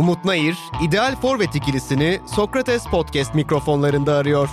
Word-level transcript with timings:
Umut 0.00 0.24
Nayır, 0.24 0.58
ideal 0.82 1.16
forvet 1.16 1.56
ikilisini 1.56 2.20
Sokrates 2.26 2.86
Podcast 2.86 3.34
mikrofonlarında 3.34 4.14
arıyor. 4.14 4.48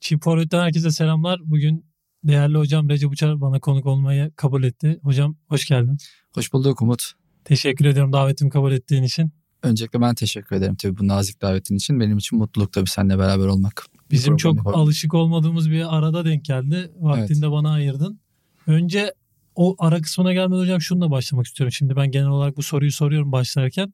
Çift 0.00 0.24
Forvet'ten 0.24 0.60
herkese 0.60 0.90
selamlar. 0.90 1.40
Bugün 1.44 1.86
değerli 2.24 2.58
hocam 2.58 2.88
Recep 2.88 3.10
Uçar 3.10 3.40
bana 3.40 3.60
konuk 3.60 3.86
olmayı 3.86 4.32
kabul 4.36 4.62
etti. 4.62 5.00
Hocam 5.02 5.36
hoş 5.48 5.66
geldin. 5.66 5.98
Hoş 6.34 6.52
bulduk 6.52 6.82
Umut. 6.82 7.12
Teşekkür 7.44 7.84
ediyorum 7.84 8.12
davetimi 8.12 8.50
kabul 8.50 8.72
ettiğin 8.72 9.02
için. 9.02 9.32
Öncelikle 9.62 10.00
ben 10.00 10.14
teşekkür 10.14 10.56
ederim 10.56 10.74
tabii 10.74 10.98
bu 10.98 11.08
nazik 11.08 11.42
davetin 11.42 11.76
için. 11.76 12.00
Benim 12.00 12.18
için 12.18 12.38
mutluluk 12.38 12.72
tabii 12.72 12.88
seninle 12.88 13.18
beraber 13.18 13.46
olmak. 13.46 13.86
Bizim 14.10 14.36
çok 14.36 14.56
yapalım. 14.56 14.80
alışık 14.80 15.14
olmadığımız 15.14 15.70
bir 15.70 15.96
arada 15.96 16.24
denk 16.24 16.44
geldi. 16.44 16.90
Vaktinde 17.00 17.50
bana 17.50 17.72
ayırdın. 17.72 18.20
Önce 18.66 19.14
o 19.54 19.76
ara 19.78 20.00
kısmına 20.00 20.32
gelmeden 20.32 20.60
hocam 20.60 20.80
şununla 20.80 21.10
başlamak 21.10 21.46
istiyorum. 21.46 21.72
Şimdi 21.72 21.96
ben 21.96 22.10
genel 22.10 22.28
olarak 22.28 22.56
bu 22.56 22.62
soruyu 22.62 22.92
soruyorum 22.92 23.32
başlarken. 23.32 23.92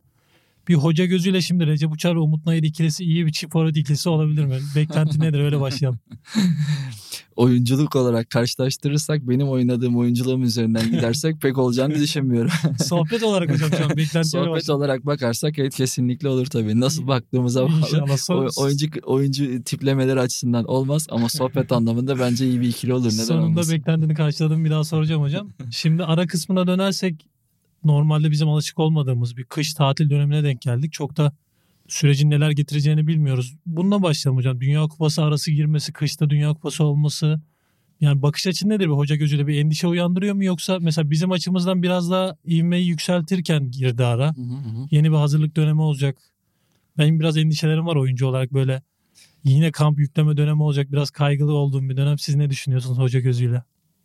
Bir 0.69 0.75
hoca 0.75 1.05
gözüyle 1.05 1.41
şimdi 1.41 1.67
Recep 1.67 1.93
Uçar 1.93 2.15
ve 2.15 2.19
Umut 2.19 2.47
Nayır 2.47 2.63
ikilisi 2.63 3.05
iyi 3.05 3.27
bir 3.27 3.33
çift 3.33 3.53
forvet 3.53 3.77
ikilisi 3.77 4.09
olabilir 4.09 4.45
mi? 4.45 4.59
Beklenti 4.77 5.21
nedir? 5.21 5.41
Öyle 5.41 5.61
başlayalım. 5.61 5.99
Oyunculuk 7.37 7.97
olarak 7.97 8.31
karşılaştırırsak 8.31 9.29
benim 9.29 9.49
oynadığım 9.49 9.97
oyunculuğum 9.97 10.43
üzerinden 10.43 10.91
gidersek 10.91 11.41
pek 11.41 11.59
olacağını 11.59 11.95
düşünmüyorum. 11.95 12.51
Sohbet 12.85 13.23
olarak 13.23 13.51
hocam 13.53 13.71
şu 13.79 13.85
an 13.85 13.91
beklenti 13.97 14.17
öyle 14.19 14.25
Sohbet 14.25 14.51
başlayalım. 14.53 14.81
olarak 14.83 15.07
bakarsak 15.07 15.59
evet 15.59 15.75
kesinlikle 15.75 16.29
olur 16.29 16.47
tabii. 16.47 16.81
Nasıl 16.81 17.07
baktığımıza 17.07 17.63
bağlı. 17.63 17.79
İnşallah. 17.79 18.11
O- 18.11 18.17
Son- 18.17 18.51
oyuncu 18.65 18.87
oyuncu 19.03 19.63
tiplemeleri 19.65 20.21
açısından 20.21 20.65
olmaz 20.65 21.07
ama 21.11 21.29
sohbet 21.29 21.73
anlamında 21.73 22.19
bence 22.19 22.47
iyi 22.49 22.61
bir 22.61 22.69
ikili 22.69 22.95
olur. 22.95 23.05
Neden 23.07 23.25
Sonunda 23.25 23.47
olmasın? 23.47 23.75
beklentini 23.75 24.15
karşıladım 24.15 24.65
bir 24.65 24.71
daha 24.71 24.85
soracağım 24.85 25.23
hocam. 25.23 25.49
Şimdi 25.71 26.05
ara 26.05 26.27
kısmına 26.27 26.67
dönersek 26.67 27.27
normalde 27.85 28.31
bizim 28.31 28.49
alışık 28.49 28.79
olmadığımız 28.79 29.37
bir 29.37 29.45
kış 29.45 29.75
tatil 29.75 30.11
dönemine 30.11 30.45
denk 30.45 30.61
geldik. 30.61 30.93
Çok 30.93 31.17
da 31.17 31.33
sürecin 31.89 32.31
neler 32.31 32.51
getireceğini 32.51 33.07
bilmiyoruz. 33.07 33.57
Bununla 33.67 34.03
başlayalım 34.03 34.39
hocam. 34.39 34.61
Dünya 34.61 34.83
Kupası 34.83 35.23
arası 35.23 35.51
girmesi, 35.51 35.93
kışta 35.93 36.31
Dünya 36.31 36.55
Kupası 36.55 36.85
olması. 36.85 37.41
Yani 38.01 38.23
bakış 38.23 38.47
açın 38.47 38.69
nedir 38.69 38.87
bir 38.87 38.93
hoca 38.93 39.17
gözüyle 39.17 39.47
bir 39.47 39.59
endişe 39.59 39.87
uyandırıyor 39.87 40.35
mu 40.35 40.45
yoksa 40.45 40.79
mesela 40.81 41.11
bizim 41.11 41.33
açımızdan 41.33 41.83
biraz 41.83 42.11
daha 42.11 42.37
ivmeyi 42.49 42.87
yükseltirken 42.87 43.71
girdi 43.71 44.05
ara. 44.05 44.37
Hı 44.37 44.41
hı 44.41 44.55
hı. 44.55 44.87
Yeni 44.91 45.11
bir 45.11 45.17
hazırlık 45.17 45.57
dönemi 45.57 45.83
olacak. 45.83 46.19
Benim 46.99 47.21
biraz 47.21 47.37
endişelerim 47.37 47.87
var 47.87 47.97
oyuncu 47.97 48.27
olarak 48.27 48.53
böyle 48.53 48.83
yine 49.45 49.73
kamp 49.73 49.99
yükleme 49.99 50.37
dönemi 50.37 50.63
olacak. 50.63 50.93
Biraz 50.93 51.11
kaygılı 51.11 51.53
olduğum 51.53 51.89
bir 51.89 51.97
dönem. 51.97 52.19
Siz 52.19 52.35
ne 52.35 52.51
düşünüyorsunuz 52.51 52.99
hoca 52.99 53.21
gözüyle? 53.21 53.63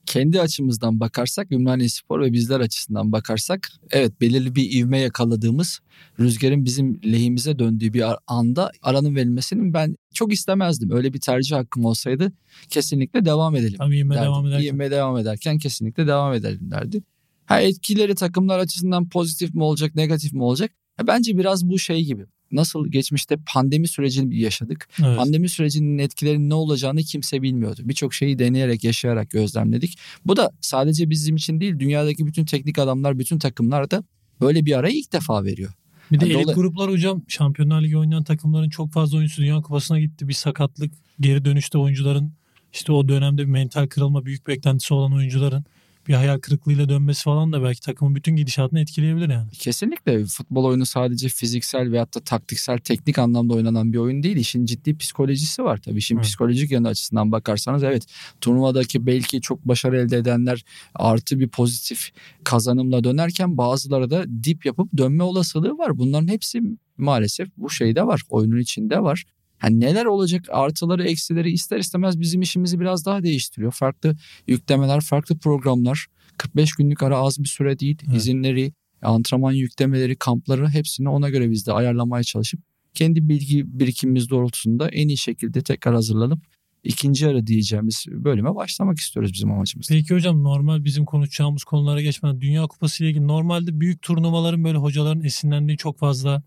Kendi 0.10 0.42
açımızdan 0.42 1.00
bakarsak 1.00 1.52
Ümraniye 1.52 1.90
Spor 1.90 2.22
ve 2.22 2.34
bizler 2.34 2.60
açısından 2.60 3.12
bakarsak 3.12 3.70
evet 3.92 4.22
belirli 4.22 4.56
bir 4.56 4.72
ivme 4.72 5.00
yakaladığımız 5.00 5.80
rüzgarın 6.20 6.66
bizim 6.66 7.02
lehimize 7.06 7.60
döndüğü 7.60 7.94
bir 7.94 8.04
anda 8.28 8.72
aranın 8.82 9.16
verilmesinin 9.16 9.74
ben 9.74 9.96
çok 10.14 10.34
istemezdim. 10.34 10.92
Öyle 10.92 11.14
bir 11.14 11.20
tercih 11.20 11.56
hakkım 11.56 11.86
olsaydı 11.86 12.32
kesinlikle 12.70 13.26
devam 13.26 13.56
edelim. 13.56 13.78
Tam 13.78 13.94
ivme 13.94 14.16
derdim. 14.16 14.28
devam 14.28 14.48
ederken. 14.48 14.66
İvme 14.66 14.92
devam 14.92 15.18
ederken 15.18 15.58
kesinlikle 15.58 16.08
devam 16.08 16.34
edelim 16.34 16.72
derdi. 16.72 17.04
Ha 17.46 17.62
etkileri 17.62 18.16
takımlar 18.16 18.60
açısından 18.60 19.10
pozitif 19.10 19.54
mi 19.54 19.64
olacak 19.64 19.96
negatif 19.96 20.34
mi 20.34 20.44
olacak? 20.44 20.72
Ha, 20.98 21.08
bence 21.08 21.38
biraz 21.38 21.70
bu 21.70 21.80
şey 21.80 22.04
gibi. 22.04 22.26
Nasıl 22.52 22.88
geçmişte 22.88 23.38
pandemi 23.54 23.88
sürecini 23.88 24.40
yaşadık. 24.40 24.90
Evet. 25.04 25.18
Pandemi 25.18 25.50
sürecinin 25.50 25.98
etkilerinin 25.98 26.50
ne 26.50 26.54
olacağını 26.54 27.02
kimse 27.02 27.42
bilmiyordu. 27.42 27.82
Birçok 27.84 28.14
şeyi 28.14 28.40
deneyerek, 28.40 28.84
yaşayarak 28.84 29.30
gözlemledik. 29.30 29.98
Bu 30.26 30.38
da 30.38 30.52
sadece 30.62 31.10
bizim 31.10 31.36
için 31.36 31.60
değil, 31.62 31.80
dünyadaki 31.80 32.28
bütün 32.28 32.46
teknik 32.46 32.80
adamlar, 32.80 33.20
bütün 33.20 33.40
takımlar 33.40 33.92
da 33.92 34.04
böyle 34.42 34.66
bir 34.66 34.80
arayı 34.80 34.96
ilk 34.96 35.14
defa 35.14 35.44
veriyor. 35.44 35.74
Bir 36.12 36.20
de 36.20 36.28
Yani 36.28 36.42
elit 36.42 36.56
gruplar 36.56 36.92
hocam 36.92 37.22
Şampiyonlar 37.28 37.82
Ligi 37.82 37.98
oynayan 37.98 38.24
takımların 38.24 38.70
çok 38.70 38.92
fazla 38.92 39.18
oyuncusu 39.18 39.42
Dünya 39.42 39.62
Kupası'na 39.62 40.00
gitti. 40.00 40.28
Bir 40.28 40.34
sakatlık, 40.34 40.94
geri 41.20 41.46
dönüşte 41.46 41.78
oyuncuların 41.78 42.34
işte 42.74 42.92
o 42.92 43.08
dönemde 43.08 43.42
bir 43.42 43.52
mental 43.52 43.88
kırılma, 43.88 44.26
büyük 44.26 44.48
beklentisi 44.48 44.94
olan 44.94 45.14
oyuncuların 45.14 45.66
bir 46.10 46.14
hayal 46.14 46.40
kırıklığıyla 46.40 46.90
dönmesi 46.90 47.24
falan 47.24 47.54
da 47.54 47.64
belki 47.64 47.82
takımın 47.82 48.16
bütün 48.16 48.36
gidişatını 48.36 48.80
etkileyebilir 48.80 49.30
yani. 49.30 49.52
Kesinlikle 49.52 50.26
futbol 50.26 50.66
oyunu 50.66 50.86
sadece 50.86 51.30
fiziksel 51.30 51.92
veyahut 51.92 52.16
da 52.16 52.20
taktiksel, 52.20 52.78
teknik 52.78 53.20
anlamda 53.20 53.54
oynanan 53.54 53.94
bir 53.94 53.98
oyun 53.98 54.24
değil. 54.24 54.38
İşin 54.38 54.66
ciddi 54.66 54.98
psikolojisi 54.98 55.64
var 55.64 55.78
tabii. 55.78 55.98
İşin 55.98 56.16
Evet. 56.16 56.26
psikolojik 56.26 56.72
yanı 56.72 56.88
açısından 56.88 57.32
bakarsanız 57.32 57.84
evet 57.84 58.06
turnuvadaki 58.42 59.06
belki 59.06 59.42
çok 59.42 59.66
başarı 59.66 60.00
elde 60.00 60.18
edenler 60.18 60.64
artı 60.96 61.40
bir 61.40 61.48
pozitif 61.48 62.12
kazanımla 62.44 63.04
dönerken 63.04 63.58
bazıları 63.58 64.10
da 64.10 64.26
dip 64.44 64.66
yapıp 64.66 64.98
dönme 64.98 65.24
olasılığı 65.24 65.78
var. 65.78 65.98
Bunların 65.98 66.28
hepsi 66.28 66.62
maalesef 66.98 67.48
bu 67.58 67.70
şeyde 67.70 68.08
var. 68.08 68.22
Oyunun 68.30 68.60
içinde 68.60 69.04
var. 69.04 69.26
Yani 69.64 69.80
neler 69.80 70.06
olacak 70.06 70.46
artıları 70.50 71.04
eksileri 71.04 71.52
ister 71.52 71.78
istemez 71.78 72.20
bizim 72.20 72.42
işimizi 72.42 72.80
biraz 72.80 73.06
daha 73.06 73.24
değiştiriyor. 73.24 73.72
Farklı 73.72 74.16
yüklemeler, 74.48 75.02
farklı 75.02 75.38
programlar. 75.38 76.06
45 76.38 76.74
günlük 76.74 77.04
ara 77.04 77.18
az 77.18 77.40
bir 77.40 77.48
süre 77.48 77.80
değil. 77.80 77.98
Evet. 78.08 78.18
İzinleri, 78.18 78.74
antrenman 79.02 79.52
yüklemeleri, 79.52 80.16
kampları 80.16 80.70
hepsini 80.70 81.10
ona 81.10 81.30
göre 81.30 81.50
biz 81.52 81.68
de 81.68 81.74
ayarlamaya 81.74 82.24
çalışıp 82.24 82.60
kendi 82.94 83.30
bilgi 83.30 83.80
birikimimiz 83.80 84.30
doğrultusunda 84.30 84.90
en 84.90 85.08
iyi 85.08 85.18
şekilde 85.18 85.62
tekrar 85.62 85.94
hazırlanıp 85.94 86.40
ikinci 86.84 87.26
yarı 87.26 87.48
diyeceğimiz 87.48 88.06
bölüme 88.08 88.56
başlamak 88.56 88.98
istiyoruz 88.98 89.34
bizim 89.34 89.52
amacımız. 89.52 89.88
Peki 89.90 90.14
hocam 90.14 90.44
normal 90.44 90.86
bizim 90.86 91.06
konuşacağımız 91.06 91.64
konulara 91.64 92.02
geçmeden 92.02 92.42
Dünya 92.42 92.68
Kupası 92.68 93.04
ile 93.04 93.10
ilgili 93.10 93.28
normalde 93.28 93.80
büyük 93.80 94.02
turnuvaların 94.02 94.64
böyle 94.64 94.78
hocaların 94.78 95.24
esinlendiği 95.24 95.78
çok 95.78 96.00
fazla 96.00 96.44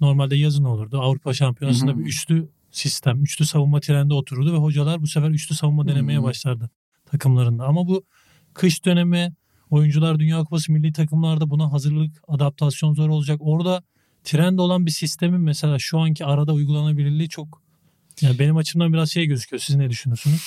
normalde 0.00 0.36
yazın 0.36 0.64
olurdu. 0.64 1.00
Avrupa 1.00 1.34
Şampiyonası'nda 1.34 1.90
Hı 1.90 1.94
hı. 1.94 1.98
bir 1.98 2.04
üçlü 2.04 2.48
sistem, 2.70 3.22
üçlü 3.22 3.46
savunma 3.46 3.80
trendi 3.80 4.14
otururdu 4.14 4.52
ve 4.52 4.56
hocalar 4.56 5.02
bu 5.02 5.06
sefer 5.06 5.30
üçlü 5.30 5.54
savunma 5.54 5.88
denemeye 5.88 6.18
Hı 6.18 6.22
hı. 6.22 6.24
başlardı 6.24 6.70
takımlarında. 7.06 7.64
Ama 7.64 7.86
bu 7.86 8.04
kış 8.54 8.84
dönemi 8.84 9.32
oyuncular 9.70 10.18
Dünya 10.18 10.38
Kupası 10.38 10.72
milli 10.72 10.92
takımlarda 10.92 11.50
buna 11.50 11.72
hazırlık, 11.72 12.22
adaptasyon 12.28 12.94
zor 12.94 13.08
olacak. 13.08 13.38
Orada 13.42 13.82
trend 14.24 14.58
olan 14.58 14.86
bir 14.86 14.90
sistemin 14.90 15.40
mesela 15.40 15.78
şu 15.78 15.98
anki 15.98 16.24
arada 16.24 16.52
uygulanabilirliği 16.52 17.28
çok 17.28 17.63
yani 18.20 18.38
benim 18.38 18.56
açımdan 18.56 18.92
biraz 18.92 19.10
şey 19.10 19.26
gözüküyor. 19.26 19.60
Siz 19.60 19.76
ne 19.76 19.90
düşünüyorsunuz? 19.90 20.42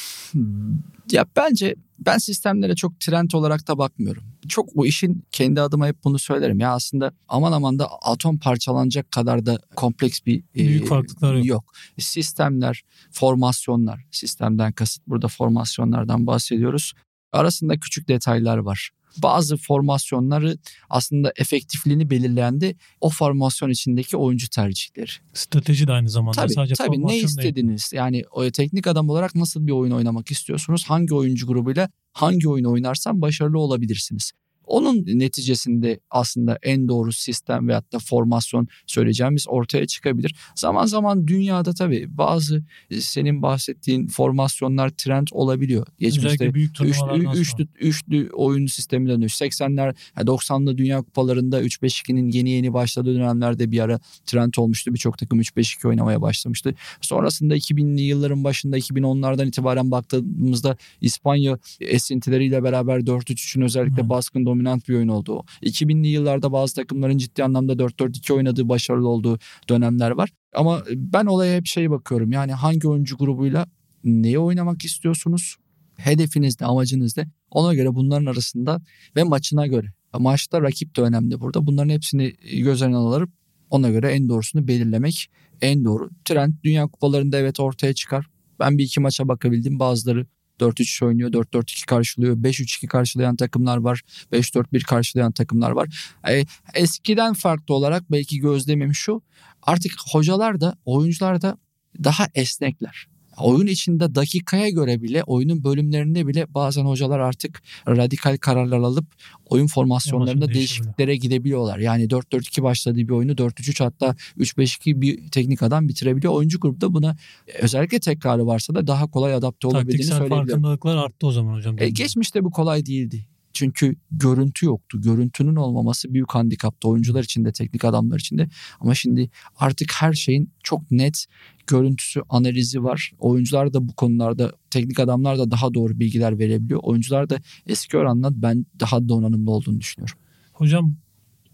Ya 1.12 1.26
bence 1.36 1.76
ben 2.00 2.18
sistemlere 2.18 2.76
çok 2.76 3.00
trend 3.00 3.32
olarak 3.32 3.68
da 3.68 3.78
bakmıyorum. 3.78 4.24
Çok 4.48 4.76
bu 4.76 4.86
işin 4.88 5.26
kendi 5.32 5.62
adıma 5.62 5.88
hep 5.88 6.04
bunu 6.04 6.20
söylerim. 6.20 6.60
Ya 6.60 6.74
aslında 6.74 7.12
aman 7.28 7.52
aman 7.52 7.80
da 7.80 7.88
atom 8.02 8.40
parçalanacak 8.40 9.12
kadar 9.12 9.46
da 9.46 9.60
kompleks 9.76 10.20
bir 10.26 10.44
Büyük 10.56 10.84
e, 10.84 10.86
farklılıklar 10.86 11.36
yok. 11.36 11.46
yok. 11.46 11.74
Sistemler, 12.00 12.84
formasyonlar, 13.12 14.06
sistemden 14.12 14.72
kasıt 14.72 15.08
burada 15.08 15.28
formasyonlardan 15.28 16.28
bahsediyoruz. 16.28 16.94
Arasında 17.32 17.80
küçük 17.80 18.08
detaylar 18.08 18.58
var. 18.58 18.90
Bazı 19.18 19.58
formasyonları 19.58 20.58
aslında 20.90 21.34
efektifliğini 21.36 22.10
belirleyen 22.10 22.62
de 22.62 22.76
o 23.02 23.10
formasyon 23.10 23.70
içindeki 23.70 24.18
oyuncu 24.18 24.50
tercihleri. 24.50 25.12
Strateji 25.34 25.88
de 25.88 25.92
aynı 25.92 26.10
zamanda. 26.10 26.42
Tabii, 26.42 26.54
Sadece 26.54 26.76
tabii 26.76 26.92
ne 26.92 26.96
formasyon 26.96 27.20
değil. 27.20 27.26
istediniz? 27.26 27.92
Yani 27.94 28.24
o 28.32 28.52
teknik 28.52 28.88
adam 28.88 29.10
olarak 29.10 29.36
nasıl 29.36 29.68
bir 29.68 29.72
oyun 29.72 29.92
oynamak 29.92 30.32
istiyorsunuz? 30.32 30.86
Hangi 30.88 31.16
oyuncu 31.16 31.48
grubuyla 31.48 31.90
hangi 32.14 32.50
oyunu 32.50 32.72
oynarsan 32.72 33.22
başarılı 33.22 33.60
olabilirsiniz. 33.60 34.32
Onun 34.68 35.06
neticesinde 35.06 36.00
aslında 36.10 36.58
en 36.64 36.88
doğru 36.88 37.12
sistem 37.12 37.68
veyahut 37.68 37.94
da 37.94 38.00
formasyon 38.00 38.68
söyleyeceğimiz 38.88 39.46
ortaya 39.48 39.88
çıkabilir. 39.88 40.36
Zaman 40.56 40.86
zaman 40.86 41.28
dünyada 41.28 41.74
tabii 41.74 42.18
bazı 42.18 42.64
e, 42.92 43.02
senin 43.02 43.42
bahsettiğin 43.42 44.08
formasyonlar 44.08 44.90
trend 44.90 45.28
olabiliyor. 45.32 45.88
Geçmişte 46.00 46.54
büyük 46.54 46.78
Üçlü, 46.82 47.40
üçlü, 47.40 47.68
üçlü 47.80 48.30
oyun 48.34 48.66
sistemi 48.66 49.10
dönüyor. 49.10 49.30
80'ler, 49.30 49.96
yani 50.18 50.28
90'lı 50.28 50.78
Dünya 50.78 51.02
Kupalarında 51.02 51.64
3-5-2'nin 51.64 52.30
yeni 52.30 52.50
yeni 52.50 52.74
başladığı 52.74 53.16
dönemlerde 53.16 53.72
bir 53.72 53.80
ara 53.80 54.00
trend 54.26 54.54
olmuştu. 54.58 54.94
Birçok 54.94 55.18
takım 55.18 55.42
3-5-2 55.42 55.88
oynamaya 55.88 56.22
başlamıştı. 56.22 56.76
Sonrasında 57.02 57.58
2000'li 57.58 58.02
yılların 58.02 58.44
başında 58.44 58.78
2010'lardan 58.78 59.48
itibaren 59.48 59.92
baktığımızda 59.92 60.78
İspanya 61.02 61.60
esintileriyle 61.82 62.64
beraber 62.64 63.00
4-3-3'ün 63.00 63.62
özellikle 63.62 64.04
Hı. 64.04 64.10
baskın 64.10 64.46
dominant 64.58 64.90
bir 64.90 64.96
oyun 64.96 65.08
olduğu. 65.08 65.44
2000'li 65.64 66.08
yıllarda 66.08 66.52
bazı 66.52 66.76
takımların 66.76 67.18
ciddi 67.18 67.44
anlamda 67.44 67.74
4-4-2 67.74 68.34
oynadığı 68.34 68.70
başarılı 68.70 69.08
olduğu 69.08 69.40
dönemler 69.70 70.12
var. 70.12 70.30
Ama 70.56 70.84
ben 70.96 71.26
olaya 71.26 71.58
hep 71.58 71.66
şey 71.66 71.90
bakıyorum. 71.90 72.32
Yani 72.32 72.52
hangi 72.52 72.88
oyuncu 72.88 73.18
grubuyla 73.18 73.68
neyi 74.04 74.40
oynamak 74.40 74.86
istiyorsunuz? 74.86 75.56
Hedefiniz 75.98 76.62
ne, 76.62 76.68
amacınız 76.68 77.18
ne? 77.18 77.28
Ona 77.52 77.74
göre 77.74 77.96
bunların 77.96 78.26
arasında 78.26 78.82
ve 79.16 79.24
maçına 79.24 79.68
göre. 79.68 79.88
Maçta 80.20 80.62
rakip 80.62 80.96
de 80.98 81.02
önemli 81.02 81.40
burada. 81.40 81.68
Bunların 81.68 81.90
hepsini 81.90 82.34
göz 82.54 82.82
önüne 82.82 82.96
alıp 82.96 83.30
Ona 83.70 83.90
göre 83.90 84.12
en 84.12 84.30
doğrusunu 84.30 84.68
belirlemek 84.68 85.28
en 85.62 85.86
doğru. 85.86 86.10
Trend 86.26 86.54
Dünya 86.64 86.88
Kupalarında 86.88 87.38
evet 87.38 87.60
ortaya 87.60 87.94
çıkar. 87.94 88.26
Ben 88.60 88.78
bir 88.78 88.84
iki 88.84 89.00
maça 89.00 89.28
bakabildim. 89.28 89.80
Bazıları 89.80 90.26
4-3 90.60 91.06
oynuyor, 91.06 91.32
4-4-2 91.32 91.86
karşılıyor, 91.86 92.38
5-3-2 92.38 92.88
karşılayan 92.88 93.36
takımlar 93.36 93.78
var, 93.78 94.02
5-4-1 94.32 94.84
karşılayan 94.84 95.32
takımlar 95.32 95.72
var. 95.72 96.18
E, 96.30 96.46
eskiden 96.74 97.34
farklı 97.34 97.74
olarak 97.74 98.12
belki 98.12 98.40
gözlemim 98.40 98.94
şu, 98.94 99.22
artık 99.62 99.92
hocalar 100.12 100.62
da 100.62 100.78
oyuncular 100.86 101.42
da 101.42 101.58
daha 102.04 102.28
esnekler 102.36 103.08
oyun 103.40 103.68
içinde 103.68 104.16
dakikaya 104.16 104.70
göre 104.70 105.02
bile 105.02 105.24
oyunun 105.24 105.64
bölümlerinde 105.64 106.28
bile 106.28 106.54
bazen 106.54 106.86
hocalar 106.86 107.20
artık 107.20 107.62
radikal 107.88 108.38
kararlar 108.38 108.78
alıp 108.78 109.06
oyun 109.46 109.68
formasyonlarında 109.68 110.54
değişikliklere 110.54 111.16
gidebiliyorlar. 111.16 111.78
Yani 111.78 112.08
4-4-2 112.08 112.64
başladığı 112.64 112.98
bir 112.98 113.10
oyunu 113.10 113.32
4-3-3 113.32 113.84
hatta 113.84 114.16
3-5-2 114.38 115.02
bir 115.02 115.32
teknik 115.32 115.64
adam 115.64 115.88
bitirebiliyor. 115.88 116.34
Oyuncu 116.34 116.60
grupta 116.60 116.94
buna 116.94 117.16
özellikle 117.62 118.00
tekrarı 118.00 118.48
varsa 118.48 118.76
da 118.76 118.88
daha 118.88 119.08
kolay 119.08 119.34
adapte 119.34 119.68
olabildiğini 119.68 120.04
söyleyebilirim. 120.04 120.30
Taktiksel 120.30 120.62
farkındalıklar 120.62 120.98
arttı 120.98 121.28
o 121.28 121.32
zaman 121.32 121.54
hocam. 121.54 121.76
E, 121.80 121.90
geçmişte 121.90 122.44
bu 122.44 122.52
kolay 122.52 122.86
değildi. 122.86 123.26
Çünkü 123.58 123.96
görüntü 124.12 124.66
yoktu. 124.66 125.02
Görüntünün 125.02 125.56
olmaması 125.56 126.14
büyük 126.14 126.32
handikaptı 126.32 126.88
oyuncular 126.88 127.24
için 127.24 127.46
de 127.46 127.52
teknik 127.52 127.86
adamlar 127.86 128.20
için 128.20 128.38
de. 128.38 128.50
Ama 128.80 128.96
şimdi 128.96 129.30
artık 129.56 129.92
her 129.94 130.14
şeyin 130.14 130.52
çok 130.64 130.92
net 130.92 131.26
görüntüsü, 131.68 132.22
analizi 132.30 132.84
var. 132.84 133.12
Oyuncular 133.20 133.74
da 133.74 133.88
bu 133.88 133.94
konularda 133.94 134.52
teknik 134.70 135.00
adamlar 135.00 135.38
da 135.38 135.52
daha 135.52 135.74
doğru 135.74 136.00
bilgiler 136.00 136.40
verebiliyor. 136.40 136.80
Oyuncular 136.84 137.30
da 137.30 137.40
eski 137.68 137.98
oranla 137.98 138.42
ben 138.42 138.66
daha 138.80 139.10
donanımlı 139.10 139.52
olduğunu 139.52 139.80
düşünüyorum. 139.80 140.18
Hocam 140.54 140.96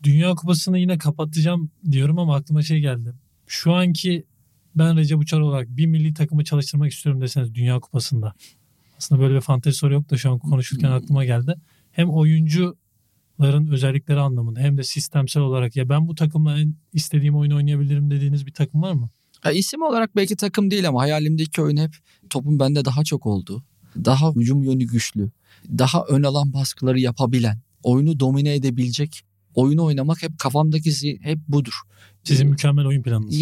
Dünya 0.04 0.36
Kupası'nı 0.36 0.80
yine 0.80 0.98
kapatacağım 0.98 1.72
diyorum 1.92 2.20
ama 2.20 2.36
aklıma 2.36 2.62
şey 2.62 2.80
geldi. 2.80 3.14
Şu 3.48 3.74
anki 3.74 4.26
ben 4.76 4.98
Recep 4.98 5.20
Uçar 5.20 5.40
olarak 5.40 5.68
bir 5.70 5.86
milli 5.86 6.14
takımı 6.14 6.44
çalıştırmak 6.44 6.92
istiyorum 6.92 7.22
deseniz 7.22 7.56
Dünya 7.56 7.80
Kupası'nda. 7.80 8.34
Aslında 8.98 9.22
böyle 9.22 9.36
bir 9.36 9.42
fantezi 9.42 9.78
soru 9.78 9.94
yok 9.94 10.10
da 10.10 10.18
şu 10.18 10.32
an 10.32 10.40
konuşurken 10.40 10.92
aklıma 10.92 11.26
geldi 11.26 11.56
hem 11.94 12.10
oyuncuların 12.10 13.68
özellikleri 13.72 14.20
anlamında 14.20 14.60
hem 14.60 14.78
de 14.78 14.84
sistemsel 14.84 15.44
olarak 15.44 15.76
ya 15.76 15.90
ben 15.90 16.08
bu 16.08 16.16
takımla 16.16 16.60
en 16.60 16.76
istediğim 16.94 17.36
oyunu 17.36 17.56
oynayabilirim 17.56 18.12
dediğiniz 18.12 18.46
bir 18.46 18.54
takım 18.54 18.82
var 18.82 18.94
mı? 18.94 19.10
Ya 19.46 19.52
isim 19.52 19.82
olarak 19.82 20.16
belki 20.16 20.36
takım 20.36 20.72
değil 20.72 20.88
ama 20.88 21.02
hayalimdeki 21.02 21.62
oyun 21.62 21.78
hep 21.78 21.96
topun 22.30 22.60
bende 22.60 22.86
daha 22.86 23.04
çok 23.04 23.26
olduğu, 23.26 23.64
daha 24.06 24.32
hücum 24.32 24.64
yönü 24.64 24.84
güçlü, 24.84 25.32
daha 25.78 26.04
ön 26.04 26.24
alan 26.24 26.54
baskıları 26.54 27.00
yapabilen, 27.00 27.62
oyunu 27.84 28.20
domine 28.20 28.56
edebilecek 28.56 29.24
oyunu 29.56 29.84
oynamak 29.84 30.24
hep 30.24 30.40
kafamdaki 30.40 31.20
hep 31.22 31.40
budur. 31.48 31.74
Sizin 32.24 32.46
ee, 32.46 32.50
mükemmel 32.50 32.86
oyun 32.86 33.04
planınız. 33.04 33.36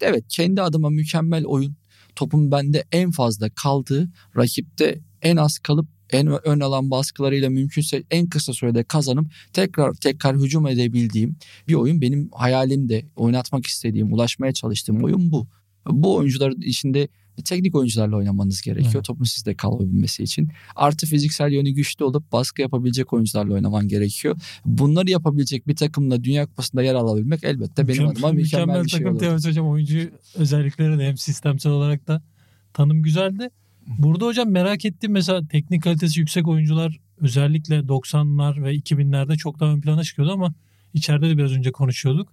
Evet 0.00 0.24
kendi 0.28 0.62
adıma 0.62 0.90
mükemmel 0.90 1.44
oyun. 1.44 1.76
Topun 2.16 2.50
bende 2.50 2.84
en 2.92 3.10
fazla 3.10 3.50
kaldığı, 3.50 4.10
rakipte 4.36 5.00
en 5.22 5.36
az 5.36 5.58
kalıp 5.58 5.88
en 6.12 6.48
ön 6.48 6.60
alan 6.60 6.90
baskılarıyla 6.90 7.50
mümkünse 7.50 8.02
en 8.10 8.26
kısa 8.26 8.52
sürede 8.52 8.84
kazanıp 8.84 9.32
tekrar 9.52 9.94
tekrar 9.94 10.36
hücum 10.36 10.66
edebildiğim 10.66 11.36
bir 11.68 11.74
oyun 11.74 12.00
benim 12.00 12.30
hayalimde 12.32 13.06
oynatmak 13.16 13.66
istediğim, 13.66 14.12
ulaşmaya 14.12 14.52
çalıştığım 14.52 15.04
oyun 15.04 15.32
bu. 15.32 15.46
Bu 15.86 16.16
oyuncuların 16.16 16.60
içinde 16.60 17.08
teknik 17.44 17.74
oyuncularla 17.74 18.16
oynamanız 18.16 18.60
gerekiyor. 18.60 18.94
Evet. 18.94 19.04
Topun 19.04 19.24
sizde 19.24 19.54
kalabilmesi 19.54 20.22
için. 20.22 20.48
Artı 20.76 21.06
fiziksel 21.06 21.52
yönü 21.52 21.70
güçlü 21.70 22.04
olup 22.04 22.32
baskı 22.32 22.62
yapabilecek 22.62 23.12
oyuncularla 23.12 23.54
oynaman 23.54 23.88
gerekiyor. 23.88 24.36
Bunları 24.64 25.10
yapabilecek 25.10 25.68
bir 25.68 25.76
takımla 25.76 26.24
Dünya 26.24 26.46
Kupası'nda 26.46 26.82
yer 26.82 26.94
alabilmek 26.94 27.44
elbette 27.44 27.88
benim 27.88 28.02
mükemmel, 28.02 28.12
adıma 28.12 28.32
mükemmel, 28.32 28.64
mükemmel 28.64 28.84
bir 28.84 28.88
şey 28.88 29.00
takım 29.00 29.16
olur. 29.16 29.46
hocam 29.46 29.68
oyuncu 29.68 30.10
özellikleri 30.34 30.98
de 30.98 31.06
hem 31.06 31.16
sistemsel 31.16 31.72
olarak 31.72 32.08
da 32.08 32.22
tanım 32.72 33.02
güzeldi. 33.02 33.50
Burada 33.98 34.26
hocam 34.26 34.50
merak 34.50 34.84
ettiğim 34.84 35.12
mesela 35.12 35.46
teknik 35.46 35.82
kalitesi 35.82 36.20
yüksek 36.20 36.48
oyuncular 36.48 36.98
özellikle 37.20 37.78
90'lar 37.78 38.64
ve 38.64 38.74
2000'lerde 38.74 39.36
çok 39.36 39.60
daha 39.60 39.72
ön 39.72 39.80
plana 39.80 40.04
çıkıyordu 40.04 40.32
ama 40.32 40.54
içeride 40.94 41.28
de 41.28 41.38
biraz 41.38 41.52
önce 41.52 41.72
konuşuyorduk. 41.72 42.32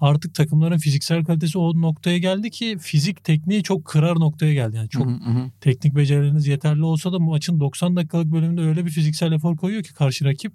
Artık 0.00 0.34
takımların 0.34 0.78
fiziksel 0.78 1.24
kalitesi 1.24 1.58
o 1.58 1.80
noktaya 1.80 2.18
geldi 2.18 2.50
ki 2.50 2.76
fizik 2.80 3.24
tekniği 3.24 3.62
çok 3.62 3.84
kırar 3.84 4.14
noktaya 4.14 4.54
geldi. 4.54 4.76
Yani 4.76 4.88
çok 4.88 5.06
hı 5.06 5.10
hı. 5.10 5.50
teknik 5.60 5.96
becerileriniz 5.96 6.46
yeterli 6.46 6.84
olsa 6.84 7.12
da 7.12 7.18
maçın 7.18 7.60
90 7.60 7.96
dakikalık 7.96 8.32
bölümünde 8.32 8.60
öyle 8.60 8.84
bir 8.86 8.90
fiziksel 8.90 9.32
efor 9.32 9.56
koyuyor 9.56 9.82
ki 9.82 9.94
karşı 9.94 10.24
rakip 10.24 10.52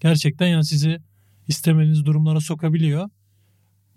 gerçekten 0.00 0.46
yani 0.46 0.64
sizi 0.64 0.98
istemediğiniz 1.48 2.04
durumlara 2.04 2.40
sokabiliyor 2.40 3.10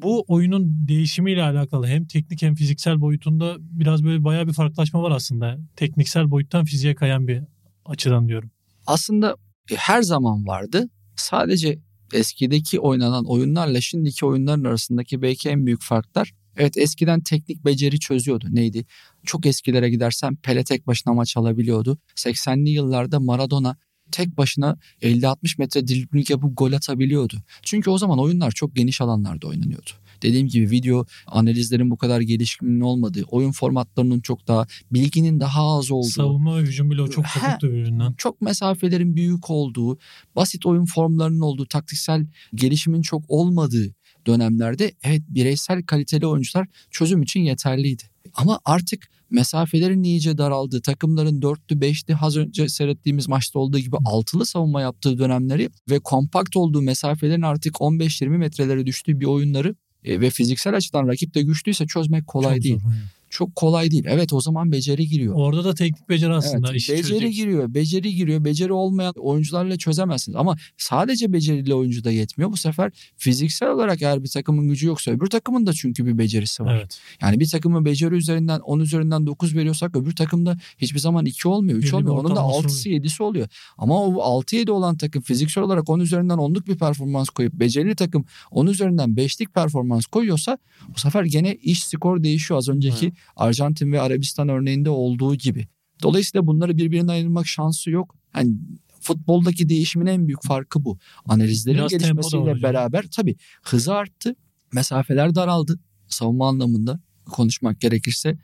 bu 0.01 0.25
oyunun 0.27 0.87
değişimiyle 0.87 1.43
alakalı 1.43 1.87
hem 1.87 2.05
teknik 2.05 2.41
hem 2.41 2.55
fiziksel 2.55 3.01
boyutunda 3.01 3.55
biraz 3.59 4.03
böyle 4.03 4.23
bayağı 4.23 4.47
bir 4.47 4.53
farklılaşma 4.53 5.01
var 5.01 5.11
aslında. 5.11 5.57
Tekniksel 5.75 6.31
boyuttan 6.31 6.65
fiziğe 6.65 6.95
kayan 6.95 7.27
bir 7.27 7.43
açıdan 7.85 8.27
diyorum. 8.27 8.51
Aslında 8.87 9.35
her 9.75 10.01
zaman 10.01 10.47
vardı. 10.47 10.89
Sadece 11.15 11.79
eskideki 12.13 12.79
oynanan 12.79 13.25
oyunlarla 13.25 13.81
şimdiki 13.81 14.25
oyunların 14.25 14.63
arasındaki 14.63 15.21
belki 15.21 15.49
en 15.49 15.65
büyük 15.65 15.81
farklar 15.81 16.33
Evet 16.57 16.77
eskiden 16.77 17.21
teknik 17.21 17.65
beceri 17.65 17.99
çözüyordu. 17.99 18.45
Neydi? 18.49 18.85
Çok 19.23 19.45
eskilere 19.45 19.89
gidersen 19.89 20.35
Pele 20.35 20.63
tek 20.63 20.87
başına 20.87 21.13
maç 21.13 21.37
alabiliyordu. 21.37 21.97
80'li 22.15 22.69
yıllarda 22.69 23.19
Maradona 23.19 23.77
tek 24.11 24.37
başına 24.37 24.77
50-60 25.01 25.55
metre 25.57 25.87
dribling 25.87 26.29
yapıp 26.29 26.57
gol 26.57 26.71
atabiliyordu. 26.73 27.35
Çünkü 27.61 27.89
o 27.89 27.97
zaman 27.97 28.19
oyunlar 28.19 28.51
çok 28.51 28.75
geniş 28.75 29.01
alanlarda 29.01 29.47
oynanıyordu. 29.47 29.89
Dediğim 30.21 30.47
gibi 30.47 30.71
video 30.71 31.05
analizlerin 31.27 31.91
bu 31.91 31.97
kadar 31.97 32.21
gelişkin 32.21 32.79
olmadığı, 32.79 33.23
oyun 33.23 33.51
formatlarının 33.51 34.19
çok 34.19 34.47
daha, 34.47 34.67
bilginin 34.91 35.39
daha 35.39 35.77
az 35.77 35.91
olduğu. 35.91 36.07
Savunma 36.07 36.57
ve 36.57 36.61
hücum 36.61 36.91
bile 36.91 37.07
çok 37.07 37.25
kopuktu 37.33 37.67
birbirinden. 37.67 38.13
Çok 38.17 38.41
mesafelerin 38.41 39.15
büyük 39.15 39.49
olduğu, 39.49 39.97
basit 40.35 40.65
oyun 40.65 40.85
formlarının 40.85 41.41
olduğu, 41.41 41.65
taktiksel 41.65 42.25
gelişimin 42.55 43.01
çok 43.01 43.23
olmadığı 43.27 43.95
dönemlerde 44.27 44.91
evet 45.03 45.21
bireysel 45.27 45.83
kaliteli 45.83 46.27
oyuncular 46.27 46.67
çözüm 46.91 47.21
için 47.21 47.39
yeterliydi. 47.39 48.03
Ama 48.33 48.59
artık 48.65 49.09
mesafelerin 49.29 50.03
iyice 50.03 50.37
daraldığı, 50.37 50.81
takımların 50.81 51.41
dörtlü, 51.41 51.81
beşli 51.81 52.15
az 52.21 52.37
önce 52.37 52.69
seyrettiğimiz 52.69 53.27
maçta 53.27 53.59
olduğu 53.59 53.79
gibi 53.79 53.95
altılı 54.05 54.45
savunma 54.45 54.81
yaptığı 54.81 55.17
dönemleri 55.17 55.69
ve 55.89 55.99
kompakt 55.99 56.55
olduğu 56.55 56.81
mesafelerin 56.81 57.41
artık 57.41 57.75
15-20 57.75 58.27
metrelere 58.29 58.85
düştüğü 58.85 59.19
bir 59.19 59.25
oyunları 59.25 59.75
e, 60.03 60.21
ve 60.21 60.29
fiziksel 60.29 60.75
açıdan 60.75 61.07
rakip 61.07 61.33
de 61.33 61.41
güçlüyse 61.41 61.87
çözmek 61.87 62.27
kolay 62.27 62.55
Çok 62.55 62.63
değil. 62.63 62.79
Zor, 62.79 62.91
çok 63.29 63.55
kolay 63.55 63.91
değil. 63.91 64.05
Evet 64.07 64.33
o 64.33 64.41
zaman 64.41 64.71
beceri 64.71 65.07
giriyor. 65.07 65.33
Orada 65.35 65.63
da 65.63 65.73
teknik 65.73 66.09
beceri 66.09 66.33
aslında. 66.33 66.67
Evet, 66.67 66.75
beceri 66.75 67.03
çözecek. 67.03 67.33
giriyor. 67.33 67.73
Beceri 67.73 68.15
giriyor. 68.15 68.45
Beceri 68.45 68.73
olmayan 68.73 69.13
oyuncularla 69.17 69.77
çözemezsiniz. 69.77 70.35
Ama 70.35 70.55
sadece 70.77 71.33
beceriyle 71.33 71.73
oyuncu 71.73 72.03
da 72.03 72.11
yetmiyor. 72.11 72.51
Bu 72.51 72.57
sefer 72.57 72.91
fiziksel 73.17 73.69
olarak 73.69 74.01
eğer 74.01 74.23
bir 74.23 74.29
takımın 74.29 74.67
gücü 74.67 74.87
yoksa 74.87 75.11
öbür 75.11 75.27
takımın 75.27 75.67
da 75.67 75.73
çünkü 75.73 76.05
bir 76.05 76.17
becerisi 76.17 76.63
var. 76.63 76.77
Evet. 76.79 76.99
Yani 77.21 77.39
bir 77.39 77.49
takımın 77.49 77.85
beceri 77.85 78.15
üzerinden 78.15 78.59
10 78.59 78.79
üzerinden 78.79 79.27
9 79.27 79.55
veriyorsak 79.55 79.95
öbür 79.95 80.15
takımda 80.15 80.57
hiçbir 80.77 80.99
zaman 80.99 81.25
2 81.25 81.47
olmuyor. 81.47 81.77
3 81.77 81.93
olmuyor. 81.93 82.17
Onun 82.17 82.35
da 82.35 82.39
6'sı 82.39 82.89
7'si 82.89 83.23
oluyor. 83.23 83.47
Ama 83.77 84.03
o 84.03 84.41
6-7 84.41 84.71
olan 84.71 84.97
takım 84.97 85.21
fiziksel 85.21 85.63
olarak 85.63 85.89
10 85.89 85.99
üzerinden 85.99 86.37
10'luk 86.37 86.67
bir 86.67 86.77
performans 86.77 87.29
koyup 87.29 87.53
becerili 87.53 87.95
takım 87.95 88.25
10 88.51 88.67
üzerinden 88.67 89.09
5'lik 89.09 89.53
performans 89.53 90.05
koyuyorsa 90.05 90.57
bu 90.95 90.99
sefer 90.99 91.23
gene 91.23 91.55
iş 91.55 91.83
skor 91.83 92.23
değişiyor. 92.23 92.57
Az 92.57 92.69
önceki 92.69 93.05
evet. 93.05 93.13
Arjantin 93.35 93.91
ve 93.91 94.01
Arabistan 94.01 94.49
örneğinde 94.49 94.89
olduğu 94.89 95.35
gibi. 95.35 95.67
Dolayısıyla 96.03 96.47
bunları 96.47 96.77
birbirinden 96.77 97.13
ayırmak 97.13 97.47
şansı 97.47 97.89
yok. 97.89 98.15
Yani 98.35 98.55
futboldaki 99.01 99.69
değişimin 99.69 100.05
en 100.05 100.27
büyük 100.27 100.43
farkı 100.43 100.85
bu. 100.85 100.97
Analizlerin 101.25 101.77
Biraz 101.77 101.91
gelişmesiyle 101.91 102.63
beraber 102.63 103.05
tabii 103.11 103.35
hızı 103.63 103.93
arttı, 103.93 104.35
mesafeler 104.73 105.35
daraldı 105.35 105.79
savunma 106.07 106.47
anlamında 106.47 106.99
konuşmak 107.25 107.81
gerekirse 107.81 108.37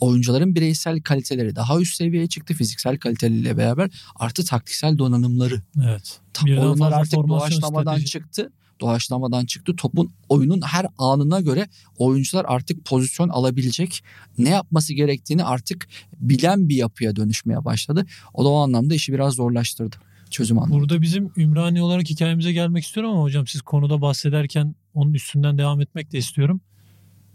oyuncuların 0.00 0.54
bireysel 0.54 1.00
kaliteleri 1.00 1.56
daha 1.56 1.80
üst 1.80 1.96
seviyeye 1.96 2.26
çıktı 2.26 2.54
fiziksel 2.54 2.98
kaliteleriyle 2.98 3.56
beraber 3.56 3.90
artı 4.16 4.44
taktiksel 4.44 4.98
donanımları. 4.98 5.62
Evet. 5.84 6.20
Oyunlar 6.46 6.92
artık 6.92 7.28
doğaçlamadan 7.28 7.92
strateji. 7.92 8.06
çıktı 8.06 8.52
doğaçlamadan 8.80 9.46
çıktı. 9.46 9.76
Topun 9.76 10.10
oyunun 10.28 10.60
her 10.60 10.86
anına 10.98 11.40
göre 11.40 11.68
oyuncular 11.98 12.44
artık 12.48 12.84
pozisyon 12.84 13.28
alabilecek, 13.28 14.04
ne 14.38 14.50
yapması 14.50 14.94
gerektiğini 14.94 15.44
artık 15.44 15.88
bilen 16.20 16.68
bir 16.68 16.76
yapıya 16.76 17.16
dönüşmeye 17.16 17.64
başladı. 17.64 18.06
O 18.34 18.44
da 18.44 18.48
o 18.48 18.56
anlamda 18.56 18.94
işi 18.94 19.12
biraz 19.12 19.34
zorlaştırdı 19.34 19.96
çözüm 20.30 20.58
anlamında. 20.58 20.80
Burada 20.80 21.02
bizim 21.02 21.32
Ümraniye 21.36 21.82
olarak 21.82 22.10
hikayemize 22.10 22.52
gelmek 22.52 22.84
istiyorum 22.84 23.12
ama 23.12 23.22
hocam 23.22 23.46
siz 23.46 23.62
konuda 23.62 24.00
bahsederken 24.00 24.74
onun 24.94 25.14
üstünden 25.14 25.58
devam 25.58 25.80
etmek 25.80 26.12
de 26.12 26.18
istiyorum. 26.18 26.60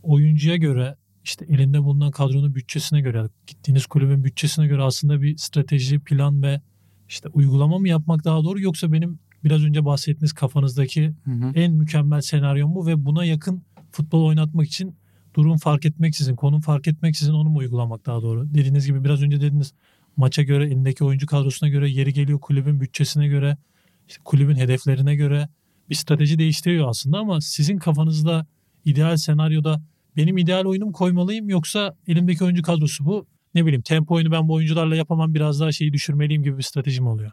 Oyuncuya 0.04 0.56
göre 0.56 0.96
işte 1.24 1.46
elinde 1.50 1.84
bulunan 1.84 2.12
kadronun 2.12 2.56
bütçesine 2.56 3.02
göre 3.02 3.30
gittiğiniz 3.48 3.86
kulübün 3.86 4.24
bütçesine 4.24 4.68
göre 4.68 4.84
aslında 4.84 5.22
bir 5.22 5.38
strateji, 5.38 6.00
plan 6.00 6.44
ve 6.44 6.62
işte 7.10 7.30
uygulama 7.30 7.80
mı 7.80 7.88
yapmak 7.88 8.24
daha 8.24 8.44
doğru 8.44 8.62
yoksa 8.62 8.92
benim 8.92 9.20
biraz 9.44 9.64
önce 9.64 9.86
bahsettiğiniz 9.86 10.34
kafanızdaki 10.34 11.14
hı 11.24 11.32
hı. 11.32 11.52
en 11.56 11.74
mükemmel 11.74 12.22
senaryo 12.22 12.68
mu 12.68 12.88
ve 12.88 13.06
buna 13.06 13.26
yakın 13.26 13.64
futbol 13.92 14.26
oynatmak 14.26 14.68
için 14.68 14.96
durum 15.34 15.58
fark 15.58 15.86
etmeksizin, 15.86 16.36
konum 16.36 16.62
fark 16.62 16.88
etmeksizin 16.88 17.34
onu 17.34 17.50
mu 17.50 17.58
uygulamak 17.60 18.06
daha 18.06 18.22
doğru? 18.22 18.54
Dediğiniz 18.54 18.86
gibi 18.86 19.04
biraz 19.04 19.22
önce 19.24 19.42
dediniz 19.42 19.74
maça 20.18 20.44
göre, 20.44 20.66
elindeki 20.66 21.04
oyuncu 21.04 21.28
kadrosuna 21.28 21.70
göre, 21.70 21.90
yeri 21.90 22.14
geliyor 22.14 22.40
kulübün 22.40 22.82
bütçesine 22.82 23.28
göre, 23.28 23.58
işte 24.08 24.22
kulübün 24.26 24.56
hedeflerine 24.56 25.16
göre 25.16 25.50
bir 25.90 25.96
strateji 25.96 26.40
değiştiriyor 26.40 26.90
aslında 26.90 27.18
ama 27.18 27.42
sizin 27.42 27.78
kafanızda 27.78 28.46
ideal 28.86 29.18
senaryoda 29.18 29.82
benim 30.18 30.38
ideal 30.38 30.66
oyunumu 30.66 30.92
koymalıyım 30.92 31.50
yoksa 31.50 31.96
elimdeki 32.08 32.44
oyuncu 32.44 32.62
kadrosu 32.64 33.06
bu. 33.06 33.28
Ne 33.56 33.66
bileyim 33.66 33.82
tempo 33.82 34.16
oyunu 34.16 34.32
ben 34.32 34.48
bu 34.48 34.54
oyuncularla 34.54 34.96
yapamam 34.96 35.34
biraz 35.34 35.60
daha 35.60 35.72
şeyi 35.72 35.94
düşürmeliyim 35.94 36.44
gibi 36.44 36.58
bir 36.58 36.64
stratejim 36.64 37.08
oluyor. 37.08 37.32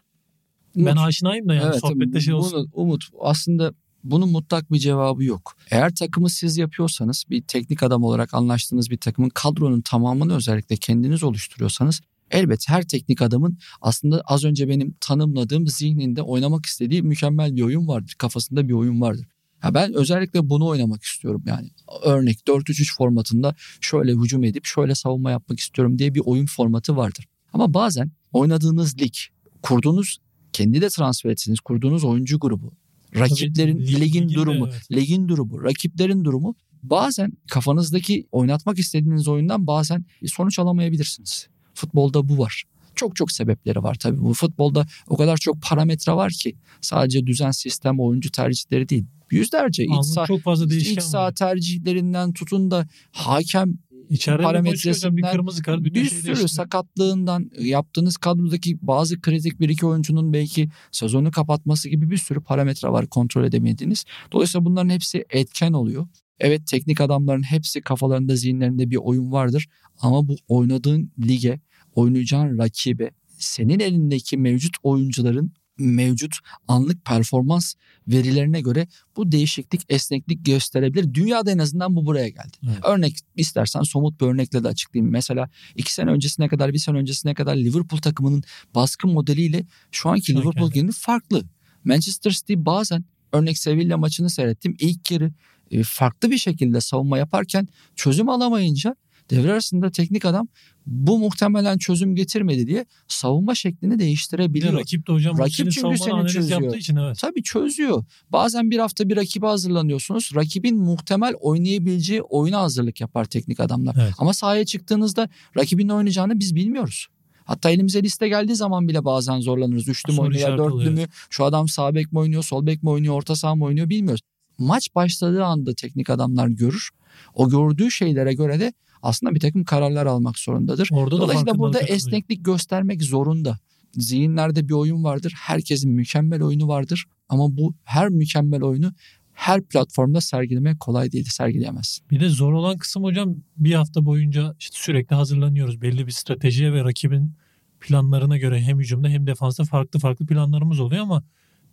Ben 0.87 0.97
aşinayım 0.97 1.49
da 1.49 1.55
yani 1.55 1.71
evet, 1.71 1.81
sohbette 1.81 2.21
şey 2.21 2.35
bunu- 2.35 2.41
olsun. 2.41 2.71
Umut 2.73 3.05
aslında 3.21 3.73
bunun 4.05 4.29
mutlak 4.29 4.73
bir 4.73 4.79
cevabı 4.79 5.25
yok. 5.25 5.57
Eğer 5.71 5.95
takımı 5.95 6.31
siz 6.31 6.57
yapıyorsanız 6.57 7.25
bir 7.31 7.43
teknik 7.43 7.83
adam 7.83 8.05
olarak 8.05 8.35
anlaştığınız 8.35 8.91
bir 8.91 8.97
takımın 8.97 9.29
kadronun 9.29 9.81
tamamını 9.81 10.37
özellikle 10.37 10.77
kendiniz 10.77 11.23
oluşturuyorsanız 11.23 12.01
elbet 12.31 12.69
her 12.69 12.83
teknik 12.89 13.23
adamın 13.23 13.59
aslında 13.81 14.21
az 14.21 14.45
önce 14.45 14.69
benim 14.69 14.95
tanımladığım 15.01 15.67
zihninde 15.67 16.23
oynamak 16.23 16.67
istediği 16.67 17.03
mükemmel 17.03 17.57
bir 17.57 17.63
oyun 17.63 17.89
vardır. 17.89 18.15
Kafasında 18.19 18.69
bir 18.69 18.73
oyun 18.73 19.01
vardır. 19.01 19.27
Ya 19.65 19.75
ben 19.75 19.95
özellikle 19.95 20.51
bunu 20.51 20.67
oynamak 20.67 21.03
istiyorum 21.03 21.43
yani. 21.47 21.71
Örnek 22.05 22.39
4-3-3 22.47 22.97
formatında 22.97 23.55
şöyle 23.81 24.13
hücum 24.13 24.45
edip 24.45 24.65
şöyle 24.65 24.95
savunma 24.95 25.31
yapmak 25.31 25.61
istiyorum 25.61 25.99
diye 25.99 26.15
bir 26.15 26.23
oyun 26.25 26.47
formatı 26.47 26.97
vardır. 26.97 27.25
Ama 27.53 27.75
bazen 27.75 28.11
oynadığınız 28.33 29.01
lig, 29.01 29.15
kurduğunuz 29.63 30.19
kendi 30.59 30.81
de 30.81 30.89
transfer 30.89 31.31
etsiniz 31.31 31.61
kurduğunuz 31.61 32.05
oyuncu 32.05 32.39
grubu, 32.39 32.73
rakiplerin 33.17 33.79
lig- 33.79 33.87
ligin 33.87 34.01
ligin 34.01 34.29
de 34.29 34.35
durumu, 34.35 34.69
evet. 34.69 34.93
ligin 34.93 35.29
durumu, 35.29 35.65
rakiplerin 35.65 36.25
durumu 36.25 36.55
bazen 36.83 37.33
kafanızdaki 37.51 38.27
oynatmak 38.33 38.79
istediğiniz 38.79 39.29
oyundan 39.29 39.67
bazen 39.67 40.05
sonuç 40.27 40.59
alamayabilirsiniz. 40.59 41.47
Futbolda 41.75 42.29
bu 42.29 42.39
var. 42.39 42.65
Çok 42.95 43.17
çok 43.17 43.33
sebepleri 43.33 43.83
var 43.83 43.95
tabii. 43.95 44.21
Bu 44.21 44.35
futbolda 44.35 44.87
o 45.07 45.17
kadar 45.17 45.37
çok 45.37 45.63
parametre 45.63 46.13
var 46.13 46.33
ki 46.33 46.55
sadece 46.81 47.27
düzen, 47.27 47.51
sistem, 47.51 48.01
oyuncu 48.01 48.31
tercihleri 48.31 48.89
değil. 48.89 49.05
Yüzlerce 49.31 49.85
iç, 49.85 50.05
saha, 50.15 50.27
çok 50.27 50.41
fazla 50.43 50.75
iç 50.75 51.03
saha 51.03 51.35
tercihlerinden 51.35 52.33
tutun 52.33 52.71
da 52.71 52.89
hakem 53.13 53.79
İçeride 54.11 54.43
hocam, 54.43 54.53
bir 54.53 54.63
parametresinden 54.63 55.33
kırmızı 55.33 55.63
kart 55.63 55.85
bir 55.85 55.95
şeyi 55.95 56.05
sürü 56.05 56.13
değiştiriyor. 56.13 56.49
sakatlığından 56.49 57.51
yaptığınız 57.61 58.17
kadrodaki 58.17 58.79
bazı 58.83 59.21
kritik 59.21 59.61
bir 59.61 59.69
iki 59.69 59.87
oyuncunun 59.87 60.33
belki 60.33 60.69
sezonu 60.93 61.31
kapatması 61.31 61.89
gibi 61.89 62.11
bir 62.11 62.17
sürü 62.17 62.41
parametre 62.41 62.89
var 62.89 63.07
kontrol 63.07 63.45
edemediğiniz. 63.45 64.05
Dolayısıyla 64.33 64.65
bunların 64.65 64.89
hepsi 64.89 65.25
etken 65.31 65.73
oluyor. 65.73 66.07
Evet 66.39 66.67
teknik 66.67 67.01
adamların 67.01 67.43
hepsi 67.43 67.81
kafalarında 67.81 68.37
zihinlerinde 68.37 68.91
bir 68.91 68.97
oyun 68.97 69.33
vardır 69.33 69.67
ama 70.01 70.29
bu 70.29 70.37
oynadığın 70.49 71.13
lige, 71.19 71.61
oynayacağın 71.95 72.59
rakibe, 72.59 73.11
senin 73.39 73.81
elindeki 73.81 74.39
mevcut 74.39 74.77
oyuncuların 74.83 75.53
mevcut 75.79 76.39
anlık 76.69 77.05
performans 77.05 77.75
verilerine 78.09 78.61
göre 78.61 78.87
bu 79.17 79.33
değişiklik, 79.33 79.81
esneklik 79.89 80.47
gösterebilir. 80.47 81.15
Dünyada 81.15 81.51
en 81.51 81.59
azından 81.59 81.97
bu 81.97 82.07
buraya 82.07 82.29
geldi. 82.29 82.57
Evet. 82.67 82.85
Örnek 82.85 83.17
istersen 83.37 83.83
somut 83.83 84.21
bir 84.21 84.27
örnekle 84.27 84.65
de 84.65 84.69
açıklayayım. 84.69 85.13
Mesela 85.13 85.51
iki 85.77 85.95
sene 85.95 86.11
öncesine 86.11 86.49
kadar, 86.49 86.73
bir 86.73 86.79
sene 86.79 86.99
öncesine 86.99 87.35
kadar 87.35 87.57
Liverpool 87.57 88.01
takımının 88.01 88.43
baskı 88.75 89.09
modeliyle 89.09 89.67
şu 89.91 90.09
anki 90.09 90.27
Şu 90.27 90.39
anki 90.39 90.43
Liverpool 90.43 90.71
gibi 90.71 90.93
farklı. 90.93 91.43
Manchester 91.85 92.31
City 92.31 92.55
bazen 92.57 93.05
örnek 93.33 93.59
Sevilla 93.59 93.97
maçını 93.97 94.31
seyrettim. 94.31 94.77
İlk 94.79 95.11
yarı 95.11 95.33
e, 95.71 95.83
farklı 95.83 96.31
bir 96.31 96.39
şekilde 96.39 96.81
savunma 96.81 97.19
yaparken 97.19 97.69
çözüm 97.97 98.29
alamayınca 98.29 98.97
devre 99.31 99.53
arasında 99.53 99.91
teknik 99.91 100.25
adam 100.25 100.49
bu 100.87 101.19
muhtemelen 101.19 101.79
çözüm 101.79 102.15
getirmedi 102.15 102.67
diye 102.67 102.87
savunma 103.09 103.55
şeklini 103.55 103.99
değiştirebiliyor. 103.99 104.73
rakip 104.73 105.07
de 105.09 105.13
hocam 105.13 105.39
Rakip 105.39 105.73
çünkü 105.73 105.99
seni 105.99 106.29
çözüyor. 106.29 106.63
yaptığı 106.63 106.79
için 106.79 106.97
evet. 106.97 107.19
Tabii 107.21 107.43
çözüyor. 107.43 108.05
Bazen 108.31 108.71
bir 108.71 108.79
hafta 108.79 109.09
bir 109.09 109.17
rakibe 109.17 109.47
hazırlanıyorsunuz. 109.47 110.31
Rakibin 110.35 110.79
muhtemel 110.79 111.35
oynayabileceği 111.41 112.23
oyuna 112.23 112.61
hazırlık 112.61 113.01
yapar 113.01 113.25
teknik 113.25 113.61
adamlar. 113.61 113.97
Evet. 114.01 114.15
Ama 114.19 114.33
sahaya 114.33 114.65
çıktığınızda 114.65 115.29
rakibin 115.57 115.89
oynayacağını 115.89 116.41
biz 116.41 116.55
bilmiyoruz. 116.55 117.07
Hatta 117.45 117.71
elimize 117.71 118.03
liste 118.03 118.29
geldiği 118.29 118.57
zaman 118.57 118.89
bile 118.89 119.05
bazen 119.05 119.41
zorlanırız. 119.41 119.89
Üçlü 119.89 120.13
mü 120.13 120.21
oynuyor, 120.21 120.59
dörtlü 120.59 120.91
mü? 120.91 121.07
Şu 121.31 121.45
adam 121.45 121.69
sağ 121.69 121.95
bek 121.95 122.13
mi 122.13 122.19
oynuyor, 122.19 122.43
sol 122.43 122.67
bek 122.67 122.83
mi 122.83 122.91
oynuyor, 122.91 123.15
orta 123.15 123.37
saha 123.37 123.55
mı 123.55 123.65
oynuyor 123.65 123.89
bilmiyoruz. 123.89 124.21
Maç 124.59 124.95
başladığı 124.95 125.45
anda 125.45 125.75
teknik 125.75 126.11
adamlar 126.11 126.49
görür. 126.49 126.89
O 127.35 127.49
gördüğü 127.51 127.91
şeylere 127.91 128.35
göre 128.35 128.61
de 128.61 128.73
aslında 129.03 129.35
bir 129.35 129.41
takım 129.41 129.65
kararlar 129.65 130.07
almak 130.07 130.39
zorundadır. 130.39 130.89
Orada 130.93 131.17
da 131.17 131.21
Dolayısıyla 131.21 131.59
burada 131.59 131.81
esneklik 131.81 132.45
göstermek 132.45 133.03
zorunda. 133.03 133.59
Zihinlerde 133.93 134.69
bir 134.69 134.75
oyun 134.75 135.05
vardır. 135.05 135.35
Herkesin 135.37 135.91
mükemmel 135.91 136.43
oyunu 136.43 136.69
vardır. 136.69 137.05
Ama 137.29 137.57
bu 137.57 137.75
her 137.85 138.09
mükemmel 138.09 138.63
oyunu 138.63 138.93
her 139.33 139.63
platformda 139.63 140.21
sergilemek 140.21 140.81
kolay 140.81 141.13
değil. 141.13 141.27
Sergileyemezsin. 141.31 142.11
Bir 142.11 142.21
de 142.21 142.29
zor 142.29 142.53
olan 142.53 142.79
kısım 142.79 143.03
hocam 143.05 143.37
bir 143.57 143.75
hafta 143.75 144.05
boyunca 144.05 144.55
işte 144.59 144.77
sürekli 144.79 145.17
hazırlanıyoruz. 145.17 145.83
Belli 145.83 146.07
bir 146.07 146.13
stratejiye 146.13 146.73
ve 146.73 146.85
rakibin 146.85 147.35
planlarına 147.81 148.39
göre 148.39 148.61
hem 148.61 148.79
hücumda 148.79 149.09
hem 149.09 149.27
defansta 149.27 149.65
farklı 149.65 150.01
farklı 150.01 150.27
planlarımız 150.27 150.81
oluyor 150.81 151.03
ama 151.03 151.25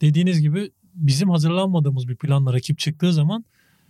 dediğiniz 0.01 0.41
gibi 0.41 0.71
bizim 0.93 1.29
hazırlanmadığımız 1.29 2.07
bir 2.07 2.15
planla 2.15 2.53
rakip 2.53 2.79
çıktığı 2.79 3.13
zaman 3.13 3.45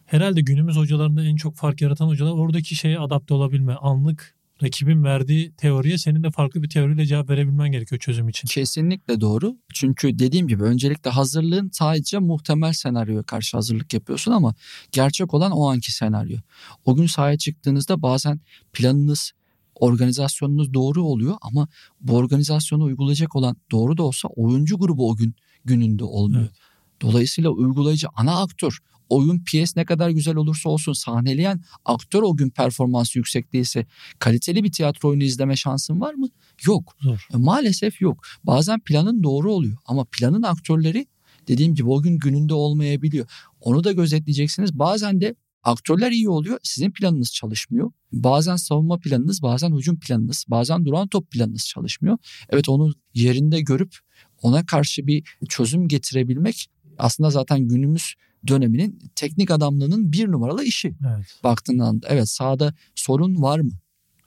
herhalde 0.05 0.41
günümüz 0.41 0.77
hocalarında 0.77 1.24
en 1.24 1.35
çok 1.35 1.55
fark 1.55 1.81
yaratan 1.81 2.07
hocalar 2.07 2.31
oradaki 2.31 2.75
şeye 2.75 3.00
adapte 3.00 3.33
olabilme. 3.33 3.74
Anlık 3.74 4.35
rakibin 4.63 5.03
verdiği 5.03 5.51
teoriye 5.51 5.97
senin 5.97 6.24
de 6.24 6.31
farklı 6.31 6.63
bir 6.63 6.69
teoriyle 6.69 7.05
cevap 7.05 7.29
verebilmen 7.29 7.71
gerekiyor 7.71 8.00
çözüm 8.00 8.29
için. 8.29 8.47
Kesinlikle 8.47 9.21
doğru. 9.21 9.57
Çünkü 9.74 10.19
dediğim 10.19 10.47
gibi 10.47 10.63
öncelikle 10.63 11.09
hazırlığın 11.09 11.69
sadece 11.74 12.19
muhtemel 12.19 12.74
senaryoya 12.74 13.24
karşı 13.24 13.57
hazırlık 13.57 13.93
yapıyorsun 13.93 14.31
ama 14.31 14.53
gerçek 14.91 15.33
olan 15.33 15.51
o 15.51 15.69
anki 15.69 15.91
senaryo. 15.91 16.38
O 16.85 16.95
gün 16.95 17.05
sahaya 17.05 17.38
çıktığınızda 17.38 18.01
bazen 18.01 18.39
planınız, 18.74 19.31
organizasyonunuz 19.75 20.74
doğru 20.74 21.03
oluyor 21.03 21.35
ama 21.41 21.67
bu 22.01 22.15
organizasyonu 22.15 22.83
uygulayacak 22.83 23.35
olan 23.35 23.57
doğru 23.71 23.97
da 23.97 24.03
olsa 24.03 24.27
oyuncu 24.27 24.77
grubu 24.77 25.09
o 25.09 25.15
gün 25.15 25.35
gününde 25.65 26.03
olmuyor. 26.03 26.43
Evet. 26.43 26.55
Dolayısıyla 27.01 27.50
uygulayıcı 27.50 28.07
ana 28.15 28.41
aktör 28.41 28.79
oyun 29.09 29.43
piyes 29.43 29.75
ne 29.75 29.85
kadar 29.85 30.09
güzel 30.09 30.35
olursa 30.35 30.69
olsun 30.69 30.93
sahneleyen 30.93 31.63
aktör 31.85 32.24
o 32.24 32.38
gün 32.38 32.50
performansı 32.50 33.19
yüksek 33.19 33.53
değilse 33.53 33.85
kaliteli 34.19 34.63
bir 34.63 34.71
tiyatro 34.71 35.09
oyunu 35.09 35.24
izleme 35.24 35.55
şansın 35.55 36.01
var 36.01 36.13
mı? 36.13 36.27
Yok. 36.65 36.95
Zor. 37.01 37.27
E, 37.33 37.38
Maalesef 37.38 38.01
yok. 38.01 38.24
Bazen 38.43 38.79
planın 38.79 39.24
doğru 39.24 39.53
oluyor 39.53 39.77
ama 39.85 40.05
planın 40.12 40.43
aktörleri 40.43 41.07
dediğim 41.47 41.75
gibi 41.75 41.89
o 41.89 42.01
gün 42.01 42.17
gününde 42.17 42.53
olmayabiliyor. 42.53 43.27
Onu 43.62 43.83
da 43.83 43.91
gözetleyeceksiniz. 43.91 44.79
Bazen 44.79 45.21
de 45.21 45.35
aktörler 45.63 46.12
iyi 46.12 46.29
oluyor. 46.29 46.59
Sizin 46.63 46.91
planınız 46.91 47.33
çalışmıyor. 47.33 47.91
Bazen 48.12 48.55
savunma 48.55 49.00
planınız, 49.00 49.41
bazen 49.41 49.75
hücum 49.77 50.00
planınız, 50.00 50.45
bazen 50.47 50.85
duran 50.85 51.07
top 51.07 51.31
planınız 51.31 51.67
çalışmıyor. 51.67 52.17
Evet 52.50 52.69
onu 52.69 52.93
yerinde 53.13 53.62
görüp 53.62 53.97
ona 54.41 54.65
karşı 54.65 55.07
bir 55.07 55.24
çözüm 55.50 55.88
getirebilmek 55.88 56.67
aslında 56.97 57.29
zaten 57.29 57.59
günümüz 57.67 58.13
döneminin 58.47 58.99
teknik 59.15 59.51
adamlığının 59.51 60.11
bir 60.11 60.31
numaralı 60.31 60.63
işi. 60.63 60.87
Evet. 60.87 61.25
Baktığında 61.43 61.93
evet 62.07 62.29
sahada 62.29 62.73
sorun 62.95 63.41
var 63.41 63.59
mı? 63.59 63.71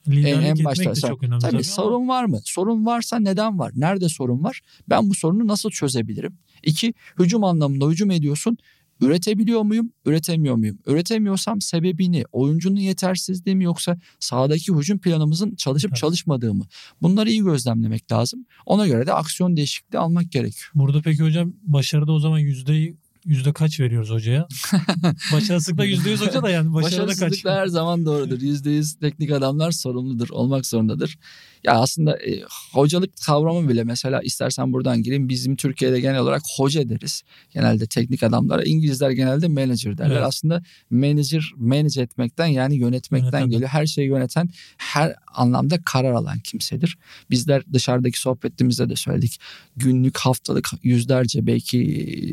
Liderlik 0.09 0.35
en 0.35 0.43
etmek 0.43 0.67
başta 0.67 0.95
de 0.95 1.01
çok 1.01 1.23
önemli. 1.23 1.41
Tabii, 1.41 1.51
tabii 1.51 1.57
ama 1.57 1.63
sorun 1.63 2.09
var 2.09 2.25
mı? 2.25 2.41
Sorun 2.45 2.87
varsa 2.87 3.19
neden 3.19 3.59
var? 3.59 3.73
Nerede 3.77 4.09
sorun 4.09 4.45
var? 4.45 4.61
Ben 4.89 5.11
bu 5.11 5.15
sorunu 5.15 5.47
nasıl 5.47 5.71
çözebilirim? 5.71 6.39
İki, 6.63 6.95
hücum 7.19 7.45
anlamında 7.45 7.91
hücum 7.91 8.11
ediyorsun. 8.11 8.59
Üretebiliyor 9.01 9.63
muyum? 9.63 9.93
Üretemiyor 10.07 10.55
muyum? 10.55 10.79
Üretemiyorsam 10.87 11.61
sebebi 11.61 12.13
ne? 12.13 12.25
Oyuncunun 12.33 12.81
yetersizliği 12.81 13.57
mi 13.57 13.65
yoksa 13.65 13.99
sahadaki 14.21 14.73
hücum 14.73 14.99
planımızın 14.99 15.55
çalışıp 15.55 15.91
Evet. 15.91 15.99
çalışmadığı 15.99 16.55
mı? 16.55 16.65
Bunları 17.03 17.31
iyi 17.31 17.45
gözlemlemek 17.45 18.13
lazım. 18.13 18.47
Ona 18.67 18.87
göre 18.87 19.07
de 19.07 19.13
aksiyon 19.13 19.57
değişikliği 19.57 19.99
almak 19.99 20.33
gerekiyor. 20.33 20.71
Burada 20.75 21.03
peki 21.03 21.23
hocam 21.23 21.53
başarıda 21.63 22.13
o 22.13 22.19
zaman 22.19 22.39
yüzdeyi 22.39 22.97
yüzde 23.29 23.53
kaç 23.53 23.81
veriyoruz 23.81 24.11
hocaya? 24.11 24.49
Başarısızlıkla 25.33 25.85
yüzde 25.85 26.11
yüz 26.11 26.21
hoca 26.21 26.43
da 26.43 26.51
yani 26.51 26.75
başarıda 26.75 27.07
kaç? 27.07 27.17
Başarısızlıklar 27.17 27.61
her 27.61 27.67
zaman 27.67 28.07
doğrudur. 28.07 28.41
%100 28.41 29.01
teknik 29.01 29.31
adamlar 29.31 29.71
sorumludur, 29.71 30.29
olmak 30.31 30.67
zorundadır. 30.67 31.19
Ya 31.65 31.73
aslında 31.73 32.17
e, 32.17 32.43
hocalık 32.73 33.11
kavramı 33.27 33.69
bile 33.69 33.85
mesela 33.85 34.21
istersen 34.23 34.73
buradan 34.73 35.03
gireyim. 35.03 35.29
Bizim 35.29 35.57
Türkiye'de 35.57 36.01
genel 36.01 36.21
olarak 36.21 36.43
hoca 36.57 36.89
deriz. 36.89 37.23
Genelde 37.51 37.87
teknik 37.87 38.23
adamlara. 38.23 38.63
İngilizler 38.63 39.11
genelde 39.11 39.49
manager 39.49 39.99
derler. 39.99 40.15
Evet. 40.15 40.25
Aslında 40.25 40.63
manager 40.91 41.53
manage 41.57 42.03
etmekten 42.03 42.47
yani 42.47 42.77
yönetmekten 42.77 43.29
Yöneten. 43.29 43.51
geliyor. 43.51 43.71
Her 43.71 43.87
şeyi 43.87 44.09
yöneten 44.09 44.49
her 44.77 45.15
anlamda 45.35 45.79
karar 45.85 46.13
alan 46.13 46.39
kimsedir. 46.39 46.99
Bizler 47.31 47.63
dışarıdaki 47.73 48.21
sohbetimizde 48.21 48.91
de 48.91 48.97
söyledik. 48.97 49.39
Günlük 49.77 50.19
haftalık 50.19 50.69
yüzlerce 50.83 51.47
belki 51.47 51.79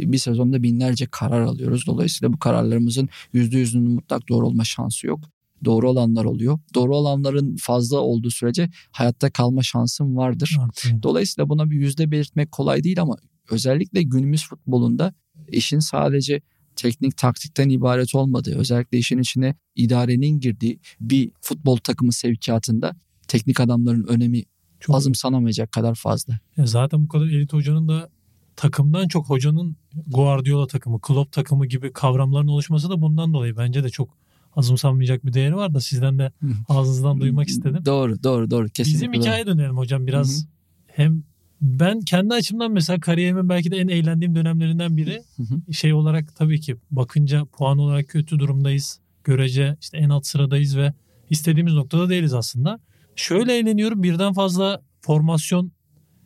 bir 0.07 0.17
sezonda 0.17 0.63
binlerce 0.63 1.05
karar 1.11 1.41
alıyoruz. 1.41 1.87
Dolayısıyla 1.87 2.33
bu 2.33 2.39
kararlarımızın 2.39 3.09
yüzde 3.33 3.57
yüzünün 3.57 3.91
mutlak 3.91 4.29
doğru 4.29 4.47
olma 4.47 4.63
şansı 4.63 5.07
yok. 5.07 5.19
Doğru 5.65 5.89
olanlar 5.89 6.25
oluyor. 6.25 6.59
Doğru 6.73 6.95
olanların 6.95 7.55
fazla 7.59 7.99
olduğu 7.99 8.29
sürece 8.29 8.69
hayatta 8.91 9.29
kalma 9.29 9.63
şansın 9.63 10.15
vardır. 10.15 10.57
Artı. 10.61 11.03
Dolayısıyla 11.03 11.49
buna 11.49 11.69
bir 11.69 11.75
yüzde 11.75 12.11
belirtmek 12.11 12.51
kolay 12.51 12.83
değil 12.83 13.01
ama 13.01 13.17
özellikle 13.49 14.03
günümüz 14.03 14.47
futbolunda 14.47 15.13
işin 15.47 15.79
sadece 15.79 16.41
teknik 16.75 17.17
taktikten 17.17 17.69
ibaret 17.69 18.15
olmadığı, 18.15 18.57
özellikle 18.57 18.97
işin 18.97 19.17
içine 19.17 19.55
idarenin 19.75 20.39
girdiği 20.39 20.79
bir 21.01 21.31
futbol 21.41 21.77
takımı 21.77 22.13
sevkiyatında 22.13 22.95
teknik 23.27 23.59
adamların 23.59 24.07
önemi 24.07 24.43
Çok 24.79 24.95
azımsanamayacak 24.95 25.71
kadar 25.71 25.95
fazla. 25.95 26.39
Ya 26.57 26.65
zaten 26.65 27.03
bu 27.03 27.07
kadar 27.07 27.25
elit 27.25 27.53
hocanın 27.53 27.87
da 27.87 28.09
takımdan 28.55 29.07
çok 29.07 29.29
hocanın 29.29 29.75
Guardiola 30.07 30.67
takımı, 30.67 31.01
Klopp 31.01 31.31
takımı 31.31 31.65
gibi 31.65 31.93
kavramların 31.93 32.47
oluşması 32.47 32.89
da 32.89 33.01
bundan 33.01 33.33
dolayı 33.33 33.57
bence 33.57 33.83
de 33.83 33.89
çok 33.89 34.09
azımsanmayacak 34.55 35.25
bir 35.25 35.33
değeri 35.33 35.55
var 35.55 35.73
da 35.73 35.81
sizden 35.81 36.19
de 36.19 36.31
ağzınızdan 36.69 37.19
duymak 37.19 37.47
istedim. 37.47 37.85
Doğru, 37.85 38.23
doğru, 38.23 38.51
doğru. 38.51 38.69
Kesinlikle. 38.69 39.11
Bizim 39.11 39.21
hikaye 39.21 39.45
dönelim 39.45 39.77
hocam 39.77 40.07
biraz. 40.07 40.47
Hem 40.87 41.23
ben 41.61 42.01
kendi 42.01 42.33
açımdan 42.33 42.71
mesela 42.71 42.99
kariyerimin 42.99 43.49
belki 43.49 43.71
de 43.71 43.77
en 43.77 43.87
eğlendiğim 43.87 44.35
dönemlerinden 44.35 44.97
biri 44.97 45.23
Hı 45.37 45.43
hı. 45.43 45.73
şey 45.73 45.93
olarak 45.93 46.35
tabii 46.35 46.59
ki 46.59 46.75
bakınca 46.91 47.45
puan 47.45 47.77
olarak 47.77 48.07
kötü 48.07 48.39
durumdayız. 48.39 48.99
Görece 49.23 49.77
işte 49.81 49.97
en 49.97 50.09
alt 50.09 50.25
sıradayız 50.25 50.77
ve 50.77 50.93
istediğimiz 51.29 51.73
noktada 51.73 52.09
değiliz 52.09 52.33
aslında. 52.33 52.79
Şöyle 53.15 53.57
eğleniyorum 53.57 54.03
birden 54.03 54.33
fazla 54.33 54.81
formasyon 55.01 55.71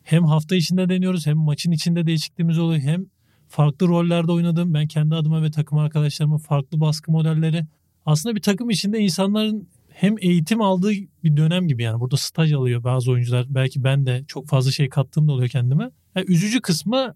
hem 0.02 0.24
hafta 0.24 0.56
içinde 0.56 0.88
deniyoruz 0.88 1.26
hem 1.26 1.36
maçın 1.36 1.70
içinde 1.70 2.06
değişikliğimiz 2.06 2.58
oluyor 2.58 2.80
hem 2.80 3.06
farklı 3.48 3.88
rollerde 3.88 4.32
oynadım. 4.32 4.74
Ben 4.74 4.86
kendi 4.86 5.14
adıma 5.14 5.42
ve 5.42 5.50
takım 5.50 5.78
arkadaşlarımın 5.78 6.38
farklı 6.38 6.80
baskı 6.80 7.12
modelleri. 7.12 7.66
Aslında 8.06 8.36
bir 8.36 8.42
takım 8.42 8.70
içinde 8.70 8.98
insanların 8.98 9.68
hem 9.88 10.14
eğitim 10.20 10.62
aldığı 10.62 10.90
bir 11.24 11.36
dönem 11.36 11.68
gibi 11.68 11.82
yani 11.82 12.00
burada 12.00 12.16
staj 12.16 12.52
alıyor 12.52 12.84
bazı 12.84 13.10
oyuncular. 13.10 13.46
Belki 13.48 13.84
ben 13.84 14.06
de 14.06 14.24
çok 14.28 14.48
fazla 14.48 14.70
şey 14.70 14.88
kattığım 14.88 15.28
da 15.28 15.32
oluyor 15.32 15.48
kendime. 15.48 15.90
Yani 16.14 16.26
üzücü 16.28 16.60
kısmı 16.60 17.14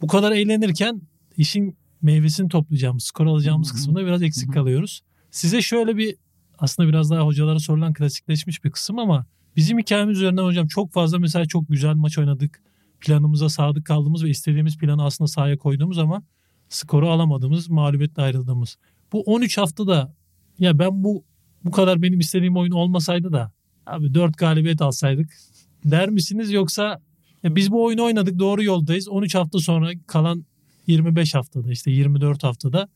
bu 0.00 0.06
kadar 0.06 0.32
eğlenirken 0.32 1.02
işin 1.36 1.76
meyvesini 2.02 2.48
toplayacağımız, 2.48 3.04
skor 3.04 3.26
alacağımız 3.26 3.68
Hı 3.68 3.72
hı. 3.72 3.76
kısmında 3.76 4.06
biraz 4.06 4.22
eksik 4.22 4.52
kalıyoruz. 4.52 5.00
Size 5.30 5.62
şöyle 5.62 5.96
bir 5.96 6.16
aslında 6.58 6.88
biraz 6.88 7.10
daha 7.10 7.20
hocalara 7.20 7.58
sorulan 7.58 7.92
klasikleşmiş 7.92 8.64
bir 8.64 8.70
kısım 8.70 8.98
ama 8.98 9.26
bizim 9.56 9.78
hikayemiz 9.78 10.16
üzerinden 10.16 10.44
hocam 10.44 10.66
çok 10.66 10.92
fazla 10.92 11.18
mesela 11.18 11.46
çok 11.46 11.68
güzel 11.68 11.94
maç 11.94 12.18
oynadık. 12.18 12.62
Planımıza 13.00 13.48
sadık 13.48 13.86
kaldığımız 13.86 14.24
ve 14.24 14.28
istediğimiz 14.30 14.78
planı 14.78 15.04
aslında 15.04 15.28
sahaya 15.28 15.58
koyduğumuz 15.58 15.98
ama 15.98 16.22
skoru 16.68 17.10
alamadığımız, 17.10 17.70
mağlubiyetle 17.70 18.22
ayrıldığımız. 18.22 18.76
Bu 19.12 19.22
13 19.22 19.58
haftada 19.58 20.14
ya 20.58 20.78
ben 20.78 21.04
bu 21.04 21.24
bu 21.64 21.70
kadar 21.70 22.02
benim 22.02 22.20
istediğim 22.20 22.56
oyun 22.56 22.72
olmasaydı 22.72 23.32
da 23.32 23.52
abi 23.86 24.14
4 24.14 24.38
galibiyet 24.38 24.82
alsaydık 24.82 25.30
der 25.84 26.08
misiniz 26.08 26.52
yoksa 26.52 27.00
ya 27.42 27.56
biz 27.56 27.70
bu 27.70 27.84
oyunu 27.84 28.04
oynadık 28.04 28.38
doğru 28.38 28.64
yoldayız. 28.64 29.08
13 29.08 29.34
hafta 29.34 29.58
sonra 29.58 29.90
kalan 30.06 30.44
25 30.86 31.34
haftada 31.34 31.72
işte 31.72 31.90
24 31.90 32.44
haftada 32.44 32.88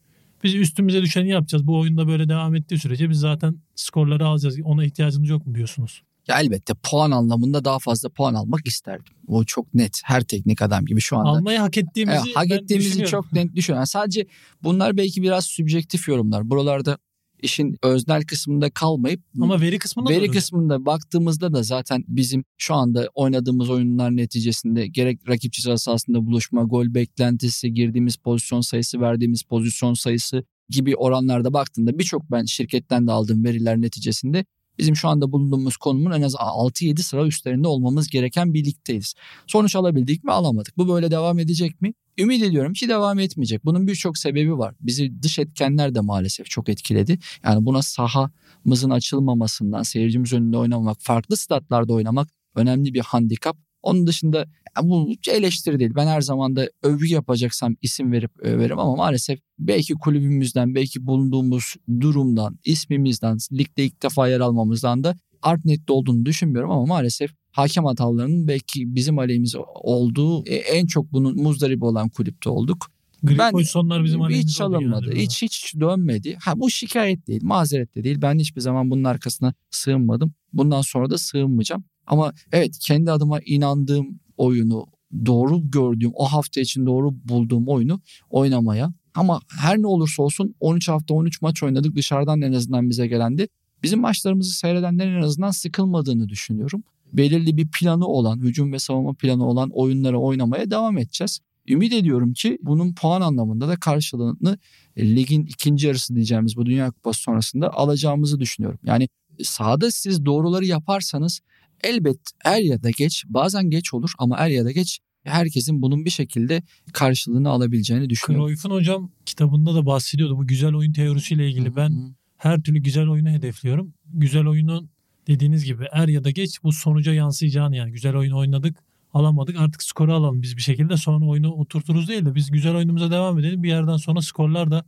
biz 0.44 0.54
üstümüze 0.54 1.02
düşeni 1.02 1.28
yapacağız. 1.28 1.66
Bu 1.66 1.78
oyunda 1.78 2.08
böyle 2.08 2.28
devam 2.28 2.54
ettiği 2.54 2.78
sürece 2.78 3.10
biz 3.10 3.18
zaten 3.18 3.56
skorları 3.74 4.26
alacağız. 4.26 4.56
Ona 4.64 4.84
ihtiyacımız 4.84 5.28
yok 5.28 5.46
mu 5.46 5.54
diyorsunuz? 5.54 6.02
Ya 6.28 6.40
elbette 6.40 6.74
puan 6.82 7.10
anlamında 7.10 7.64
daha 7.64 7.78
fazla 7.78 8.08
puan 8.08 8.34
almak 8.34 8.66
isterdim. 8.66 9.12
O 9.26 9.44
çok 9.44 9.74
net. 9.74 10.00
Her 10.04 10.24
teknik 10.24 10.62
adam 10.62 10.86
gibi 10.86 11.00
şu 11.00 11.16
anda. 11.16 11.28
Almayı 11.28 11.58
hak 11.58 11.76
ettiğimizi 11.76 12.18
Evet, 12.26 12.36
hak 12.36 12.50
ettiğimizi 12.50 13.04
çok 13.04 13.32
net 13.32 13.54
düşünüyorum. 13.54 13.80
Yani 13.80 13.86
sadece 13.86 14.26
bunlar 14.62 14.96
belki 14.96 15.22
biraz 15.22 15.46
sübjektif 15.46 16.08
yorumlar. 16.08 16.50
Buralarda 16.50 16.98
işin 17.42 17.76
öznel 17.82 18.22
kısmında 18.22 18.70
kalmayıp 18.70 19.20
Ama 19.40 19.60
veri 19.60 19.78
kısmında 19.78 20.10
veri 20.10 20.28
da 20.28 20.32
kısmında 20.32 20.86
baktığımızda 20.86 21.52
da 21.52 21.62
zaten 21.62 22.04
bizim 22.08 22.44
şu 22.58 22.74
anda 22.74 23.08
oynadığımız 23.14 23.70
oyunlar 23.70 24.16
neticesinde 24.16 24.86
gerek 24.86 25.28
rakip 25.28 25.52
ceza 25.52 25.76
sahasında 25.76 26.26
buluşma, 26.26 26.62
gol 26.62 26.94
beklentisi, 26.94 27.74
girdiğimiz 27.74 28.16
pozisyon 28.16 28.60
sayısı, 28.60 29.00
verdiğimiz 29.00 29.42
pozisyon 29.42 29.94
sayısı 29.94 30.44
gibi 30.68 30.96
oranlarda 30.96 31.52
baktığında 31.52 31.98
birçok 31.98 32.30
ben 32.30 32.44
şirketten 32.44 33.06
de 33.06 33.12
aldığım 33.12 33.44
veriler 33.44 33.80
neticesinde 33.80 34.44
bizim 34.78 34.96
şu 34.96 35.08
anda 35.08 35.32
bulunduğumuz 35.32 35.76
konumun 35.76 36.10
en 36.10 36.22
az 36.22 36.34
6-7 36.34 37.02
sıra 37.02 37.26
üstlerinde 37.26 37.68
olmamız 37.68 38.08
gereken 38.08 38.54
bir 38.54 38.64
ligdeyiz. 38.64 39.14
Sonuç 39.46 39.76
alabildik 39.76 40.24
mi 40.24 40.32
alamadık. 40.32 40.78
Bu 40.78 40.88
böyle 40.88 41.10
devam 41.10 41.38
edecek 41.38 41.80
mi? 41.80 41.94
Ümit 42.18 42.42
ediyorum 42.42 42.72
ki 42.72 42.88
devam 42.88 43.18
etmeyecek. 43.18 43.64
Bunun 43.64 43.86
birçok 43.86 44.18
sebebi 44.18 44.58
var. 44.58 44.74
Bizi 44.80 45.22
dış 45.22 45.38
etkenler 45.38 45.94
de 45.94 46.00
maalesef 46.00 46.46
çok 46.46 46.68
etkiledi. 46.68 47.18
Yani 47.44 47.66
buna 47.66 47.82
sahamızın 47.82 48.90
açılmamasından, 48.90 49.82
seyircimiz 49.82 50.32
önünde 50.32 50.56
oynamak, 50.56 50.96
farklı 51.00 51.36
statlarda 51.36 51.92
oynamak 51.92 52.28
önemli 52.54 52.94
bir 52.94 53.00
handikap. 53.00 53.67
Onun 53.82 54.06
dışında 54.06 54.46
bu 54.82 55.10
eleştiri 55.30 55.78
değil. 55.78 55.92
Ben 55.96 56.06
her 56.06 56.20
zaman 56.20 56.56
da 56.56 56.68
övgü 56.82 57.06
yapacaksam 57.06 57.76
isim 57.82 58.12
verip 58.12 58.30
överim 58.38 58.78
ama 58.78 58.96
maalesef 58.96 59.38
belki 59.58 59.94
kulübümüzden, 59.94 60.74
belki 60.74 61.06
bulunduğumuz 61.06 61.74
durumdan, 62.00 62.58
ismimizden, 62.64 63.38
ligde 63.52 63.84
ilk 63.84 64.02
defa 64.02 64.28
yer 64.28 64.40
almamızdan 64.40 65.04
da 65.04 65.14
art 65.42 65.64
niyetli 65.64 65.92
olduğunu 65.92 66.26
düşünmüyorum 66.26 66.70
ama 66.70 66.86
maalesef 66.86 67.30
hakem 67.52 67.84
hatalarının 67.84 68.48
belki 68.48 68.94
bizim 68.94 69.18
aleyhimize 69.18 69.58
olduğu 69.74 70.46
e, 70.46 70.54
en 70.54 70.86
çok 70.86 71.12
bunun 71.12 71.42
muzdaribi 71.42 71.84
olan 71.84 72.08
kulüpte 72.08 72.50
olduk. 72.50 72.86
Gri 73.22 73.38
Ben- 73.38 73.52
pozisyonlar 73.52 74.04
bizim 74.04 74.20
hiç 74.28 74.56
çalınmadı. 74.56 75.06
yani. 75.08 75.22
Hiç 75.22 75.42
hiç 75.42 75.74
dönmedi. 75.80 76.36
Ha 76.40 76.60
bu 76.60 76.70
şikayet 76.70 77.26
değil, 77.26 77.40
mazeret 77.44 77.94
de 77.94 78.04
değil. 78.04 78.18
Ben 78.22 78.38
hiçbir 78.38 78.60
zaman 78.60 78.90
bunun 78.90 79.04
arkasına 79.04 79.54
sığınmadım. 79.70 80.34
Bundan 80.52 80.80
sonra 80.82 81.10
da 81.10 81.18
sığınmayacağım. 81.18 81.84
Ama 82.08 82.32
evet 82.52 82.78
kendi 82.80 83.12
adıma 83.12 83.40
inandığım 83.46 84.20
oyunu, 84.36 84.86
doğru 85.26 85.70
gördüğüm, 85.70 86.10
o 86.14 86.24
hafta 86.24 86.60
için 86.60 86.86
doğru 86.86 87.14
bulduğum 87.24 87.68
oyunu 87.68 88.00
oynamaya. 88.30 88.92
Ama 89.14 89.40
her 89.60 89.78
ne 89.78 89.86
olursa 89.86 90.22
olsun 90.22 90.54
13 90.60 90.88
hafta 90.88 91.14
13 91.14 91.42
maç 91.42 91.62
oynadık. 91.62 91.96
Dışarıdan 91.96 92.42
en 92.42 92.52
azından 92.52 92.90
bize 92.90 93.06
gelendi. 93.06 93.48
Bizim 93.82 94.00
maçlarımızı 94.00 94.58
seyredenlerin 94.58 95.16
en 95.16 95.22
azından 95.22 95.50
sıkılmadığını 95.50 96.28
düşünüyorum. 96.28 96.82
Belirli 97.12 97.56
bir 97.56 97.68
planı 97.80 98.06
olan, 98.06 98.38
hücum 98.38 98.72
ve 98.72 98.78
savunma 98.78 99.14
planı 99.14 99.46
olan 99.46 99.70
oyunları 99.72 100.18
oynamaya 100.18 100.70
devam 100.70 100.98
edeceğiz. 100.98 101.40
Ümit 101.68 101.92
ediyorum 101.92 102.32
ki 102.32 102.58
bunun 102.62 102.94
puan 102.94 103.20
anlamında 103.20 103.68
da 103.68 103.76
karşılığını 103.76 104.58
ligin 104.98 105.46
ikinci 105.46 105.86
yarısı 105.86 106.14
diyeceğimiz 106.14 106.56
bu 106.56 106.66
Dünya 106.66 106.90
Kupası 106.90 107.20
sonrasında 107.20 107.74
alacağımızı 107.74 108.40
düşünüyorum. 108.40 108.78
Yani 108.84 109.08
sahada 109.42 109.90
siz 109.90 110.24
doğruları 110.24 110.64
yaparsanız 110.64 111.40
elbet 111.84 112.20
er 112.44 112.60
ya 112.60 112.82
da 112.82 112.90
geç 112.90 113.24
bazen 113.28 113.70
geç 113.70 113.94
olur 113.94 114.12
ama 114.18 114.36
er 114.36 114.48
ya 114.48 114.64
da 114.64 114.70
geç 114.70 114.98
herkesin 115.24 115.82
bunun 115.82 116.04
bir 116.04 116.10
şekilde 116.10 116.62
karşılığını 116.92 117.48
alabileceğini 117.48 118.10
düşünüyorum. 118.10 118.48
Cruyff'un 118.48 118.70
hocam 118.70 119.10
kitabında 119.26 119.74
da 119.74 119.86
bahsediyordu 119.86 120.38
bu 120.38 120.46
güzel 120.46 120.74
oyun 120.74 120.92
teorisiyle 120.92 121.48
ilgili. 121.48 121.76
Ben 121.76 122.14
her 122.36 122.62
türlü 122.62 122.78
güzel 122.78 123.08
oyunu 123.08 123.30
hedefliyorum. 123.30 123.94
Güzel 124.14 124.46
oyunun 124.46 124.90
dediğiniz 125.26 125.64
gibi 125.64 125.84
er 125.92 126.08
ya 126.08 126.24
da 126.24 126.30
geç 126.30 126.62
bu 126.62 126.72
sonuca 126.72 127.12
yansıyacağını 127.12 127.76
yani 127.76 127.92
güzel 127.92 128.16
oyun 128.16 128.32
oynadık 128.32 128.76
alamadık 129.14 129.56
artık 129.60 129.82
skoru 129.82 130.14
alalım 130.14 130.42
biz 130.42 130.56
bir 130.56 130.62
şekilde 130.62 130.96
sonra 130.96 131.26
oyunu 131.26 131.52
oturturuz 131.52 132.08
değil 132.08 132.24
de 132.24 132.34
biz 132.34 132.50
güzel 132.50 132.74
oyunumuza 132.74 133.10
devam 133.10 133.38
edelim 133.38 133.62
bir 133.62 133.68
yerden 133.68 133.96
sonra 133.96 134.22
skorlar 134.22 134.70
da 134.70 134.84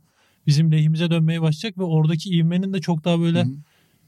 bizim 0.47 0.71
lehimize 0.71 1.11
dönmeye 1.11 1.41
başlayacak 1.41 1.77
ve 1.77 1.83
oradaki 1.83 2.29
ivmenin 2.29 2.73
de 2.73 2.81
çok 2.81 3.05
daha 3.05 3.19
böyle 3.19 3.39
Hı 3.39 3.47
hı. 3.47 3.55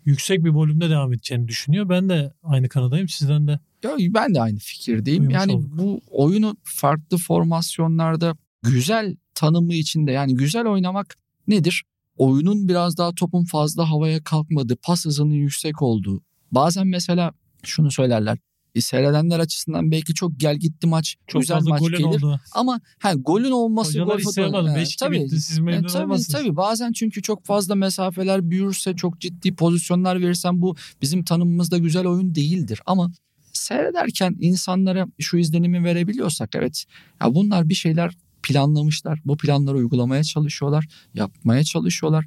Yüksek 0.06 0.44
bir 0.44 0.50
volümde 0.50 0.90
devam 0.90 1.14
edeceğini 1.14 1.48
düşünüyor. 1.48 1.90
Ben 1.90 2.10
de 2.10 2.34
aynı 2.44 2.70
kanadayım 2.70 3.10
sizden 3.10 3.48
de. 3.48 3.60
Ya 3.84 3.92
ben 4.00 4.36
de 4.36 4.42
aynı 4.42 4.60
fikirdeyim. 4.60 5.22
Uyumuş 5.22 5.36
yani 5.36 5.54
olduk. 5.54 5.70
bu 5.78 6.02
oyunu 6.12 6.58
farklı 6.64 7.18
formasyonlarda 7.18 8.36
güzel 8.64 9.16
tanımı 9.36 9.74
içinde 9.74 10.12
yani 10.12 10.36
güzel 10.36 10.66
oynamak 10.66 11.18
nedir? 11.48 11.84
Oyunun 12.18 12.68
biraz 12.68 12.98
daha 12.98 13.16
topun 13.16 13.46
fazla 13.46 13.90
havaya 13.90 14.24
kalkmadığı, 14.24 14.76
pas 14.76 15.06
hızının 15.06 15.34
yüksek 15.34 15.82
olduğu. 15.82 16.24
Bazen 16.52 16.88
mesela 16.88 17.34
şunu 17.64 17.92
söylerler. 17.92 18.38
E, 18.76 18.82
Seyredenler 18.82 19.40
açısından 19.40 19.92
belki 19.92 20.14
çok 20.14 20.40
gel 20.40 20.58
gitti 20.58 20.88
maç, 20.88 21.16
Çok 21.28 21.42
güzel 21.42 21.56
fazla 21.58 21.70
maç 21.70 21.80
golün 21.80 21.98
gelir. 21.98 22.08
oldu. 22.08 22.40
Ama 22.52 22.82
ha, 23.00 23.14
golün 23.14 23.52
olması 23.52 23.90
Hocalar 23.90 24.16
gol 24.16 24.24
futbolu- 24.24 24.76
5 24.76 24.96
tabii. 24.96 25.20
bitti 25.24 25.42
siz 25.42 25.60
memnun 25.60 25.88
tabii 25.88 26.04
olmazsınız. 26.04 26.28
tabii 26.40 26.56
bazen 26.56 26.92
çünkü 26.92 27.22
çok 27.22 27.46
fazla 27.46 27.76
mesafeler 27.76 28.50
büyürse 28.50 28.96
çok 28.96 29.20
ciddi 29.22 29.56
pozisyonlar 29.56 30.22
verirsen 30.22 30.62
bu 30.62 30.76
bizim 31.02 31.24
tanımımızda 31.24 31.78
güzel 31.78 32.08
oyun 32.08 32.36
değildir. 32.36 32.80
Ama 32.86 33.12
seyrederken 33.54 34.38
insanlara 34.40 35.08
şu 35.20 35.38
izlenimi 35.38 35.84
verebiliyorsak 35.84 36.50
evet 36.56 36.86
ya 37.22 37.36
bunlar 37.36 37.70
bir 37.70 37.74
şeyler 37.76 38.14
planlamışlar. 38.44 39.20
Bu 39.26 39.38
planları 39.38 39.76
uygulamaya 39.78 40.24
çalışıyorlar, 40.24 40.88
yapmaya 41.14 41.64
çalışıyorlar. 41.64 42.26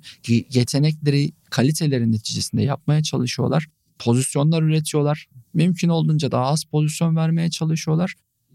Yetenekleri, 0.52 1.32
kaliteleri 1.50 2.12
neticesinde 2.12 2.62
yapmaya 2.62 3.02
çalışıyorlar. 3.02 3.66
Pozisyonlar 3.98 4.62
üretiyorlar. 4.62 5.26
Mümkün 5.56 5.88
olduğunca 5.88 6.30
daha 6.30 6.44
az 6.44 6.64
pozisyon 6.64 7.16
vermeye 7.16 7.50
çalışıyorlar. 7.50 8.14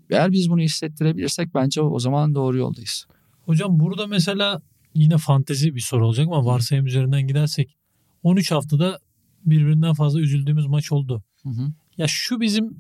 Eğer 0.10 0.32
biz 0.32 0.50
bunu 0.50 0.62
hissettirebilirsek 0.62 1.54
bence 1.54 1.82
o 1.82 2.00
zaman 2.00 2.36
doğru 2.36 2.58
yoldayız. 2.58 3.08
Hocam 3.46 3.80
burada 3.80 4.08
mesela 4.08 4.62
yine 4.96 5.18
fantezi 5.18 5.76
bir 5.76 5.80
soru 5.80 6.08
olacak 6.08 6.28
ama 6.28 6.46
varsayım 6.46 6.86
üzerinden 6.86 7.28
gidersek 7.28 7.76
13 8.24 8.52
haftada 8.52 9.00
birbirinden 9.46 9.94
fazla 9.94 10.20
üzüldüğümüz 10.20 10.68
maç 10.68 10.92
oldu. 10.92 11.24
Hı 11.44 11.50
hı. 11.50 11.72
Ya 11.98 12.08
şu 12.08 12.42
bizim 12.42 12.78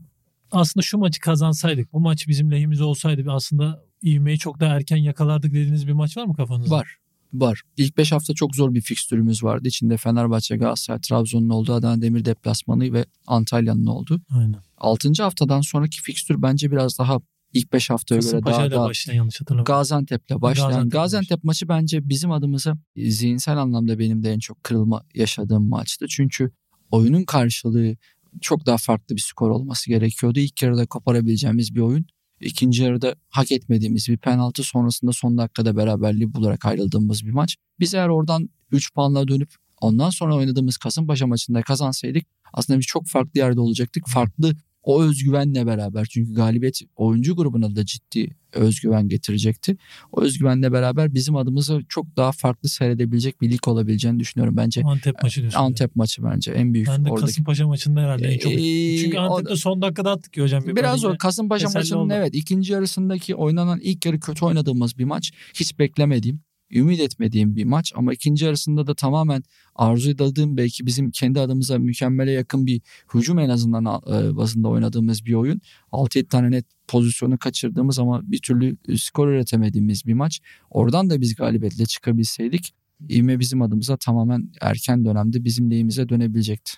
aslında 0.52 0.82
şu 0.82 0.98
maçı 0.98 1.20
kazansaydık 1.22 1.94
bu 1.94 2.00
maç 2.00 2.28
bizim 2.28 2.52
lehimize 2.52 2.84
olsaydı 2.84 3.32
aslında 3.32 3.84
ivmeyi 4.04 4.38
çok 4.38 4.60
daha 4.60 4.76
erken 4.76 4.98
yakalardık 4.98 5.52
dediğiniz 5.52 5.88
bir 5.88 5.94
maç 5.94 6.18
var 6.18 6.26
mı 6.26 6.34
kafanızda? 6.34 6.76
Var. 6.76 6.98
Var. 7.34 7.62
İlk 7.78 7.98
5 7.98 8.12
hafta 8.12 8.34
çok 8.34 8.56
zor 8.56 8.74
bir 8.74 8.82
fikstürümüz 8.82 9.44
vardı. 9.44 9.67
İçinde 9.67 9.98
Fenerbahçe, 9.98 10.58
Galatasaray, 10.58 11.02
Trabzon'un 11.02 11.50
olduğu 11.50 11.74
Adana 11.74 12.02
Demir 12.02 12.26
deplasmanı 12.26 12.94
ve 12.94 13.06
Antalya'nın 13.28 13.86
olduğu. 13.86 14.22
Aynen. 14.30 14.60
6. 14.78 15.12
haftadan 15.20 15.62
sonraki 15.62 16.02
fikstür 16.02 16.41
bence 16.41 16.72
biraz 16.72 17.00
daha 17.00 17.17
ilk 17.54 17.74
5 17.74 17.89
haftaya 17.89 18.22
göre 18.22 18.46
daha, 18.46 18.72
daha 18.72 18.86
başlayan 18.86 19.15
yanlış 19.15 19.41
hatırlamıyorum. 19.41 19.74
Gaziantep'le 19.74 20.41
başlayan 20.41 20.70
Gaziantep, 20.70 20.91
Gaziantep 20.91 21.44
maçı 21.44 21.70
bence 21.70 22.10
bizim 22.10 22.32
adımıza 22.32 22.78
zihinsel 22.98 23.58
anlamda 23.58 24.00
benim 24.00 24.24
de 24.24 24.32
en 24.32 24.39
çok 24.39 24.63
kırılma 24.63 25.04
yaşadığım 25.15 25.70
maçtı. 25.70 26.06
Çünkü 26.10 26.52
oyunun 26.91 27.24
karşılığı 27.24 27.96
çok 28.41 28.65
daha 28.65 28.78
farklı 28.78 29.15
bir 29.15 29.22
skor 29.22 29.50
olması 29.50 29.89
gerekiyordu. 29.89 30.39
İlk 30.39 30.63
yarıda 30.63 30.86
koparabileceğimiz 30.86 31.76
bir 31.76 31.80
oyun. 31.80 32.06
İkinci 32.42 32.84
yarıda 32.84 33.16
hak 33.30 33.52
etmediğimiz 33.52 34.08
bir 34.10 34.18
penaltı 34.18 34.64
sonrasında 34.64 35.12
son 35.12 35.38
dakikada 35.38 35.78
beraberliği 35.78 36.34
bularak 36.34 36.66
ayrıldığımız 36.66 37.26
bir 37.26 37.32
maç. 37.32 37.56
Biz 37.80 37.94
eğer 37.94 38.08
oradan 38.08 38.50
3 38.72 38.94
puanla 38.94 39.28
dönüp 39.28 39.50
ondan 39.82 40.10
sonra 40.10 40.36
oynadığımız 40.36 40.78
Kasımpaşa 40.78 41.28
maçında 41.28 41.62
kazansaydık 41.62 42.26
aslında 42.54 42.80
biz 42.80 42.86
çok 42.86 43.08
farklı 43.08 43.40
yerde 43.40 43.60
olacaktık. 43.60 44.08
Farklı 44.08 44.56
o 44.84 45.04
özgüvenle 45.04 45.65
beraber 45.67 46.06
çünkü 46.06 46.34
galibiyet 46.34 46.82
oyuncu 46.96 47.36
grubuna 47.36 47.76
da 47.76 47.86
ciddi 47.86 48.36
özgüven 48.54 49.08
getirecekti. 49.08 49.78
O 50.12 50.22
özgüvenle 50.22 50.72
beraber 50.72 51.13
bizim 51.13 51.36
adımıza 51.36 51.80
çok 51.89 52.17
daha 52.17 52.32
farklı 52.32 52.70
seyredebilecek 52.70 53.41
bir 53.41 53.52
lig 53.52 53.67
olabileceğini 53.67 54.20
düşünüyorum. 54.20 54.58
Bence 54.58 54.82
Antep 54.86 55.24
maçı 55.24 55.41
diyorsun. 55.41 55.60
Antep 55.60 55.96
maçı 55.96 56.24
bence 56.24 56.52
en 56.52 56.74
büyük. 56.74 56.88
Ben 56.88 57.06
de 57.06 57.10
oradaki... 57.10 57.26
Kasımpaşa 57.26 57.67
maçında 57.67 58.02
herhalde 58.02 58.28
en 58.28 58.38
çok. 58.38 58.52
Ee, 58.52 58.98
Çünkü 58.98 59.17
Antep'te 59.17 59.54
o... 59.54 59.56
son 59.56 59.82
dakikada 59.82 60.12
attık 60.12 60.38
ya 60.38 60.44
hocam. 60.44 60.67
Bir 60.67 60.76
Biraz 60.76 61.06
o 61.06 61.17
Kasımpaşa 61.17 61.70
maçının 61.70 62.00
oldu. 62.00 62.13
evet 62.13 62.36
ikinci 62.36 62.74
yarısındaki 62.74 63.36
oynanan 63.36 63.80
ilk 63.80 64.06
yarı 64.06 64.20
kötü 64.20 64.46
oynadığımız 64.46 64.98
bir 64.98 65.06
maç. 65.06 65.32
Hiç 65.54 65.80
beklemediğim 65.80 66.39
ümit 66.74 67.00
etmediğim 67.00 67.56
bir 67.56 67.66
maç 67.66 67.94
ama 67.96 68.14
ikinci 68.14 68.46
yarısında 68.46 68.88
da 68.88 68.96
tamamen 68.96 69.44
arzu 69.76 70.10
edildiğim 70.10 70.58
belki 70.58 70.86
bizim 70.86 71.12
kendi 71.12 71.40
adımıza 71.40 71.80
mükemmele 71.80 72.32
yakın 72.32 72.66
bir 72.66 72.82
hücum 73.14 73.40
en 73.40 73.50
azından 73.50 73.86
e, 73.86 74.36
bazında 74.36 74.68
oynadığımız 74.68 75.26
bir 75.26 75.34
oyun. 75.34 75.62
6-7 75.92 76.28
tane 76.28 76.52
net 76.52 76.66
pozisyonu 76.88 77.38
kaçırdığımız 77.38 78.00
ama 78.00 78.22
bir 78.24 78.40
türlü 78.42 78.78
skor 78.98 79.28
üretemediğimiz 79.28 80.06
bir 80.06 80.14
maç. 80.14 80.42
Oradan 80.70 81.10
da 81.10 81.22
biz 81.22 81.36
galibiyetle 81.36 81.86
çıkabilseydik 81.86 82.74
ivme 83.10 83.40
bizim 83.40 83.62
adımıza 83.62 83.98
tamamen 83.98 84.50
erken 84.62 85.06
dönemde 85.06 85.44
bizim 85.44 85.72
lehimize 85.72 86.10
dönebilecekti 86.10 86.72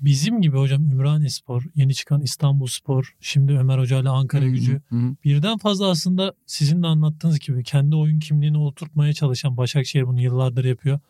bizim 0.00 0.42
gibi 0.42 0.56
hocam 0.56 0.82
Ümraniye 0.92 1.28
Spor, 1.28 1.62
yeni 1.74 1.94
çıkan 1.94 2.20
İstanbul 2.20 2.66
Spor, 2.66 3.14
şimdi 3.20 3.52
Ömer 3.52 3.78
Hoca 3.78 4.00
ile 4.00 4.08
Ankara 4.08 4.42
Hı-hı. 4.42 4.50
gücü 4.50 4.80
Hı-hı. 4.88 5.14
birden 5.24 5.58
fazla 5.58 5.90
aslında 5.90 6.34
sizin 6.46 6.82
de 6.82 6.86
anlattığınız 6.86 7.38
gibi 7.38 7.64
kendi 7.64 7.96
oyun 7.96 8.18
kimliğini 8.18 8.58
oturtmaya 8.58 9.12
çalışan 9.12 9.56
Başakşehir 9.56 10.06
bunu 10.06 10.20
yıllardır 10.20 10.64
yapıyor. 10.64 11.00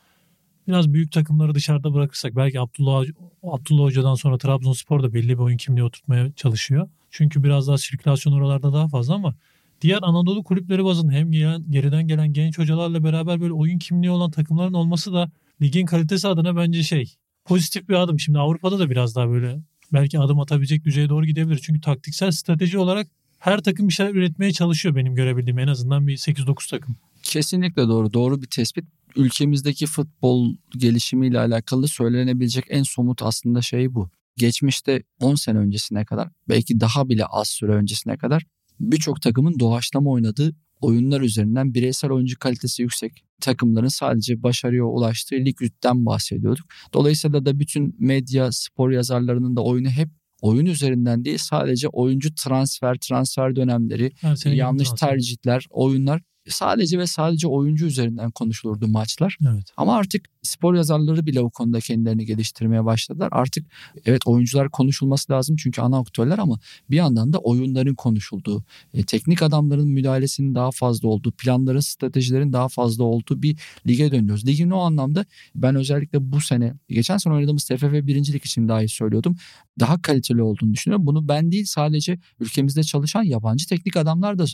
Biraz 0.69 0.93
büyük 0.93 1.13
takımları 1.13 1.55
dışarıda 1.55 1.95
bırakırsak 1.95 2.37
belki 2.37 2.61
Abdullah, 2.61 3.05
Abdullah 3.43 3.85
Hoca'dan 3.85 4.15
sonra 4.15 4.39
Trabzonspor 4.39 5.03
da 5.03 5.15
belli 5.15 5.29
bir 5.29 5.43
oyun 5.43 5.57
kimliği 5.57 5.83
oturtmaya 5.83 6.33
çalışıyor. 6.33 6.89
Çünkü 7.11 7.45
biraz 7.45 7.69
daha 7.69 7.79
sirkülasyon 7.79 8.33
oralarda 8.33 8.73
daha 8.73 8.89
fazla 8.89 9.15
ama 9.15 9.35
diğer 9.81 9.99
Anadolu 10.03 10.45
kulüpleri 10.45 10.85
bazında 10.85 11.13
hem 11.13 11.33
gelen, 11.33 11.71
geriden 11.71 12.09
gelen 12.09 12.33
genç 12.33 12.59
hocalarla 12.59 13.05
beraber 13.05 13.41
böyle 13.41 13.53
oyun 13.53 13.79
kimliği 13.79 14.11
olan 14.11 14.31
takımların 14.31 14.73
olması 14.73 15.13
da 15.13 15.31
ligin 15.63 15.87
kalitesi 15.87 16.29
adına 16.29 16.57
bence 16.57 16.83
şey 16.83 17.15
pozitif 17.51 17.89
bir 17.89 17.95
adım. 17.95 18.21
Şimdi 18.21 18.39
Avrupa'da 18.39 18.79
da 18.79 18.91
biraz 18.91 19.17
daha 19.17 19.31
böyle 19.31 19.61
belki 19.93 20.19
adım 20.19 20.41
atabilecek 20.41 20.85
düzeye 20.85 21.09
doğru 21.09 21.27
gidebilir. 21.27 21.61
Çünkü 21.63 21.81
taktiksel 21.81 22.31
strateji 22.31 22.79
olarak 22.79 23.07
her 23.39 23.63
takım 23.63 23.89
bir 23.89 23.93
şeyler 23.93 24.15
üretmeye 24.15 24.53
çalışıyor 24.53 24.97
benim 24.97 25.15
görebildiğim 25.15 25.59
en 25.59 25.69
azından 25.69 26.07
bir 26.07 26.17
8-9 26.17 26.71
takım. 26.71 26.97
Kesinlikle 27.23 27.83
doğru. 27.83 28.13
Doğru 28.13 28.43
bir 28.43 28.47
tespit. 28.47 28.85
Ülkemizdeki 29.17 29.87
futbol 29.87 30.55
gelişimiyle 30.71 31.39
alakalı 31.39 31.89
söylenebilecek 31.89 32.65
en 32.69 32.83
somut 32.83 33.23
aslında 33.23 33.63
şey 33.63 33.95
bu. 33.95 34.11
Geçmişte 34.37 35.03
10 35.21 35.35
sene 35.35 35.59
öncesine 35.59 36.05
kadar 36.05 36.29
belki 36.49 36.81
daha 36.81 37.09
bile 37.09 37.25
az 37.25 37.49
süre 37.49 37.73
öncesine 37.73 38.17
kadar 38.17 38.47
birçok 38.81 39.23
takımın 39.23 39.59
doğaçlama 39.59 40.11
oynadığı 40.11 40.55
oyunlar 40.81 41.21
üzerinden 41.21 41.75
bireysel 41.75 42.11
oyuncu 42.11 42.39
kalitesi 42.39 42.83
yüksek 42.83 43.25
takımların 43.41 43.89
sadece 43.89 44.43
başarıya 44.43 44.85
ulaştığı 44.85 45.35
ligden 45.35 46.07
bahsediyorduk. 46.07 46.67
Dolayısıyla 46.95 47.45
da 47.45 47.61
bütün 47.61 47.97
medya, 47.99 48.53
spor 48.53 48.91
yazarlarının 48.91 49.57
da 49.57 49.63
oyunu 49.65 49.89
hep 49.89 50.09
oyun 50.41 50.67
üzerinden 50.67 51.25
değil 51.25 51.39
sadece 51.39 51.89
oyuncu 51.89 52.35
transfer, 52.35 52.95
transfer 52.95 53.57
dönemleri, 53.57 54.13
yanlış 54.45 54.91
tercihler, 54.91 55.67
oyunlar 55.71 56.23
sadece 56.49 56.99
ve 56.99 57.07
sadece 57.07 57.49
oyuncu 57.49 57.87
üzerinden 57.87 58.31
konuşulurdu 58.31 58.89
maçlar. 58.89 59.37
Evet. 59.43 59.65
Ama 59.77 59.97
artık 59.97 60.29
spor 60.43 60.75
yazarları 60.75 61.27
bile 61.27 61.41
o 61.41 61.51
konuda 61.51 61.81
kendilerini 61.81 62.27
geliştirmeye 62.27 62.85
başladılar. 62.85 63.29
Artık 63.33 63.67
evet 64.07 64.27
oyuncular 64.27 64.71
konuşulması 64.71 65.33
lazım 65.33 65.57
çünkü 65.57 65.81
ana 65.81 65.99
aktörler 65.99 66.39
ama 66.39 66.59
bir 66.91 66.97
yandan 66.97 67.33
da 67.33 67.39
oyunların 67.39 67.95
konuşulduğu, 67.95 68.65
e, 68.95 69.03
teknik 69.03 69.43
adamların 69.43 69.89
müdahalesinin 69.89 70.55
daha 70.55 70.71
fazla 70.71 71.09
olduğu, 71.09 71.33
planların, 71.33 71.81
stratejilerin 71.81 72.53
daha 72.53 72.69
fazla 72.69 73.05
olduğu 73.05 73.43
bir 73.43 73.57
lige 73.89 74.13
dönüyoruz. 74.13 74.47
Ligin 74.47 74.71
o 74.71 74.79
anlamda 74.79 75.25
ben 75.55 75.75
özellikle 75.75 76.33
bu 76.33 76.41
sene, 76.41 76.75
geçen 76.89 77.17
sene 77.17 77.35
oynadığımız 77.35 77.65
TFF 77.65 77.93
birincilik 77.93 78.45
için 78.45 78.69
dahi 78.69 78.89
söylüyordum. 78.89 79.37
Daha 79.81 80.03
kaliteli 80.03 80.43
olduğunu 80.43 80.75
düşünüyorum. 80.75 81.07
Bunu 81.07 81.29
ben 81.29 81.53
değil 81.53 81.65
sadece 81.65 82.19
ülkemizde 82.41 82.83
çalışan 82.83 83.23
yabancı 83.23 83.69
teknik 83.69 83.97
adamlar 83.97 84.39
da 84.39 84.45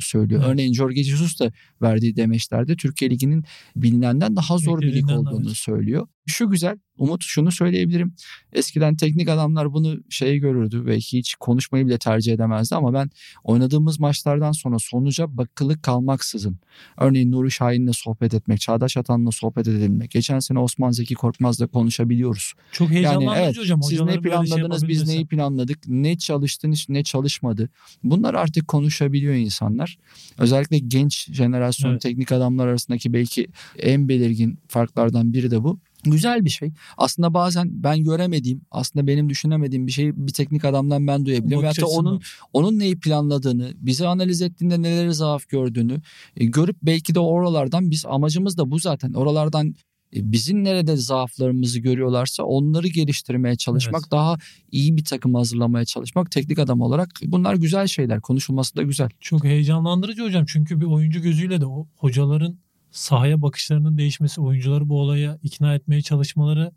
söylüyor. 0.00 0.40
Evet. 0.40 0.52
Örneğin 0.52 0.72
Jorge 0.72 1.04
Jesus 1.04 1.40
da 1.40 1.52
verdiği 1.82 2.16
demeçlerde 2.16 2.76
Türkiye 2.76 3.10
Ligi'nin 3.10 3.44
bilinenden 3.76 4.36
daha 4.36 4.58
zor 4.58 4.80
bir 4.80 4.94
lig 4.94 5.10
olduğunu 5.10 5.33
evet. 5.42 5.56
söylüyor. 5.56 6.08
Şu 6.26 6.50
güzel 6.50 6.78
Umut 6.98 7.24
şunu 7.24 7.52
söyleyebilirim. 7.52 8.14
Eskiden 8.52 8.96
teknik 8.96 9.28
adamlar 9.28 9.72
bunu 9.72 10.00
şey 10.10 10.38
görürdü 10.38 10.86
ve 10.86 10.96
hiç 10.96 11.34
konuşmayı 11.34 11.86
bile 11.86 11.98
tercih 11.98 12.32
edemezdi 12.32 12.74
ama 12.74 12.94
ben 12.94 13.10
oynadığımız 13.44 14.00
maçlardan 14.00 14.52
sonra 14.52 14.76
sonuca 14.78 15.36
bakılık 15.36 15.82
kalmaksızın 15.82 16.58
örneğin 16.98 17.32
Nuri 17.32 17.50
Şahin'le 17.50 17.92
sohbet 17.92 18.34
etmek, 18.34 18.60
Çağdaş 18.60 18.96
Atan'la 18.96 19.30
sohbet 19.30 19.68
edebilmek. 19.68 20.10
Geçen 20.10 20.38
sene 20.38 20.58
Osman 20.58 20.90
Zeki 20.90 21.14
Korkmaz'la 21.14 21.66
konuşabiliyoruz. 21.66 22.52
Çok 22.72 22.90
heyecanlandırıcı 22.90 23.36
yani, 23.36 23.44
evet, 23.46 23.58
hocam. 23.58 23.82
Siz 23.82 24.00
ne 24.00 24.20
planladınız, 24.20 24.80
şey 24.80 24.88
biz 24.88 25.08
neyi 25.08 25.26
planladık, 25.26 25.78
ne 25.86 26.18
çalıştınız, 26.18 26.86
ne 26.88 27.04
çalışmadı. 27.04 27.68
Bunlar 28.04 28.34
artık 28.34 28.68
konuşabiliyor 28.68 29.34
insanlar. 29.34 29.98
Özellikle 30.38 30.78
genç 30.78 31.32
jenerasyon 31.32 31.90
evet. 31.90 32.00
teknik 32.00 32.32
adamlar 32.32 32.66
arasındaki 32.66 33.12
belki 33.12 33.46
en 33.78 34.08
belirgin 34.08 34.58
farklardan 34.68 35.32
biri 35.32 35.50
de 35.50 35.64
bu. 35.64 35.78
Güzel 36.04 36.44
bir 36.44 36.50
şey. 36.50 36.72
Aslında 36.96 37.34
bazen 37.34 37.82
ben 37.82 38.04
göremediğim, 38.04 38.60
aslında 38.70 39.06
benim 39.06 39.28
düşünemediğim 39.28 39.86
bir 39.86 39.92
şeyi 39.92 40.26
bir 40.26 40.32
teknik 40.32 40.64
adamdan 40.64 41.06
ben 41.06 41.26
duyabilirim. 41.26 41.60
Veyahut 41.60 41.80
da 41.80 41.86
onun 41.86 42.20
onun 42.52 42.78
neyi 42.78 43.00
planladığını, 43.00 43.72
bizi 43.76 44.06
analiz 44.06 44.42
ettiğinde 44.42 44.82
neleri 44.82 45.14
zaaf 45.14 45.48
gördüğünü 45.48 46.00
e, 46.36 46.44
görüp 46.44 46.76
belki 46.82 47.14
de 47.14 47.20
oralardan 47.20 47.90
biz 47.90 48.06
amacımız 48.06 48.58
da 48.58 48.70
bu 48.70 48.78
zaten. 48.78 49.12
Oralardan 49.12 49.74
e, 50.16 50.32
bizim 50.32 50.64
nerede 50.64 50.96
zaaflarımızı 50.96 51.80
görüyorlarsa 51.80 52.42
onları 52.42 52.88
geliştirmeye 52.88 53.56
çalışmak, 53.56 54.02
evet. 54.02 54.10
daha 54.10 54.36
iyi 54.70 54.96
bir 54.96 55.04
takım 55.04 55.34
hazırlamaya 55.34 55.84
çalışmak 55.84 56.30
teknik 56.30 56.58
adam 56.58 56.80
olarak 56.80 57.10
bunlar 57.24 57.54
güzel 57.54 57.86
şeyler. 57.86 58.20
Konuşulması 58.20 58.76
da 58.76 58.82
güzel. 58.82 59.08
Çok 59.20 59.44
heyecanlandırıcı 59.44 60.22
hocam 60.22 60.44
çünkü 60.48 60.80
bir 60.80 60.86
oyuncu 60.86 61.22
gözüyle 61.22 61.60
de 61.60 61.66
o 61.66 61.86
hocaların 61.96 62.63
sahaya 62.94 63.42
bakışlarının 63.42 63.98
değişmesi, 63.98 64.40
oyuncuları 64.40 64.88
bu 64.88 65.00
olaya 65.00 65.38
ikna 65.42 65.74
etmeye 65.74 66.02
çalışmaları 66.02 66.72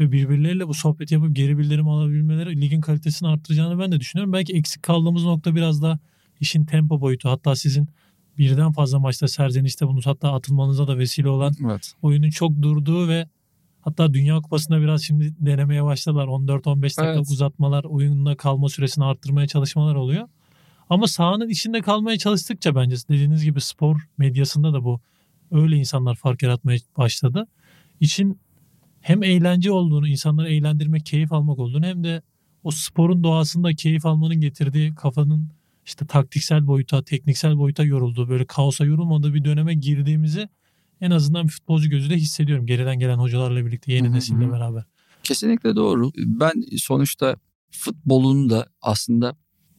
ve 0.00 0.12
birbirleriyle 0.12 0.68
bu 0.68 0.74
sohbet 0.74 1.12
yapıp 1.12 1.36
geri 1.36 1.58
bildirim 1.58 1.88
alabilmeleri 1.88 2.60
ligin 2.60 2.80
kalitesini 2.80 3.28
arttıracağını 3.28 3.78
ben 3.78 3.92
de 3.92 4.00
düşünüyorum. 4.00 4.32
Belki 4.32 4.56
eksik 4.56 4.82
kaldığımız 4.82 5.24
nokta 5.24 5.54
biraz 5.54 5.82
da 5.82 5.98
işin 6.40 6.64
tempo 6.64 7.00
boyutu. 7.00 7.28
Hatta 7.28 7.56
sizin 7.56 7.88
birden 8.38 8.72
fazla 8.72 8.98
maçta 8.98 9.28
serzenişte 9.28 9.86
bunu 9.86 10.00
hatta 10.04 10.32
atılmanıza 10.32 10.88
da 10.88 10.98
vesile 10.98 11.28
olan 11.28 11.54
evet. 11.64 11.92
oyunun 12.02 12.30
çok 12.30 12.62
durduğu 12.62 13.08
ve 13.08 13.28
Hatta 13.80 14.14
Dünya 14.14 14.40
Kupası'nda 14.40 14.80
biraz 14.80 15.02
şimdi 15.02 15.34
denemeye 15.40 15.84
başladılar. 15.84 16.26
14-15 16.26 16.82
dakika 16.82 17.04
Evet. 17.04 17.30
uzatmalar, 17.30 17.84
oyunla 17.84 18.36
kalma 18.36 18.68
süresini 18.68 19.04
arttırmaya 19.04 19.46
çalışmalar 19.46 19.94
oluyor. 19.94 20.28
Ama 20.90 21.06
sahanın 21.06 21.48
içinde 21.48 21.80
kalmaya 21.80 22.18
çalıştıkça 22.18 22.74
bence 22.74 22.96
dediğiniz 23.08 23.44
gibi 23.44 23.60
spor 23.60 23.96
medyasında 24.18 24.72
da 24.72 24.84
bu 24.84 25.00
öyle 25.50 25.76
insanlar 25.76 26.14
fark 26.14 26.42
yaratmaya 26.42 26.78
başladı. 26.96 27.46
İşin 28.00 28.38
hem 29.00 29.22
eğlence 29.22 29.72
olduğunu, 29.72 30.08
insanları 30.08 30.48
eğlendirmek, 30.48 31.06
keyif 31.06 31.32
almak 31.32 31.58
olduğunu 31.58 31.86
hem 31.86 32.04
de 32.04 32.22
o 32.64 32.70
sporun 32.70 33.24
doğasında 33.24 33.74
keyif 33.74 34.06
almanın 34.06 34.40
getirdiği 34.40 34.94
kafanın 34.94 35.48
işte 35.86 36.06
taktiksel 36.06 36.66
boyuta, 36.66 37.04
tekniksel 37.04 37.58
boyuta 37.58 37.84
yorulduğu, 37.84 38.28
böyle 38.28 38.44
kaosa 38.44 38.84
yorulmadığı 38.84 39.34
bir 39.34 39.44
döneme 39.44 39.74
girdiğimizi 39.74 40.48
en 41.00 41.10
azından 41.10 41.44
bir 41.44 41.52
futbolcu 41.52 41.90
gözüyle 41.90 42.16
hissediyorum. 42.16 42.66
Geriden 42.66 42.98
gelen 42.98 43.18
hocalarla 43.18 43.66
birlikte, 43.66 43.92
yeni 43.92 44.12
nesille 44.12 44.52
beraber. 44.52 44.84
Kesinlikle 45.22 45.76
doğru. 45.76 46.10
Ben 46.16 46.52
sonuçta 46.76 47.36
futbolun 47.70 48.50
da 48.50 48.66
aslında 48.82 49.36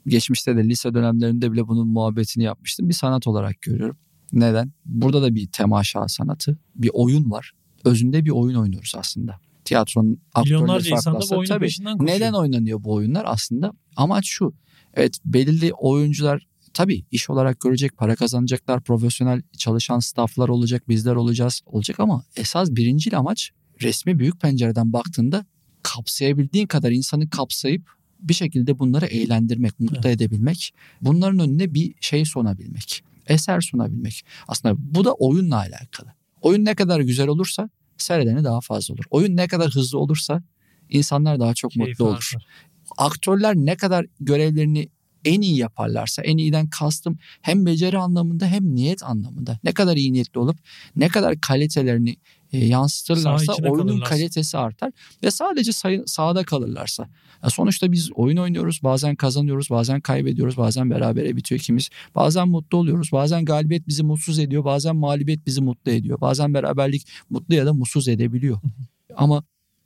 geçmişte 0.08 0.58
de 0.58 0.64
lise 0.64 0.94
dönemlerinde 0.94 1.52
bile 1.52 1.68
bunun 1.68 1.88
muhabbetini 1.88 2.44
yapmıştım. 2.44 2.90
Bir 2.90 2.94
sanat 2.94 3.28
olarak 3.28 3.62
görüyorum. 3.62 3.98
Neden? 4.34 4.72
Burada 4.86 5.22
da 5.22 5.36
bir 5.36 5.48
temaşa 5.48 6.08
sanatı, 6.08 6.58
bir 6.76 6.92
oyun 6.94 7.32
var. 7.32 7.52
Özünde 7.86 8.26
bir 8.26 8.30
oyun 8.30 8.56
oynuyoruz 8.56 8.94
aslında. 8.98 9.40
Tiyatronun 9.66 10.22
aktörleri 10.34 10.90
farklı 10.90 11.38
bu 11.38 11.44
Tabii. 11.44 11.70
Neden 12.00 12.34
oynanıyor 12.34 12.84
bu 12.84 12.94
oyunlar 12.94 13.24
aslında? 13.28 13.72
Amaç 13.96 14.26
şu. 14.28 14.54
Evet 14.94 15.18
belirli 15.26 15.74
oyuncular 15.74 16.48
tabii 16.74 17.06
iş 17.12 17.30
olarak 17.30 17.60
görecek, 17.60 17.98
para 17.98 18.16
kazanacaklar, 18.16 18.82
profesyonel 18.82 19.42
çalışan 19.58 20.00
stafflar 20.00 20.50
olacak, 20.50 20.90
bizler 20.90 21.16
olacağız 21.16 21.62
olacak 21.66 22.00
ama 22.00 22.24
esas 22.36 22.72
birincil 22.72 23.18
amaç 23.18 23.52
resmi 23.82 24.20
büyük 24.20 24.42
pencereden 24.42 24.94
baktığında 24.94 25.46
kapsayabildiğin 25.84 26.68
kadar 26.68 26.92
insanı 26.92 27.30
kapsayıp 27.30 27.90
bir 28.20 28.34
şekilde 28.34 28.80
bunları 28.80 29.06
eğlendirmek, 29.06 29.80
mutlu 29.80 30.10
edebilmek, 30.10 30.74
bunların 31.02 31.40
önüne 31.40 31.74
bir 31.74 31.94
şey 32.02 32.26
sunabilmek, 32.26 33.04
eser 33.30 33.62
sunabilmek. 33.62 34.26
Aslında 34.48 34.76
bu 34.78 35.06
da 35.06 35.14
oyunla 35.14 35.56
alakalı. 35.58 36.14
Oyun 36.42 36.66
ne 36.66 36.76
kadar 36.76 37.00
güzel 37.00 37.28
olursa 37.28 37.70
seyredeni 37.98 38.44
daha 38.44 38.62
fazla 38.62 38.94
olur. 38.94 39.04
Oyun 39.10 39.38
ne 39.38 39.48
kadar 39.48 39.70
hızlı 39.70 40.00
olursa 40.00 40.44
insanlar 40.90 41.40
daha 41.40 41.54
çok 41.54 41.72
Keyfi 41.72 41.90
mutlu 41.90 42.06
olur 42.06 42.32
artar. 42.34 42.48
aktörler 42.98 43.56
ne 43.56 43.76
kadar 43.78 44.06
görevlerini 44.20 44.90
en 45.26 45.42
iyi 45.42 45.58
yaparlarsa 45.58 46.22
en 46.22 46.38
iyiden 46.38 46.70
kastım 46.70 47.18
hem 47.42 47.66
beceri 47.66 47.98
anlamında 47.98 48.48
hem 48.48 48.76
niyet 48.76 49.04
anlamında 49.04 49.60
ne 49.64 49.74
kadar 49.74 49.98
iyi 49.98 50.14
niyetli 50.14 50.40
olup 50.40 50.58
ne 50.96 51.08
kadar 51.08 51.42
kalitelerini 51.42 52.16
e, 52.54 52.66
yansıtırlarsa 52.66 53.54
oyunun 53.54 53.88
kalırlarsa. 53.88 54.10
kalitesi 54.10 54.58
artar 54.58 54.92
ve 55.24 55.32
sadece 55.32 55.72
sayı, 55.72 56.04
sahada 56.06 56.44
kalırlarsa. 56.44 57.08
Ya 57.44 57.50
sonuçta 57.50 57.92
biz 57.92 58.12
oyun 58.16 58.38
oynuyoruz 58.38 58.80
bazen 58.84 59.16
kazanıyoruz 59.16 59.70
bazen 59.70 60.02
kaybediyoruz 60.02 60.58
bazen 60.58 60.90
berabere 60.90 61.36
bitiyor 61.36 61.60
ikimiz 61.60 61.90
bazen 62.16 62.50
mutlu 62.50 62.78
oluyoruz 62.78 63.10
bazen 63.12 63.46
galibiyet 63.46 63.88
bizi 63.88 64.04
mutsuz 64.04 64.40
ediyor 64.40 64.66
bazen 64.66 64.96
mağlubiyet 64.96 65.46
bizi 65.46 65.62
mutlu 65.62 65.92
ediyor 65.92 66.22
bazen 66.22 66.54
beraberlik 66.54 67.08
mutlu 67.30 67.56
ya 67.56 67.66
da 67.66 67.74
mutsuz 67.74 68.08
edebiliyor. 68.08 68.60
Ama 69.16 69.44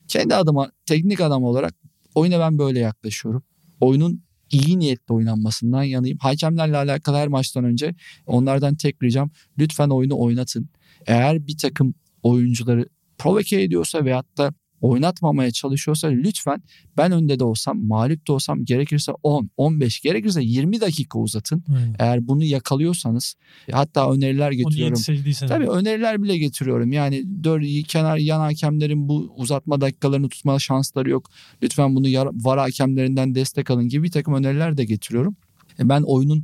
kendi 0.08 0.36
adıma 0.36 0.72
teknik 0.86 1.22
adam 1.22 1.44
olarak 1.44 1.76
oyuna 2.16 2.40
ben 2.40 2.58
böyle 2.60 2.80
yaklaşıyorum. 2.80 3.44
Oyunun 3.80 4.24
iyi 4.52 4.80
niyetle 4.80 5.14
oynanmasından 5.14 5.84
yanayım. 5.84 6.18
Hakemlerle 6.18 6.78
alakalı 6.78 7.18
her 7.18 7.28
maçtan 7.28 7.64
önce 7.64 7.96
onlardan 8.28 8.76
tek 8.76 9.04
ricam 9.04 9.30
lütfen 9.58 9.90
oyunu 9.90 10.20
oynatın. 10.20 10.70
Eğer 11.08 11.48
bir 11.48 11.58
takım 11.58 11.94
oyuncuları 12.24 12.86
provoke 13.18 13.62
ediyorsa 13.62 14.06
veyahut 14.06 14.38
da 14.38 14.54
oynatmamaya 14.84 15.52
çalışıyorsa 15.52 16.08
lütfen 16.08 16.64
ben 16.98 17.12
önde 17.12 17.40
de 17.40 17.44
olsam, 17.44 17.86
mağlup 17.86 18.28
da 18.28 18.34
olsam 18.34 18.66
gerekirse 18.66 19.12
10, 19.24 19.50
15, 19.58 20.02
gerekirse 20.02 20.44
20 20.44 20.82
dakika 20.82 21.20
uzatın. 21.20 21.64
Aynen. 21.76 21.96
Eğer 22.00 22.28
bunu 22.28 22.44
yakalıyorsanız 22.44 23.36
hatta 23.72 24.12
öneriler 24.12 24.52
getiriyorum. 24.52 25.02
Tabii 25.48 25.70
öneriler 25.70 26.24
bile 26.24 26.38
getiriyorum. 26.38 26.92
Yani 26.92 27.44
dört 27.44 27.88
kenar 27.88 28.18
yan 28.18 28.40
hakemlerin 28.40 29.10
bu 29.10 29.34
uzatma 29.38 29.82
dakikalarını 29.82 30.30
tutma 30.30 30.60
şansları 30.60 31.10
yok. 31.10 31.30
Lütfen 31.64 31.96
bunu 31.96 32.08
var 32.34 32.60
hakemlerinden 32.60 33.36
destek 33.36 33.72
alın 33.72 33.88
gibi 33.88 34.04
bir 34.04 34.12
takım 34.12 34.34
öneriler 34.34 34.78
de 34.78 34.86
getiriyorum. 34.86 35.36
E 35.80 35.90
Ben 35.90 36.02
oyunun 36.02 36.44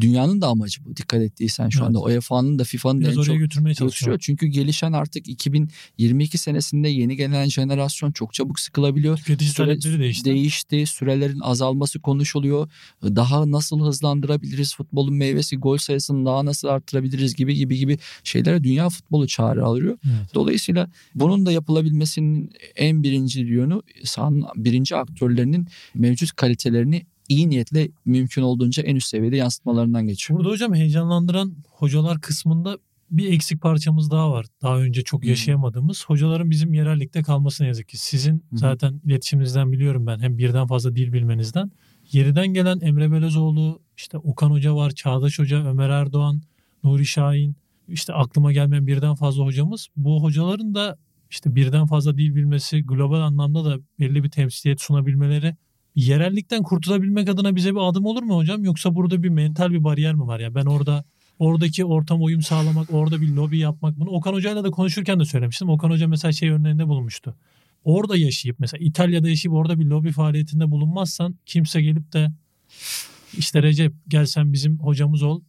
dünyanın 0.00 0.40
da 0.40 0.46
amacı 0.46 0.84
bu. 0.84 0.96
Dikkat 0.96 1.20
ettiysen 1.22 1.68
şu 1.68 1.78
Evet. 1.78 1.88
anda 1.88 2.00
UEFA'nın 2.00 2.58
da 2.58 2.64
FIFA'nın 2.64 3.04
da 3.04 3.08
en 3.10 3.14
çok 3.22 3.38
götürmeye 3.38 3.74
çalışıyor. 3.74 3.90
çalışıyor. 3.90 4.18
Çünkü 4.20 4.46
gelişen 4.46 4.92
artık 4.92 5.28
2022 5.28 6.38
senesinde 6.38 6.88
yeni 6.88 7.16
gelen 7.16 7.46
jenerasyon 7.48 8.12
çok 8.12 8.34
çabuk 8.34 8.60
sıkılabiliyor. 8.60 9.16
Tüketici 9.16 9.50
Süre- 9.50 9.56
talepleri 9.56 9.98
değişti. 9.98 10.24
Değişti. 10.24 10.86
Sürelerin 10.86 11.40
azalması 11.40 12.00
konuşuluyor. 12.00 12.70
Daha 13.02 13.50
nasıl 13.50 13.80
hızlandırabiliriz? 13.80 14.74
Futbolun 14.76 15.14
meyvesi 15.14 15.56
gol 15.56 15.76
sayısını 15.78 16.26
daha 16.26 16.44
nasıl 16.44 16.68
arttırabiliriz 16.68 17.34
gibi 17.34 17.54
gibi 17.54 17.78
gibi 17.78 17.98
şeylere 18.24 18.64
dünya 18.64 18.88
futbolu 18.88 19.26
çağrı 19.26 19.64
alıyor. 19.64 19.98
Evet. 20.04 20.34
Dolayısıyla 20.34 20.90
bunun 21.14 21.46
da 21.46 21.52
yapılabilmesinin 21.52 22.52
en 22.76 23.02
birinci 23.02 23.40
yönü 23.40 23.80
sahanın 24.04 24.44
birinci 24.56 24.96
aktörlerinin 24.96 25.66
mevcut 25.94 26.32
kalitelerini 26.36 27.06
iyi 27.30 27.48
niyetle 27.50 27.88
mümkün 28.04 28.42
olduğunca 28.42 28.82
en 28.82 28.96
üst 28.96 29.08
seviyede 29.08 29.36
yansıtmalarından 29.36 30.06
geçiyor. 30.06 30.38
Burada 30.38 30.50
hocam 30.50 30.74
heyecanlandıran 30.74 31.56
hocalar 31.68 32.20
kısmında 32.20 32.78
bir 33.10 33.32
eksik 33.32 33.62
parçamız 33.62 34.10
daha 34.10 34.30
var. 34.30 34.46
Daha 34.62 34.78
önce 34.78 35.02
çok 35.02 35.24
Hı. 35.24 35.28
yaşayamadığımız. 35.28 36.04
Hocaların 36.06 36.50
bizim 36.50 36.74
yerellikte 36.74 37.22
kalması 37.22 37.62
ne 37.62 37.68
yazık 37.68 37.88
ki. 37.88 37.98
Sizin 37.98 38.34
Hı. 38.34 38.58
zaten 38.58 39.00
iletişiminizden 39.04 39.72
biliyorum 39.72 40.06
ben. 40.06 40.18
Hem 40.18 40.38
birden 40.38 40.66
fazla 40.66 40.96
dil 40.96 41.12
bilmenizden. 41.12 41.70
Yeriden 42.12 42.46
gelen 42.48 42.80
Emre 42.80 43.12
Belözoğlu, 43.12 43.80
işte 43.96 44.18
Okan 44.18 44.50
Hoca 44.50 44.76
var, 44.76 44.90
Çağdaş 44.90 45.38
Hoca, 45.38 45.66
Ömer 45.66 45.90
Erdoğan, 45.90 46.42
Nuri 46.84 47.06
Şahin. 47.06 47.56
işte 47.88 48.12
aklıma 48.12 48.52
gelmeyen 48.52 48.86
birden 48.86 49.14
fazla 49.14 49.44
hocamız. 49.44 49.88
Bu 49.96 50.22
hocaların 50.22 50.74
da 50.74 50.98
işte 51.30 51.54
birden 51.54 51.86
fazla 51.86 52.16
dil 52.16 52.34
bilmesi, 52.34 52.82
global 52.82 53.20
anlamda 53.20 53.64
da 53.64 53.78
belli 53.98 54.24
bir 54.24 54.30
temsiliyet 54.30 54.80
sunabilmeleri 54.80 55.56
yerellikten 56.00 56.62
kurtulabilmek 56.62 57.28
adına 57.28 57.56
bize 57.56 57.74
bir 57.74 57.88
adım 57.88 58.06
olur 58.06 58.22
mu 58.22 58.36
hocam? 58.36 58.64
Yoksa 58.64 58.94
burada 58.94 59.22
bir 59.22 59.28
mental 59.28 59.70
bir 59.70 59.84
bariyer 59.84 60.14
mi 60.14 60.26
var 60.26 60.40
ya? 60.40 60.54
Ben 60.54 60.64
orada 60.64 61.04
oradaki 61.38 61.84
ortam 61.84 62.22
uyum 62.22 62.42
sağlamak, 62.42 62.94
orada 62.94 63.20
bir 63.20 63.28
lobi 63.28 63.58
yapmak. 63.58 64.00
Bunu 64.00 64.10
Okan 64.10 64.32
Hoca'yla 64.32 64.64
da 64.64 64.70
konuşurken 64.70 65.20
de 65.20 65.24
söylemiştim. 65.24 65.68
Okan 65.68 65.90
Hoca 65.90 66.08
mesela 66.08 66.32
şey 66.32 66.50
örneğinde 66.50 66.88
bulunmuştu. 66.88 67.36
Orada 67.84 68.16
yaşayıp 68.16 68.60
mesela 68.60 68.84
İtalya'da 68.84 69.28
yaşayıp 69.28 69.56
orada 69.56 69.78
bir 69.78 69.84
lobi 69.84 70.12
faaliyetinde 70.12 70.70
bulunmazsan 70.70 71.34
kimse 71.46 71.82
gelip 71.82 72.12
de 72.12 72.28
işte 73.38 73.62
Recep 73.62 73.92
gel 74.08 74.26
sen 74.26 74.52
bizim 74.52 74.78
hocamız 74.78 75.22
ol. 75.22 75.40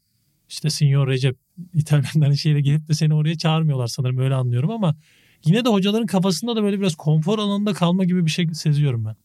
İşte 0.50 0.70
Signor 0.70 1.08
Recep 1.08 1.38
İtalyanların 1.74 2.34
şeyle 2.34 2.62
gelip 2.62 2.88
de 2.88 2.94
seni 2.94 3.14
oraya 3.14 3.38
çağırmıyorlar 3.38 3.88
sanırım 3.88 4.18
öyle 4.18 4.36
anlıyorum 4.36 4.72
ama 4.72 4.96
yine 5.46 5.66
de 5.66 5.70
hocaların 5.70 6.06
kafasında 6.06 6.56
da 6.56 6.64
böyle 6.64 6.80
biraz 6.80 6.96
konfor 6.96 7.40
alanında 7.40 7.74
kalma 7.74 8.06
gibi 8.06 8.26
bir 8.26 8.32
şey 8.32 8.48
seziyorum 8.54 9.06
ben. 9.06 9.16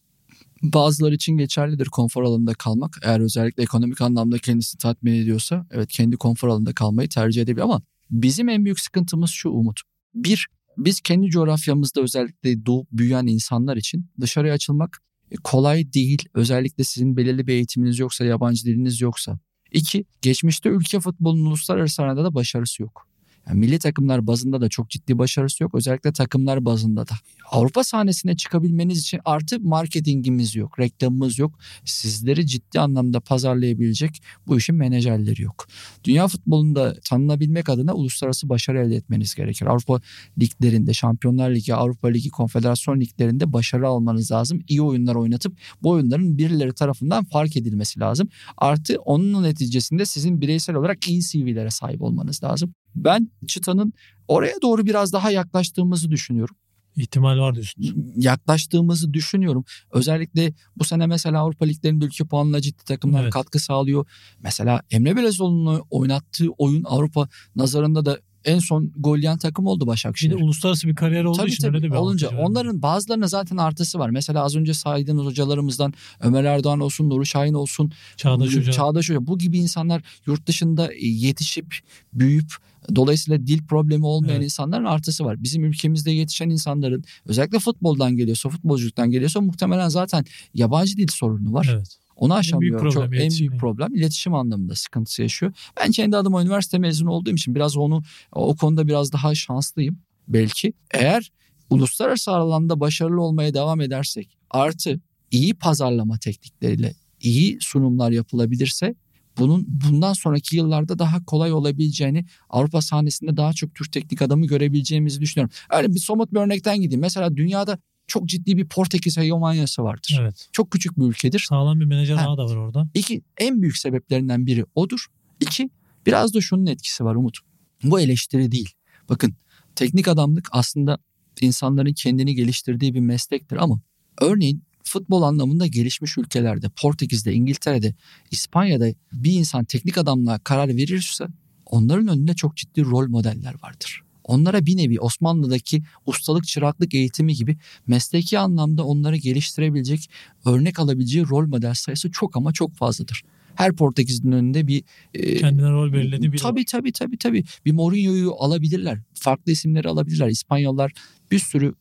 Bazıları 0.62 1.14
için 1.14 1.36
geçerlidir 1.36 1.86
konfor 1.86 2.22
alanında 2.22 2.54
kalmak. 2.54 2.98
Eğer 3.02 3.20
özellikle 3.20 3.62
ekonomik 3.62 4.00
anlamda 4.00 4.38
kendisi 4.38 4.78
tatmin 4.78 5.12
ediyorsa 5.12 5.66
evet 5.70 5.88
kendi 5.88 6.16
konfor 6.16 6.48
alanında 6.48 6.74
kalmayı 6.74 7.08
tercih 7.08 7.42
edebilir 7.42 7.64
ama 7.64 7.82
bizim 8.10 8.48
en 8.48 8.64
büyük 8.64 8.80
sıkıntımız 8.80 9.30
şu 9.30 9.48
Umut. 9.48 9.80
Bir, 10.14 10.46
biz 10.78 11.00
kendi 11.00 11.26
coğrafyamızda 11.26 12.00
özellikle 12.00 12.66
doğup 12.66 12.92
büyüyen 12.92 13.26
insanlar 13.26 13.76
için 13.76 14.10
dışarıya 14.20 14.54
açılmak 14.54 15.02
kolay 15.44 15.92
değil. 15.92 16.28
Özellikle 16.34 16.84
sizin 16.84 17.16
belirli 17.16 17.46
bir 17.46 17.52
eğitiminiz 17.52 17.98
yoksa, 17.98 18.24
yabancı 18.24 18.64
diliniz 18.64 19.00
yoksa. 19.00 19.38
İki, 19.72 20.04
geçmişte 20.22 20.68
ülke 20.68 21.00
futbolunun 21.00 21.46
uluslararası 21.46 22.02
arenada 22.02 22.24
da 22.24 22.34
başarısı 22.34 22.82
yok. 22.82 23.08
Yani 23.48 23.58
milli 23.58 23.78
takımlar 23.78 24.26
bazında 24.26 24.60
da 24.60 24.68
çok 24.68 24.90
ciddi 24.90 25.18
başarısı 25.18 25.62
yok. 25.62 25.74
Özellikle 25.74 26.12
takımlar 26.12 26.64
bazında 26.64 27.08
da. 27.08 27.12
Avrupa 27.50 27.84
sahnesine 27.84 28.36
çıkabilmeniz 28.36 28.98
için 28.98 29.20
artı 29.24 29.60
marketingimiz 29.60 30.56
yok, 30.56 30.78
reklamımız 30.80 31.38
yok. 31.38 31.58
Sizleri 31.84 32.46
ciddi 32.46 32.80
anlamda 32.80 33.20
pazarlayabilecek 33.20 34.22
bu 34.46 34.56
işin 34.56 34.76
menajerleri 34.76 35.42
yok. 35.42 35.68
Dünya 36.04 36.28
futbolunda 36.28 36.94
tanınabilmek 37.04 37.68
adına 37.68 37.94
uluslararası 37.94 38.48
başarı 38.48 38.86
elde 38.86 38.96
etmeniz 38.96 39.34
gerekir. 39.34 39.66
Avrupa 39.66 40.00
liglerinde, 40.40 40.92
Şampiyonlar 40.92 41.50
Ligi, 41.50 41.74
Avrupa 41.74 42.08
Ligi, 42.08 42.30
Konfederasyon 42.30 43.00
liglerinde 43.00 43.52
başarı 43.52 43.88
almanız 43.88 44.32
lazım. 44.32 44.60
İyi 44.68 44.82
oyunlar 44.82 45.14
oynatıp 45.14 45.58
bu 45.82 45.90
oyunların 45.90 46.38
birileri 46.38 46.72
tarafından 46.72 47.24
fark 47.24 47.56
edilmesi 47.56 48.00
lazım. 48.00 48.28
Artı 48.56 48.96
onun 49.04 49.42
neticesinde 49.42 50.06
sizin 50.06 50.40
bireysel 50.40 50.76
olarak 50.76 51.08
iyi 51.08 51.22
CV'lere 51.22 51.70
sahip 51.70 52.02
olmanız 52.02 52.44
lazım. 52.44 52.74
Ben 52.94 53.30
çıtanın 53.46 53.92
oraya 54.28 54.54
doğru 54.62 54.86
biraz 54.86 55.12
daha 55.12 55.30
yaklaştığımızı 55.30 56.10
düşünüyorum. 56.10 56.56
İhtimal 56.96 57.38
var 57.38 57.54
diyorsun. 57.54 58.12
Yaklaştığımızı 58.16 59.14
düşünüyorum. 59.14 59.64
Özellikle 59.92 60.52
bu 60.76 60.84
sene 60.84 61.06
mesela 61.06 61.40
Avrupa 61.40 61.64
Liglerinde 61.64 62.04
ülke 62.04 62.24
puanına 62.24 62.60
ciddi 62.60 62.84
takımlar 62.84 63.22
Evet. 63.22 63.32
katkı 63.32 63.58
sağlıyor. 63.58 64.06
Mesela 64.40 64.82
Emre 64.90 65.16
Belezoğlu'nun 65.16 65.82
oynattığı 65.90 66.50
oyun 66.50 66.84
Avrupa 66.84 67.28
nazarında 67.56 68.04
da 68.06 68.18
en 68.44 68.58
son 68.58 68.92
gol 68.96 69.18
yiyen 69.18 69.38
takım 69.38 69.66
oldu 69.66 69.84
Bir 69.84 69.86
Başakşehir. 69.86 70.30
de 70.32 70.36
uluslararası 70.36 70.88
bir 70.88 70.94
kariyer 70.94 71.24
olduğu 71.24 71.38
Tabii 71.38 71.50
için 71.50 71.62
tabii 71.62 71.76
öyle 71.76 71.86
de 71.86 71.90
bir 71.90 71.96
olunca 71.96 72.28
var. 72.28 72.34
onların 72.38 72.82
bazılarına 72.82 73.26
zaten 73.28 73.56
artısı 73.56 73.98
var. 73.98 74.10
Mesela 74.10 74.42
az 74.44 74.56
önce 74.56 74.74
saydığınız 74.74 75.24
hocalarımızdan 75.24 75.94
Ömer 76.20 76.44
Erdoğan 76.44 76.80
olsun, 76.80 77.10
Nuri 77.10 77.26
Şahin 77.26 77.54
olsun, 77.54 77.92
Çağdaş 78.16 78.56
Hoca. 78.56 78.72
Çağdaş 78.72 79.10
Hoca 79.10 79.26
bu 79.26 79.38
gibi 79.38 79.58
insanlar 79.58 80.02
yurt 80.26 80.46
dışında 80.46 80.90
yetişip 81.00 81.74
büyüyüp 82.12 82.52
dolayısıyla 82.94 83.46
dil 83.46 83.66
problemi 83.66 84.06
olmayan 84.06 84.36
Evet. 84.36 84.44
insanların 84.44 84.84
artısı 84.84 85.24
var. 85.24 85.42
Bizim 85.42 85.64
ülkemizde 85.64 86.10
yetişen 86.10 86.50
insanların 86.50 87.04
özellikle 87.26 87.58
futboldan 87.58 88.16
geliyorsa, 88.16 88.48
futbolculuktan 88.48 89.10
geliyorsa 89.10 89.40
muhtemelen 89.40 89.88
zaten 89.88 90.24
yabancı 90.54 90.96
dil 90.96 91.08
sorunu 91.10 91.52
var. 91.52 91.68
Evet. 91.72 91.98
Onu 92.16 92.34
aşamıyor. 92.34 92.78
problem, 92.80 92.92
Çok 93.10 93.20
en 93.20 93.30
büyük 93.30 93.60
problem 93.60 93.94
iletişim 93.94 94.34
anlamında 94.34 94.74
sıkıntısı 94.74 95.22
yaşıyor. 95.22 95.52
Ben 95.80 95.90
kendi 95.90 96.16
adıma 96.16 96.42
üniversite 96.42 96.78
mezunu 96.78 97.10
olduğum 97.10 97.34
için 97.34 97.54
biraz 97.54 97.76
onu 97.76 98.02
o 98.32 98.56
konuda 98.56 98.86
biraz 98.86 99.12
daha 99.12 99.34
şanslıyım 99.34 99.98
belki. 100.28 100.72
Eğer 100.90 101.32
uluslararası 101.70 102.30
alanda 102.30 102.80
başarılı 102.80 103.22
olmaya 103.22 103.54
devam 103.54 103.80
edersek 103.80 104.36
artı 104.50 105.00
iyi 105.30 105.54
pazarlama 105.54 106.18
teknikleriyle 106.18 106.94
iyi 107.20 107.58
sunumlar 107.60 108.10
yapılabilirse 108.10 108.94
bunun 109.38 109.64
bundan 109.68 110.12
sonraki 110.12 110.56
yıllarda 110.56 110.98
daha 110.98 111.24
kolay 111.24 111.52
olabileceğini 111.52 112.26
Avrupa 112.50 112.82
sahnesinde 112.82 113.36
daha 113.36 113.52
çok 113.52 113.74
Türk 113.74 113.92
teknik 113.92 114.22
adamı 114.22 114.46
görebileceğimizi 114.46 115.20
düşünüyorum. 115.20 115.54
Öyle 115.70 115.94
bir 115.94 116.00
somut 116.00 116.32
bir 116.32 116.38
örnekten 116.38 116.80
gideyim. 116.80 117.00
Mesela 117.00 117.36
dünyada 117.36 117.78
çok 118.06 118.26
ciddi 118.26 118.56
bir 118.56 118.68
Portekiz 118.68 119.16
hegemonyası 119.16 119.82
vardır. 119.82 120.18
Evet. 120.20 120.48
Çok 120.52 120.70
küçük 120.70 120.98
bir 120.98 121.04
ülkedir. 121.04 121.46
Sağlam 121.48 121.80
bir 121.80 121.84
menajer 121.84 122.16
Ha. 122.16 122.30
ağı 122.30 122.38
da 122.38 122.44
var 122.44 122.56
orada. 122.56 122.88
İki, 122.94 123.22
en 123.38 123.62
büyük 123.62 123.76
sebeplerinden 123.76 124.46
biri 124.46 124.64
odur. 124.74 125.06
İki, 125.40 125.70
biraz 126.06 126.34
da 126.34 126.40
şunun 126.40 126.66
etkisi 126.66 127.04
var 127.04 127.14
Umut. 127.14 127.38
Bu 127.84 128.00
eleştiri 128.00 128.52
değil. 128.52 128.70
Bakın 129.08 129.34
teknik 129.74 130.08
adamlık 130.08 130.48
aslında 130.52 130.98
insanların 131.40 131.92
kendini 131.92 132.34
geliştirdiği 132.34 132.94
bir 132.94 133.00
meslektir 133.00 133.56
ama 133.56 133.80
örneğin 134.20 134.62
futbol 134.86 135.22
anlamında 135.22 135.66
gelişmiş 135.66 136.18
ülkelerde, 136.18 136.66
Portekiz'de, 136.68 137.32
İngiltere'de, 137.32 137.94
İspanya'da 138.30 138.86
bir 139.12 139.32
insan 139.32 139.64
teknik 139.64 139.98
adamlığa 139.98 140.38
karar 140.38 140.68
verirse 140.68 141.26
onların 141.66 142.08
önünde 142.08 142.34
çok 142.34 142.56
ciddi 142.56 142.84
rol 142.84 143.08
modeller 143.08 143.54
vardır. 143.62 144.02
Onlara 144.24 144.66
bir 144.66 144.76
nevi 144.76 145.00
Osmanlı'daki 145.00 145.82
ustalık 146.06 146.46
çıraklık 146.46 146.94
eğitimi 146.94 147.34
gibi 147.34 147.56
mesleki 147.86 148.38
anlamda 148.38 148.84
onları 148.84 149.16
geliştirebilecek 149.16 150.10
örnek 150.44 150.78
alabileceği 150.78 151.28
rol 151.28 151.46
model 151.46 151.74
sayısı 151.74 152.10
çok 152.10 152.36
ama 152.36 152.52
çok 152.52 152.74
fazladır. 152.74 153.22
Her 153.54 153.72
Portekiz'in 153.72 154.32
önünde 154.32 154.66
bir 154.66 154.84
e, 155.14 155.36
Kendine 155.36 155.70
rol 155.70 155.92
belirlediği 155.92 156.32
biri 156.32 156.40
tabii 156.40 156.64
tabii 156.64 156.92
tabii 156.92 157.18
tabii 157.18 157.44
bir 157.64 157.72
Mourinho'yu 157.72 158.34
alabilirler. 158.38 158.98
Farklı 159.14 159.52
isimleri 159.52 159.88
alabilirler. 159.88 160.28
İspanyollar 160.28 160.92
bir 161.30 161.38
sürü 161.38 161.74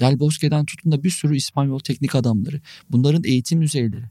Del 0.00 0.18
Bosque'den 0.18 0.64
tutun 0.64 0.92
da 0.92 1.02
bir 1.02 1.10
sürü 1.10 1.36
İspanyol 1.36 1.78
teknik 1.78 2.14
adamları. 2.14 2.60
Bunların 2.90 3.24
eğitim 3.24 3.62
düzeyleri. 3.62 4.04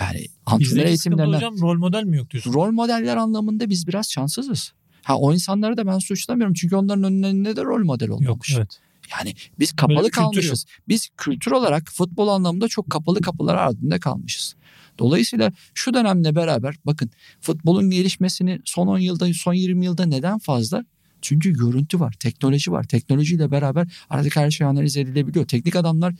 Yani 0.00 0.26
antrenör 0.46 0.84
eğitimlerinden 0.84 1.36
hocam 1.36 1.60
rol 1.60 1.78
model 1.78 2.04
mi 2.04 2.16
yok 2.16 2.30
diyorsun? 2.30 2.52
rol 2.52 2.70
modeller 2.70 3.16
anlamında 3.16 3.70
biz 3.70 3.86
biraz 3.86 4.10
şanssızız. 4.10 4.72
Ha 5.02 5.16
o 5.16 5.32
insanları 5.32 5.76
da 5.76 5.86
ben 5.86 5.98
suçlamıyorum 5.98 6.54
çünkü 6.54 6.76
onların 6.76 7.04
önünde 7.04 7.56
de 7.56 7.62
rol 7.62 7.84
model 7.84 8.08
Yok 8.08 8.20
olmamış. 8.20 8.54
evet. 8.56 8.80
Yani 9.18 9.34
biz 9.58 9.70
Böyle 9.72 9.76
kapalı 9.76 10.02
kültür 10.10 10.22
kalmışız. 10.22 10.64
Biz 10.88 11.08
kültür 11.16 11.50
olarak 11.50 11.90
futbol 11.90 12.28
anlamında 12.28 12.68
çok 12.68 12.90
kapalı 12.90 13.20
kapılar 13.20 13.54
ardında 13.54 14.00
kalmışız. 14.00 14.54
Dolayısıyla 14.98 15.52
şu 15.74 15.94
dönemle 15.94 16.34
beraber 16.34 16.74
bakın 16.84 17.10
futbolun 17.40 17.90
gelişmesini 17.90 18.60
son 18.64 18.86
10 18.86 18.98
yılda 18.98 19.34
son 19.34 19.54
20 19.54 19.84
yılda 19.84 20.06
neden 20.06 20.38
fazla? 20.38 20.84
Çünkü 21.22 21.52
görüntü 21.52 22.00
var, 22.00 22.14
teknoloji 22.20 22.72
var. 22.72 22.84
Teknolojiyle 22.84 23.50
beraber 23.50 23.88
artık 24.10 24.36
her 24.36 24.50
şey 24.50 24.66
analiz 24.66 24.96
edilebiliyor. 24.96 25.46
Teknik 25.46 25.76
adamlar 25.76 26.14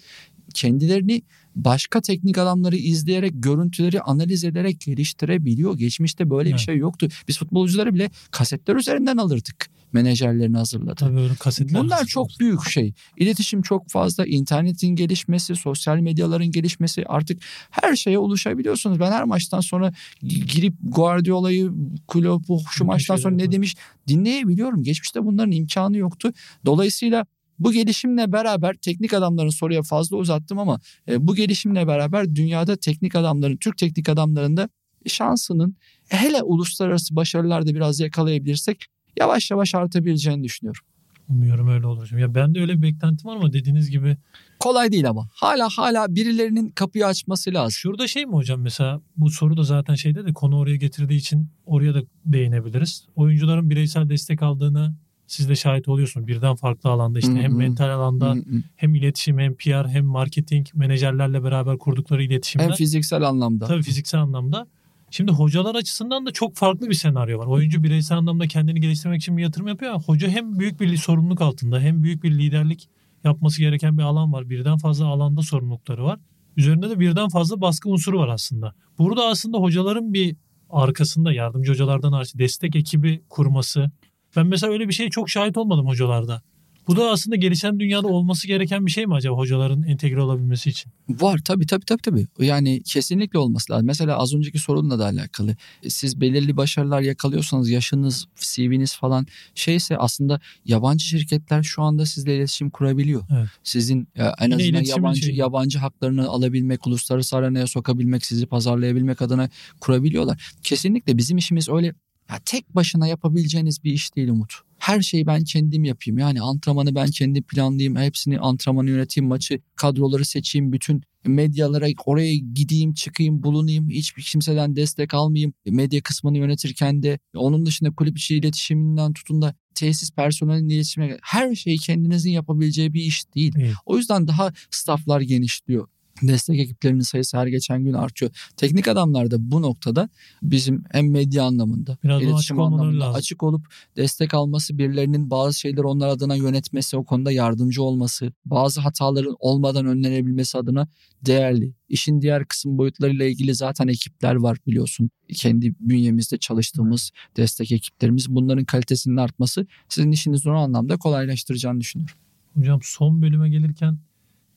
kendilerini 0.55 1.23
başka 1.57 2.01
teknik 2.01 2.39
adamları 2.39 2.77
izleyerek, 2.77 3.33
görüntüleri 3.35 4.01
analiz 4.01 4.45
ederek 4.45 4.81
geliştirebiliyor. 4.81 5.79
Geçmişte 5.79 6.31
böyle 6.31 6.49
Evet. 6.49 6.59
bir 6.59 6.65
şey 6.65 6.77
yoktu. 6.77 7.09
Biz 7.29 7.39
futbolcuları 7.39 7.95
bile 7.95 8.11
kasetler 8.31 8.77
üzerinden 8.77 9.17
alırdık. 9.17 9.67
Menajerlerini 9.93 10.57
hazırladı. 10.57 10.95
Tabii 10.95 11.21
öyle 11.21 11.35
kasetler. 11.35 11.83
Bunlar 11.83 12.05
çok 12.05 12.29
büyük 12.41 12.69
şey. 12.69 12.93
İletişim 13.17 13.63
çok 13.63 13.89
fazla, 13.91 14.27
internetin 14.27 14.89
gelişmesi, 14.89 15.57
sosyal 15.57 15.97
medyaların 15.97 16.51
gelişmesi 16.51 17.05
artık 17.07 17.43
her 17.71 17.97
şeye 17.97 18.19
ulaşabiliyorsunuz. 18.19 19.01
Ben 19.01 19.13
her 19.13 19.25
maçtan 19.25 19.61
sonra 19.61 19.93
girip 20.23 20.75
Guardiola'yı, 20.83 21.73
Klopp'u 22.09 22.61
şu 22.71 22.85
maçtan 22.85 23.17
sonra 23.17 23.35
ne 23.35 23.53
demiş 23.53 23.77
dinleyebiliyorum. 24.09 24.83
Geçmişte 24.83 25.25
bunların 25.25 25.53
imkanı 25.53 25.97
yoktu. 25.97 26.33
Dolayısıyla 26.67 27.27
bu 27.59 27.73
gelişimle 27.73 28.33
beraber 28.33 28.75
teknik 28.75 29.15
adamların 29.15 29.49
soruya 29.49 29.83
fazla 29.83 30.17
uzattım 30.17 30.59
ama 30.59 30.81
e, 31.09 31.27
bu 31.27 31.35
gelişimle 31.35 31.87
beraber 31.87 32.35
dünyada 32.35 32.77
teknik 32.77 33.15
adamların, 33.15 33.57
Türk 33.57 33.79
teknik 33.79 34.09
adamlarında 34.09 34.69
şansının 35.07 35.77
hele 36.09 36.43
uluslararası 36.43 37.17
başarılarda 37.17 37.75
biraz 37.75 38.01
yakalayabilirsek 38.01 38.85
yavaş 39.19 39.51
yavaş 39.51 39.75
artabileceğini 39.75 40.45
düşünüyorum. 40.45 40.83
Umuyorum 41.29 41.69
öyle 41.69 41.87
olur. 41.87 42.19
Ya 42.19 42.35
ben 42.35 42.55
de 42.55 42.61
öyle 42.61 42.77
bir 42.77 42.83
beklentim 42.83 43.31
var 43.31 43.37
ama 43.37 43.53
dediğiniz 43.53 43.91
gibi 43.91 44.17
Kolay 44.59 44.93
değil 44.93 45.09
ama. 45.09 45.29
Hala 45.33 45.69
hala 45.69 46.15
birilerinin 46.15 46.69
kapıyı 46.69 47.07
açması 47.07 47.55
lazım. 47.55 47.71
şurada 47.71 48.09
şey 48.09 48.27
mi 48.27 48.33
hocam 48.33 48.61
mesela 48.61 49.01
bu 49.17 49.31
soru 49.31 49.57
da 49.57 49.63
zaten 49.63 49.95
şeyde 49.95 50.27
de 50.27 50.33
konu 50.33 50.59
oraya 50.59 50.77
getirdiği 50.77 51.17
için 51.17 51.51
oraya 51.67 51.95
da 51.95 52.03
değinebiliriz. 52.25 53.07
Oyuncuların 53.17 53.71
bireysel 53.71 54.09
destek 54.09 54.43
aldığını 54.43 54.95
siz 55.27 55.49
de 55.49 55.57
şahit 55.57 55.89
oluyorsunuz. 55.89 56.27
Birden 56.27 56.55
farklı 56.57 56.91
alanda 56.91 57.19
işte 57.19 57.33
hem 57.43 57.57
mental 57.57 57.91
alanda 57.91 58.35
hem 58.77 58.95
iletişim 58.95 59.39
hem 59.39 59.55
PR 59.55 59.89
hem 59.89 60.05
marketing 60.05 60.67
menajerlerle 60.75 61.45
beraber 61.45 61.79
kurdukları 61.79 62.23
iletişimde. 62.23 62.65
Hem 62.65 62.73
fiziksel 62.73 63.23
anlamda. 63.23 63.67
Tabii 63.67 63.83
fiziksel 63.83 64.21
anlamda. 64.21 64.67
Şimdi 65.11 65.33
hocalar 65.33 65.75
açısından 65.75 66.27
da 66.27 66.31
çok 66.31 66.57
farklı 66.57 66.89
bir 66.89 66.95
senaryo 66.95 67.39
var. 67.39 67.47
Oyuncu 67.47 67.83
bireysel 67.83 68.19
anlamda 68.19 68.47
kendini 68.47 68.81
geliştirmek 68.81 69.21
için 69.21 69.37
bir 69.37 69.43
yatırım 69.43 69.69
yapıyor 69.69 69.93
ama 69.93 70.03
hoca 70.03 70.29
hem 70.29 70.59
büyük 70.59 70.81
bir 70.81 70.97
sorumluluk 70.97 71.41
altında 71.41 71.81
hem 71.81 72.03
büyük 72.03 72.23
bir 72.23 72.39
liderlik 72.39 72.89
yapması 73.25 73.61
gereken 73.61 73.99
bir 73.99 74.03
alan 74.03 74.33
var. 74.33 74.51
Birden 74.51 74.79
fazla 74.79 75.07
alanda 75.07 75.43
sorumlulukları 75.43 76.05
var. 76.05 76.19
Üzerinde 76.57 76.91
de 76.91 77.01
birden 77.01 77.29
fazla 77.29 77.61
baskı 77.61 77.89
unsuru 77.89 78.19
var 78.19 78.29
aslında. 78.29 78.75
Burada 78.99 79.27
aslında 79.27 79.59
hocaların 79.59 80.15
bir 80.15 80.37
arkasında 80.71 81.33
yardımcı 81.33 81.73
hocalardan 81.73 82.13
hariç 82.13 82.35
destek 82.35 82.77
ekibi 82.77 83.23
kurması. 83.29 83.91
Ben 84.37 84.47
mesela 84.47 84.73
öyle 84.73 84.89
bir 84.89 84.93
şeye 84.93 85.11
çok 85.11 85.31
şahit 85.31 85.57
olmadım 85.57 85.87
hocalarda. 85.87 86.43
Bu 86.89 86.97
da 86.97 87.11
aslında 87.11 87.37
gelişen 87.37 87.81
dünyada 87.81 88.09
olması 88.09 88.47
gereken 88.47 88.87
bir 88.87 88.91
şey 88.91 89.07
mi 89.07 89.15
acaba 89.15 89.37
hocaların 89.37 89.83
entegre 89.83 90.21
olabilmesi 90.21 90.71
için? 90.71 90.93
Var 91.09 91.41
tabii 91.45 91.67
tabii 91.67 91.85
tabii 91.85 92.03
tabii. 92.03 92.27
Yani 92.39 92.83
kesinlikle 92.83 93.39
olması 93.39 93.73
lazım. 93.73 93.87
Mesela 93.87 94.19
az 94.19 94.35
önceki 94.35 94.59
sorunla 94.59 94.99
da 94.99 95.05
alakalı. 95.05 95.57
Siz 95.89 96.21
belirli 96.21 96.57
başarılar 96.57 97.01
yakalıyorsanız 97.01 97.71
yaşınız, 97.71 98.27
CV'niz 98.37 98.97
falan 98.97 99.27
şeyse 99.55 99.97
aslında 99.99 100.41
yabancı 100.65 101.05
şirketler 101.05 101.63
şu 101.63 101.83
anda 101.83 102.07
sizle 102.07 102.37
iletişim 102.37 102.71
kurabiliyor. 102.71 103.23
Evet. 103.39 103.49
Sizin 103.63 104.09
e, 104.17 104.23
en 104.23 104.59
Yine 104.59 104.79
azından 104.79 104.83
yabancı 104.97 105.23
şeyi. 105.23 105.37
yabancı 105.37 105.79
haklarını 105.79 106.29
alabilmek, 106.29 106.87
uluslararası 106.87 107.37
arenaya 107.37 107.67
sokabilmek, 107.67 108.27
sizi 108.27 108.47
pazarlayabilmek 108.47 109.23
adına 109.23 109.49
kurabiliyorlar. 109.81 110.53
Kesinlikle 110.63 111.17
bizim 111.19 111.39
işimiz 111.39 111.69
öyle 111.69 111.95
ya 112.31 112.41
tek 112.45 112.75
başına 112.75 113.07
yapabileceğiniz 113.07 113.85
bir 113.85 113.93
iş 113.93 114.17
değil 114.17 114.29
Umut. 114.29 114.53
Her 114.79 115.03
şeyi 115.03 115.27
ben 115.27 115.45
kendim 115.45 115.85
yapayım. 115.85 116.19
Yani 116.19 116.41
antrenmanı 116.41 116.95
ben 116.95 117.07
kendim 117.07 117.43
planlayayım. 117.43 117.97
Hepsini 117.97 118.39
antrenmanı 118.39 118.91
yöneteyim. 118.91 119.29
Maçı 119.29 119.61
kadroları 119.77 120.25
seçeyim. 120.25 120.73
Bütün 120.73 121.03
medyalara 121.25 121.87
oraya 122.07 122.37
gideyim, 122.37 122.95
çıkayım, 122.95 123.43
bulunayım. 123.43 123.91
Hiçbir 123.91 124.23
kimseden 124.23 124.77
destek 124.77 125.15
almayayım. 125.15 125.53
Medya 125.67 126.01
kısmını 126.01 126.39
yönetirken 126.39 127.03
de 127.03 127.19
onun 127.35 127.67
dışında 127.67 127.91
kulüp 127.91 128.19
içi 128.19 128.37
iletişiminden 128.37 129.13
tutun 129.13 129.43
da 129.43 129.55
tesis 129.75 130.13
personelinin 130.13 130.69
iletişimine 130.69 131.19
her 131.23 131.55
şeyi 131.55 131.79
kendinizin 131.79 132.31
yapabileceği 132.31 132.95
bir 132.95 133.03
iş 133.03 133.35
değil. 133.35 133.55
Değil. 133.55 133.75
O 133.87 133.97
yüzden 133.97 134.29
daha 134.29 134.53
stafflar 134.71 135.21
genişliyor. 135.21 135.89
Destek 136.23 136.61
ekiplerinin 136.61 137.01
sayısı 137.01 137.39
her 137.39 137.47
geçen 137.47 137.85
gün 137.85 137.93
artıyor. 137.93 138.31
Teknik 138.57 138.89
adamlar 138.89 139.31
da 139.31 139.51
bu 139.51 139.63
noktada 139.63 140.09
bizim 140.43 140.85
hem 140.91 141.11
medya 141.11 141.45
anlamında, 141.45 141.99
Biraz 142.05 142.23
iletişim 142.23 142.37
açık 142.61 142.73
anlamında 142.73 143.05
lazım. 143.05 143.15
açık 143.15 143.43
olup 143.43 143.67
destek 143.97 144.35
alması, 144.35 144.79
birilerinin 144.79 145.31
bazı 145.31 145.59
şeyleri 145.59 145.87
onlar 145.87 146.09
adına 146.09 146.35
yönetmesi, 146.35 146.97
o 146.97 147.05
konuda 147.05 147.33
yardımcı 147.33 147.83
olması, 147.83 148.33
bazı 148.45 148.81
hataların 148.81 149.37
olmadan 149.39 149.87
önlenebilmesi 149.87 150.59
adına 150.59 150.89
değerli. 151.23 151.75
İşin 151.89 152.21
diğer 152.21 152.45
kısım 152.45 152.79
boyutlarıyla 152.79 153.27
ilgili 153.27 153.55
zaten 153.55 153.89
ekipler 153.89 154.35
var 154.35 154.59
biliyorsun. 154.67 155.11
Kendi 155.35 155.75
bünyemizde 155.81 156.39
çalıştığımız 156.39 157.11
destek 157.37 157.73
ekiplerimiz. 157.73 158.29
Bunların 158.29 158.65
kalitesinin 158.65 159.17
artması 159.17 159.67
sizin 159.89 160.13
işinizi 160.13 160.51
o 160.51 160.55
anlamda 160.55 160.97
kolaylaştıracağını 160.97 161.81
düşünüyorum. 161.81 162.17
Hocam 162.55 162.81
son 162.83 163.23
bölüme 163.23 163.49
gelirken 163.51 163.99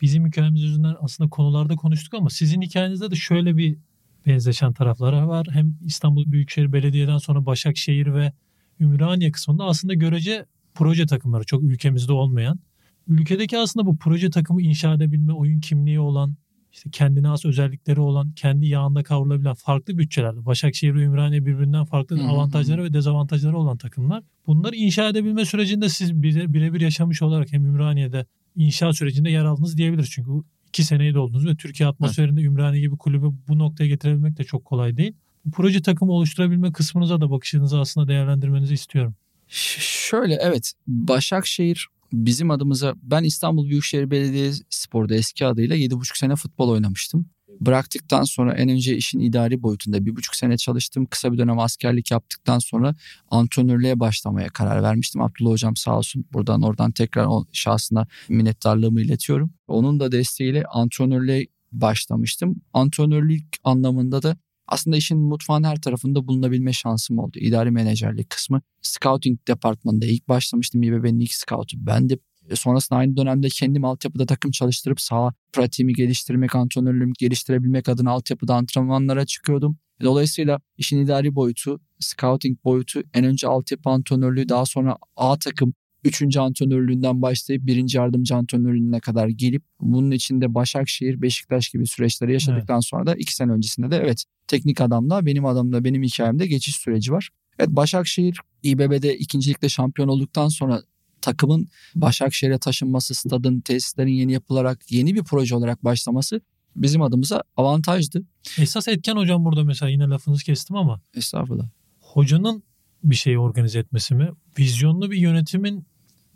bizim 0.02 0.28
hikayemiz 0.28 0.62
yüzünden 0.62 0.96
aslında 1.02 1.30
konularda 1.30 1.76
konuştuk 1.76 2.14
ama 2.14 2.30
sizin 2.30 2.62
hikayenizde 2.62 3.12
de 3.12 3.16
şöyle 3.16 3.58
bir 3.58 3.78
benzeşen 4.26 4.74
tarafları 4.74 5.28
var. 5.28 5.48
Hem 5.52 5.78
İstanbul 5.86 6.32
Büyükşehir 6.32 6.74
Belediye'den 6.74 7.18
sonra 7.18 7.46
Başakşehir 7.46 8.14
ve 8.14 8.34
Ümraniye 8.80 9.32
kısmında 9.32 9.64
aslında 9.64 9.94
görece 9.94 10.46
proje 10.74 11.06
takımları 11.06 11.44
çok 11.44 11.64
ülkemizde 11.64 12.12
olmayan. 12.14 12.60
Ülkedeki 13.08 13.58
aslında 13.58 13.86
bu 13.86 13.98
proje 13.98 14.30
takımı 14.30 14.62
inşa 14.62 14.94
edebilme, 14.94 15.34
oyun 15.34 15.60
kimliği 15.60 16.00
olan, 16.00 16.36
işte 16.72 16.90
kendine 16.90 17.28
has 17.28 17.46
özellikleri 17.46 18.00
olan, 18.00 18.32
kendi 18.32 18.68
yağında 18.68 19.04
kavrulabilen 19.04 19.54
farklı 19.54 19.98
bütçelerde. 19.98 20.46
Başakşehir 20.46 20.96
ve 20.96 21.04
Ümraniye 21.04 21.46
birbirinden 21.46 21.86
farklı 21.86 22.28
avantajları 22.28 22.84
ve 22.84 22.94
dezavantajları 22.94 23.58
olan 23.58 23.78
takımlar. 23.78 24.24
Bunları 24.48 24.76
inşa 24.76 25.10
edebilme 25.10 25.46
sürecinde 25.46 25.90
siz 25.90 26.12
bire- 26.12 26.54
birebir 26.54 26.82
yaşamış 26.82 27.22
olarak 27.22 27.54
hem 27.54 27.66
Ümraniye'de 27.66 28.26
inşa 28.60 28.94
sürecinde 28.94 29.30
yer 29.30 29.46
aldınız 29.46 29.78
diyebiliriz. 29.78 30.10
Çünkü 30.10 30.32
iki 30.68 30.84
seneyi 30.84 31.14
doldunuz 31.14 31.46
ve 31.48 31.56
Türkiye 31.56 31.90
atmosferinde 31.90 32.42
Ümraniye 32.42 32.82
gibi 32.82 32.98
kulübü 32.98 33.32
bu 33.48 33.60
noktaya 33.60 33.88
getirebilmek 33.88 34.38
de 34.38 34.44
çok 34.44 34.66
kolay 34.66 34.98
değil. 34.98 35.14
Bu 35.46 35.52
proje 35.52 35.82
takımı 35.82 36.12
oluşturabilme 36.12 36.72
kısmınıza 36.72 37.22
da 37.22 37.32
bakışınızı 37.32 37.80
aslında 37.80 38.08
değerlendirmenizi 38.08 38.74
istiyorum. 38.74 39.16
Şöyle 39.48 40.36
evet 40.42 40.74
Başakşehir 40.88 41.88
bizim 42.14 42.52
adımıza 42.52 42.96
ben 43.02 43.24
İstanbul 43.24 43.70
Büyükşehir 43.70 44.12
Belediyespor'da 44.12 45.16
eski 45.16 45.46
adıyla 45.46 45.76
7,5 45.76 46.18
sene 46.18 46.36
futbol 46.36 46.70
oynamıştım. 46.70 47.30
Bıraktıktan 47.62 48.24
sonra 48.24 48.54
en 48.54 48.70
önce 48.70 48.98
işin 48.98 49.20
idari 49.20 49.64
boyutunda 49.64 50.06
bir 50.06 50.16
buçuk 50.16 50.36
sene 50.36 50.58
çalıştım. 50.58 51.06
Kısa 51.06 51.34
bir 51.34 51.38
dönem 51.38 51.60
askerlik 51.60 52.12
yaptıktan 52.12 52.60
sonra 52.60 52.96
antrenörlüğe 53.32 54.00
başlamaya 54.00 54.50
karar 54.50 54.84
vermiştim. 54.84 55.22
Abdullah 55.22 55.52
Hocam 55.52 55.76
sağ 55.76 55.98
olsun 55.98 56.26
buradan 56.34 56.62
oradan 56.62 56.92
tekrar 56.92 57.26
o 57.26 57.46
şahsına 57.54 58.08
minnettarlığımı 58.30 59.02
iletiyorum. 59.02 59.52
Onun 59.68 60.00
da 60.00 60.12
desteğiyle 60.12 60.64
antrenörlüğe 60.64 61.48
başlamıştım. 61.72 62.62
Antrenörlük 62.74 63.46
anlamında 63.64 64.24
da 64.24 64.38
aslında 64.68 64.98
işin 64.98 65.18
mutfağın 65.18 65.64
her 65.64 65.82
tarafında 65.82 66.28
bulunabilme 66.28 66.74
şansım 66.74 67.20
oldu. 67.20 67.40
İdari 67.40 67.72
menajerlik 67.72 68.30
kısmı. 68.30 68.62
Scouting 68.82 69.40
departmanında 69.48 70.06
ilk 70.06 70.30
başlamıştım. 70.30 70.84
İBB'nin 70.84 71.20
ilk 71.20 71.34
scoutu 71.34 71.78
bendim. 71.88 72.20
E, 72.50 72.56
Sonrasında 72.56 73.00
aynı 73.00 73.18
dönemde 73.18 73.48
kendim 73.48 73.86
altyapıda 73.86 74.26
takım 74.26 74.52
çalıştırıp 74.52 75.02
sağ 75.02 75.34
pratiğimi 75.54 75.94
geliştirmek, 75.94 76.56
antrenörlüğümü 76.56 77.14
geliştirebilmek 77.20 77.90
adına 77.90 78.12
altyapıda 78.12 78.56
antrenmanlara 78.56 79.26
çıkıyordum. 79.26 79.78
Dolayısıyla 80.02 80.60
işin 80.78 81.00
idari 81.00 81.36
boyutu, 81.36 81.82
scouting 82.00 82.64
boyutu, 82.64 83.04
en 83.14 83.26
önce 83.26 83.48
altyapı 83.48 83.90
antrenörlüğü, 83.90 84.50
daha 84.50 84.66
sonra 84.66 84.98
A 85.16 85.40
takım, 85.40 85.74
üçüncü 86.04 86.40
antrenörlüğünden 86.40 87.22
başlayıp 87.22 87.66
birinci 87.66 87.98
yardımcı 87.98 88.36
antrenörlüğüne 88.36 89.00
kadar 89.00 89.28
gelip 89.28 89.64
bunun 89.82 90.12
içinde 90.12 90.54
Başakşehir, 90.54 91.22
Beşiktaş 91.22 91.70
gibi 91.70 91.88
süreçleri 91.88 92.34
yaşadıktan 92.34 92.80
sonra 92.80 93.06
da 93.06 93.16
iki 93.16 93.36
sene 93.36 93.52
öncesinde 93.52 93.92
de 93.92 93.98
evet 93.98 94.24
teknik 94.48 94.82
adamla 94.82 95.26
benim 95.26 95.46
adamla 95.46 95.84
benim 95.84 96.04
hikayemde 96.04 96.48
geçiş 96.48 96.76
süreci 96.76 97.12
var. 97.12 97.30
Evet 97.60 97.70
Başakşehir 97.70 98.40
İBB'de 98.64 99.18
ikincilikte 99.18 99.70
şampiyon 99.70 100.08
olduktan 100.08 100.48
sonra 100.48 100.82
takımın 101.22 101.68
Başakşehir'e 101.96 102.58
taşınması, 102.58 103.16
stadın, 103.16 103.60
tesislerin 103.60 104.14
yeni 104.14 104.32
yapılarak 104.34 104.92
yeni 104.92 105.16
bir 105.16 105.24
proje 105.24 105.56
olarak 105.56 105.84
başlaması 105.84 106.42
bizim 106.76 107.02
adımıza 107.02 107.44
avantajdı. 107.58 108.24
Esas 108.60 108.88
etken 108.88 109.16
hocam 109.16 109.46
burada 109.46 109.64
mesela 109.64 109.90
yine 109.90 110.04
lafınızı 110.04 110.44
kestim 110.44 110.76
ama 110.76 111.02
Estağfurullah. 111.16 111.66
hocanın 112.00 112.64
bir 113.04 113.16
şeyi 113.16 113.40
organize 113.40 113.80
etmesi 113.80 114.16
mi? 114.16 114.30
Vizyonlu 114.60 115.12
bir 115.12 115.18
yönetimin 115.18 115.86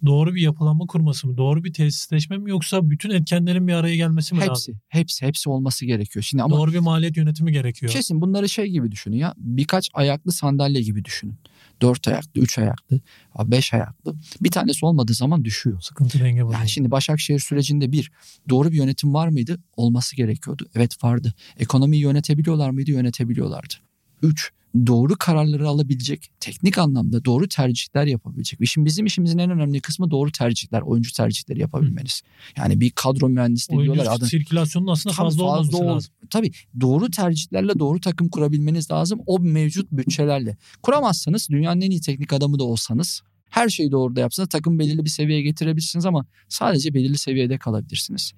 doğru 0.06 0.36
bir 0.36 0.42
yapılanma 0.42 0.86
kurması 0.86 1.28
mı? 1.28 1.38
Doğru 1.38 1.64
bir 1.64 1.74
tesisleşme 1.74 2.38
mi? 2.38 2.50
Yoksa 2.50 2.90
bütün 2.90 3.10
etkenlerin 3.10 3.68
bir 3.68 3.74
araya 3.74 3.96
gelmesi 3.96 4.36
mi 4.36 4.42
lazım? 4.42 4.52
Hepsi, 4.54 4.74
hepsi, 4.90 5.26
hepsi 5.26 5.50
olması 5.50 5.86
gerekiyor. 5.86 6.24
Şimdi 6.24 6.44
ama 6.44 6.58
Doğru 6.58 6.74
bir 6.74 6.80
maliyet 6.80 7.18
yönetimi 7.18 7.52
gerekiyor. 7.52 7.92
kesin 7.92 8.22
bunları 8.22 8.50
şey 8.50 8.66
gibi 8.66 8.92
düşünün 8.92 9.18
ya. 9.18 9.34
Birkaç 9.38 9.90
ayaklı 9.94 10.32
sandalye 10.32 10.82
gibi 10.82 11.06
düşünün. 11.06 11.36
Dört 11.82 12.08
ayaklı, 12.08 12.42
üç 12.42 12.60
ayaklı, 12.60 13.00
beş 13.46 13.74
ayaklı. 13.74 14.16
Bir 14.42 14.52
tanesi 14.52 14.86
olmadığı 14.86 15.14
zaman 15.14 15.46
düşüyor. 15.46 15.82
Sıkıntı 15.82 16.20
denge 16.20 16.42
bozuluyor. 16.42 16.60
Yani 16.60 16.70
şimdi 16.70 16.92
Başakşehir 16.92 17.40
sürecinde 17.40 17.92
bir 17.92 18.12
doğru 18.50 18.72
bir 18.72 18.78
yönetim 18.78 19.14
var 19.14 19.28
mıydı? 19.28 19.60
Olması 19.78 20.16
gerekiyordu. 20.16 20.68
Evet 20.76 21.04
vardı. 21.04 21.34
Ekonomiyi 21.60 22.02
yönetebiliyorlar 22.02 22.70
mıydı? 22.70 22.92
Yönetebiliyorlardı. 22.92 23.74
Üç, 24.24 24.52
doğru 24.88 25.16
kararları 25.20 25.68
alabilecek, 25.68 26.30
teknik 26.40 26.78
anlamda 26.78 27.26
doğru 27.26 27.48
tercihler 27.48 28.06
yapabilecek. 28.06 28.62
İşin 28.62 28.86
bizim 28.86 29.06
işimizin 29.06 29.38
en 29.38 29.52
önemli 29.52 29.82
kısmı 29.82 30.12
doğru 30.12 30.32
tercihler, 30.32 30.82
oyuncu 30.82 31.14
tercihleri 31.14 31.60
yapabilmeniz. 31.60 32.22
Yani 32.58 32.80
bir 32.80 32.90
kadro 32.90 33.30
mühendisliği 33.30 33.78
Oyuncu 33.80 33.94
diyorlar. 33.94 34.16
Adı, 34.16 34.26
sirkülasyonun 34.26 34.88
aslında 34.88 35.16
fazla, 35.16 35.44
olmaması 35.44 35.78
ol- 35.78 35.88
lazım. 35.88 36.14
Tabii 36.30 36.52
doğru 36.82 37.12
tercihlerle 37.12 37.80
doğru 37.80 38.00
takım 38.00 38.30
kurabilmeniz 38.30 38.92
lazım. 38.92 39.20
O 39.26 39.40
mevcut 39.40 39.92
bütçelerle. 39.92 40.58
Kuramazsanız 40.84 41.50
dünyanın 41.50 41.82
en 41.82 41.92
iyi 41.92 42.02
teknik 42.02 42.34
adamı 42.34 42.60
da 42.60 42.64
olsanız 42.64 43.22
her 43.50 43.70
şeyi 43.70 43.92
doğru 43.92 44.16
da 44.16 44.20
yapsanız 44.20 44.50
takım 44.50 44.80
belirli 44.80 45.06
bir 45.06 45.10
seviyeye 45.10 45.42
getirebilirsiniz 45.42 46.06
ama 46.06 46.26
sadece 46.50 46.94
belirli 46.94 47.18
seviyede 47.18 47.58
kalabilirsiniz. 47.58 48.34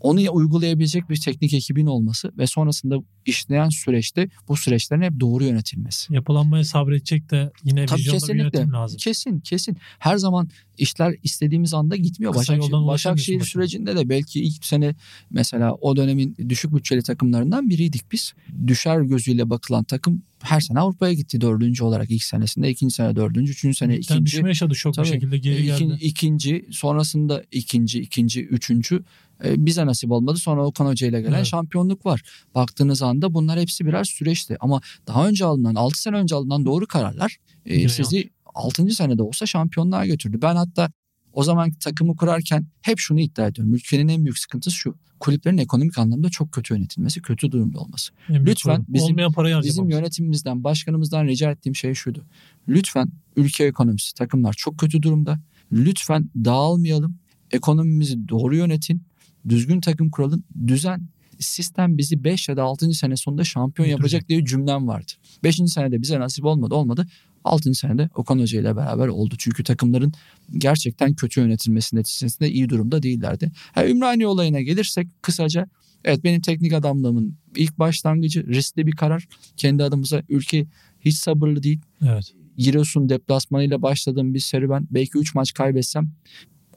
Onu 0.00 0.20
uygulayabilecek 0.32 1.10
bir 1.10 1.20
teknik 1.20 1.54
ekibin 1.54 1.86
olması 1.86 2.32
ve 2.38 2.46
sonrasında 2.46 2.96
işleyen 3.26 3.68
süreçte 3.68 4.28
bu 4.48 4.56
süreçlerin 4.56 5.02
hep 5.02 5.20
doğru 5.20 5.44
yönetilmesi. 5.44 6.14
Yapılanmaya 6.14 6.64
sabredecek 6.64 7.30
de 7.30 7.50
yine 7.64 7.86
Tabii 7.86 7.98
vizyonda 8.00 8.16
bir 8.16 8.20
kesinlikle. 8.20 8.42
yönetim 8.58 8.72
lazım. 8.72 8.98
Kesin 8.98 9.40
kesin. 9.40 9.76
Her 9.98 10.16
zaman 10.16 10.48
işler 10.78 11.14
istediğimiz 11.22 11.74
anda 11.74 11.96
gitmiyor. 11.96 12.32
Kısa 12.32 12.52
Başakşehir, 12.52 12.72
Başakşehir 12.86 13.40
sürecinde 13.40 13.96
de 13.96 14.08
belki 14.08 14.40
ilk 14.42 14.64
sene 14.64 14.94
mesela 15.30 15.74
o 15.74 15.96
dönemin 15.96 16.36
düşük 16.48 16.74
bütçeli 16.74 17.02
takımlarından 17.02 17.70
biriydik 17.70 18.12
biz. 18.12 18.32
Düşer 18.66 19.00
gözüyle 19.00 19.50
bakılan 19.50 19.84
takım 19.84 20.22
her 20.40 20.60
sene 20.60 20.78
Avrupa'ya 20.80 21.12
gitti 21.12 21.40
dördüncü 21.40 21.84
olarak 21.84 22.10
ilk 22.10 22.22
senesinde. 22.24 22.70
ikinci 22.70 22.94
sene 22.94 23.16
dördüncü, 23.16 23.52
üçüncü 23.52 23.76
sene 23.76 23.96
ikinci. 23.96 24.26
düşme 24.26 24.48
yaşadı 24.48 24.74
şok 24.74 24.92
bir 24.92 24.96
Tabii. 24.96 25.06
şekilde 25.06 25.38
geri 25.38 25.66
İkin- 25.66 25.88
geldi. 25.88 25.98
ikinci, 26.04 26.66
sonrasında 26.70 27.44
ikinci, 27.52 28.00
ikinci, 28.00 28.44
üçüncü. 28.44 29.04
E, 29.44 29.66
bize 29.66 29.86
nasip 29.86 30.10
olmadı. 30.10 30.38
Sonra 30.38 30.66
Okan 30.66 30.86
Hoca 30.86 31.06
ile 31.06 31.20
gelen 31.20 31.32
Evet. 31.32 31.46
şampiyonluk 31.46 32.06
var. 32.06 32.22
Baktığınız 32.54 33.02
anda 33.02 33.34
bunlar 33.34 33.60
hepsi 33.60 33.86
birer 33.86 34.04
süreçti. 34.04 34.56
Ama 34.60 34.80
daha 35.06 35.28
önce 35.28 35.44
alınan, 35.44 35.74
6 35.74 36.00
sene 36.02 36.16
önce 36.16 36.34
alınan 36.34 36.64
doğru 36.66 36.86
kararlar 36.86 37.36
e, 37.66 37.88
sizi 37.88 38.30
6. 38.58 38.90
senede 38.90 39.22
olsa 39.22 39.46
şampiyonluğa 39.46 40.06
götürdü. 40.06 40.38
Ben 40.42 40.56
hatta 40.56 40.90
o 41.32 41.42
zaman 41.42 41.72
takımı 41.72 42.16
kurarken 42.16 42.66
hep 42.82 42.98
şunu 42.98 43.20
iddia 43.20 43.46
ediyorum. 43.46 43.74
Ülkenin 43.74 44.08
en 44.08 44.24
büyük 44.24 44.38
sıkıntısı 44.38 44.76
şu. 44.76 44.94
Kulüplerin 45.20 45.58
ekonomik 45.58 45.98
anlamda 45.98 46.30
çok 46.30 46.52
kötü 46.52 46.74
yönetilmesi, 46.74 47.22
kötü 47.22 47.52
durumda 47.52 47.80
olması. 47.80 48.12
En 48.28 48.46
lütfen 48.46 48.74
sorun. 48.74 48.86
bizim- 48.88 49.08
Olmayan 49.12 49.32
parayı 49.32 49.60
Bizim 49.62 49.90
yönetimimizden, 49.90 50.64
başkanımızdan 50.64 51.26
rica 51.26 51.50
ettiğim 51.50 51.76
şey 51.76 51.94
şuydu. 51.94 52.24
Lütfen 52.68 53.08
ülke 53.36 53.64
ekonomisi, 53.64 54.14
takımlar 54.14 54.52
çok 54.52 54.78
kötü 54.78 55.02
durumda. 55.02 55.40
Lütfen 55.72 56.30
dağılmayalım. 56.44 57.16
Ekonomimizi 57.50 58.28
doğru 58.28 58.56
yönetin. 58.56 59.02
Düzgün 59.48 59.80
takım 59.80 60.10
kuralım. 60.10 60.44
Düzen, 60.66 61.08
sistem 61.38 61.98
bizi 61.98 62.24
5 62.24 62.48
ya 62.48 62.56
da 62.56 62.62
6. 62.62 62.92
sene 62.92 63.16
sonunda 63.16 63.44
şampiyon 63.44 63.88
yapacak 63.88 64.28
diye 64.28 64.44
cümlem 64.44 64.88
vardı. 64.88 65.12
5. 65.44 65.56
senede 65.66 66.02
bize 66.02 66.20
nasip 66.20 66.44
olmadı 66.44 66.74
olmadı. 66.74 67.06
6. 67.44 67.74
senede 67.74 68.08
Okan 68.14 68.38
Hoca 68.38 68.60
ile 68.60 68.76
beraber 68.76 69.08
oldu. 69.08 69.34
Çünkü 69.38 69.64
takımların 69.64 70.12
gerçekten 70.58 71.14
kötü 71.14 71.40
yönetilmesi 71.40 71.96
neticesinde 71.96 72.50
iyi 72.50 72.68
durumda 72.68 73.02
değillerdi. 73.02 73.52
Ha, 73.72 73.86
Ümraniye 73.86 74.26
olayına 74.26 74.60
gelirsek 74.60 75.08
kısaca 75.22 75.66
evet 76.04 76.24
benim 76.24 76.40
teknik 76.40 76.72
adamlığımın 76.72 77.36
ilk 77.56 77.78
başlangıcı 77.78 78.46
riskli 78.46 78.86
bir 78.86 78.92
karar. 78.92 79.26
Kendi 79.56 79.84
adımıza 79.84 80.22
ülke 80.28 80.66
hiç 81.00 81.16
sabırlı 81.16 81.62
değil. 81.62 81.80
Evet. 82.02 82.32
Giresun 82.56 83.08
deplasmanıyla 83.08 83.82
başladığım 83.82 84.34
bir 84.34 84.40
serüven. 84.40 84.88
Belki 84.90 85.18
3 85.18 85.34
maç 85.34 85.54
kaybetsem 85.54 86.10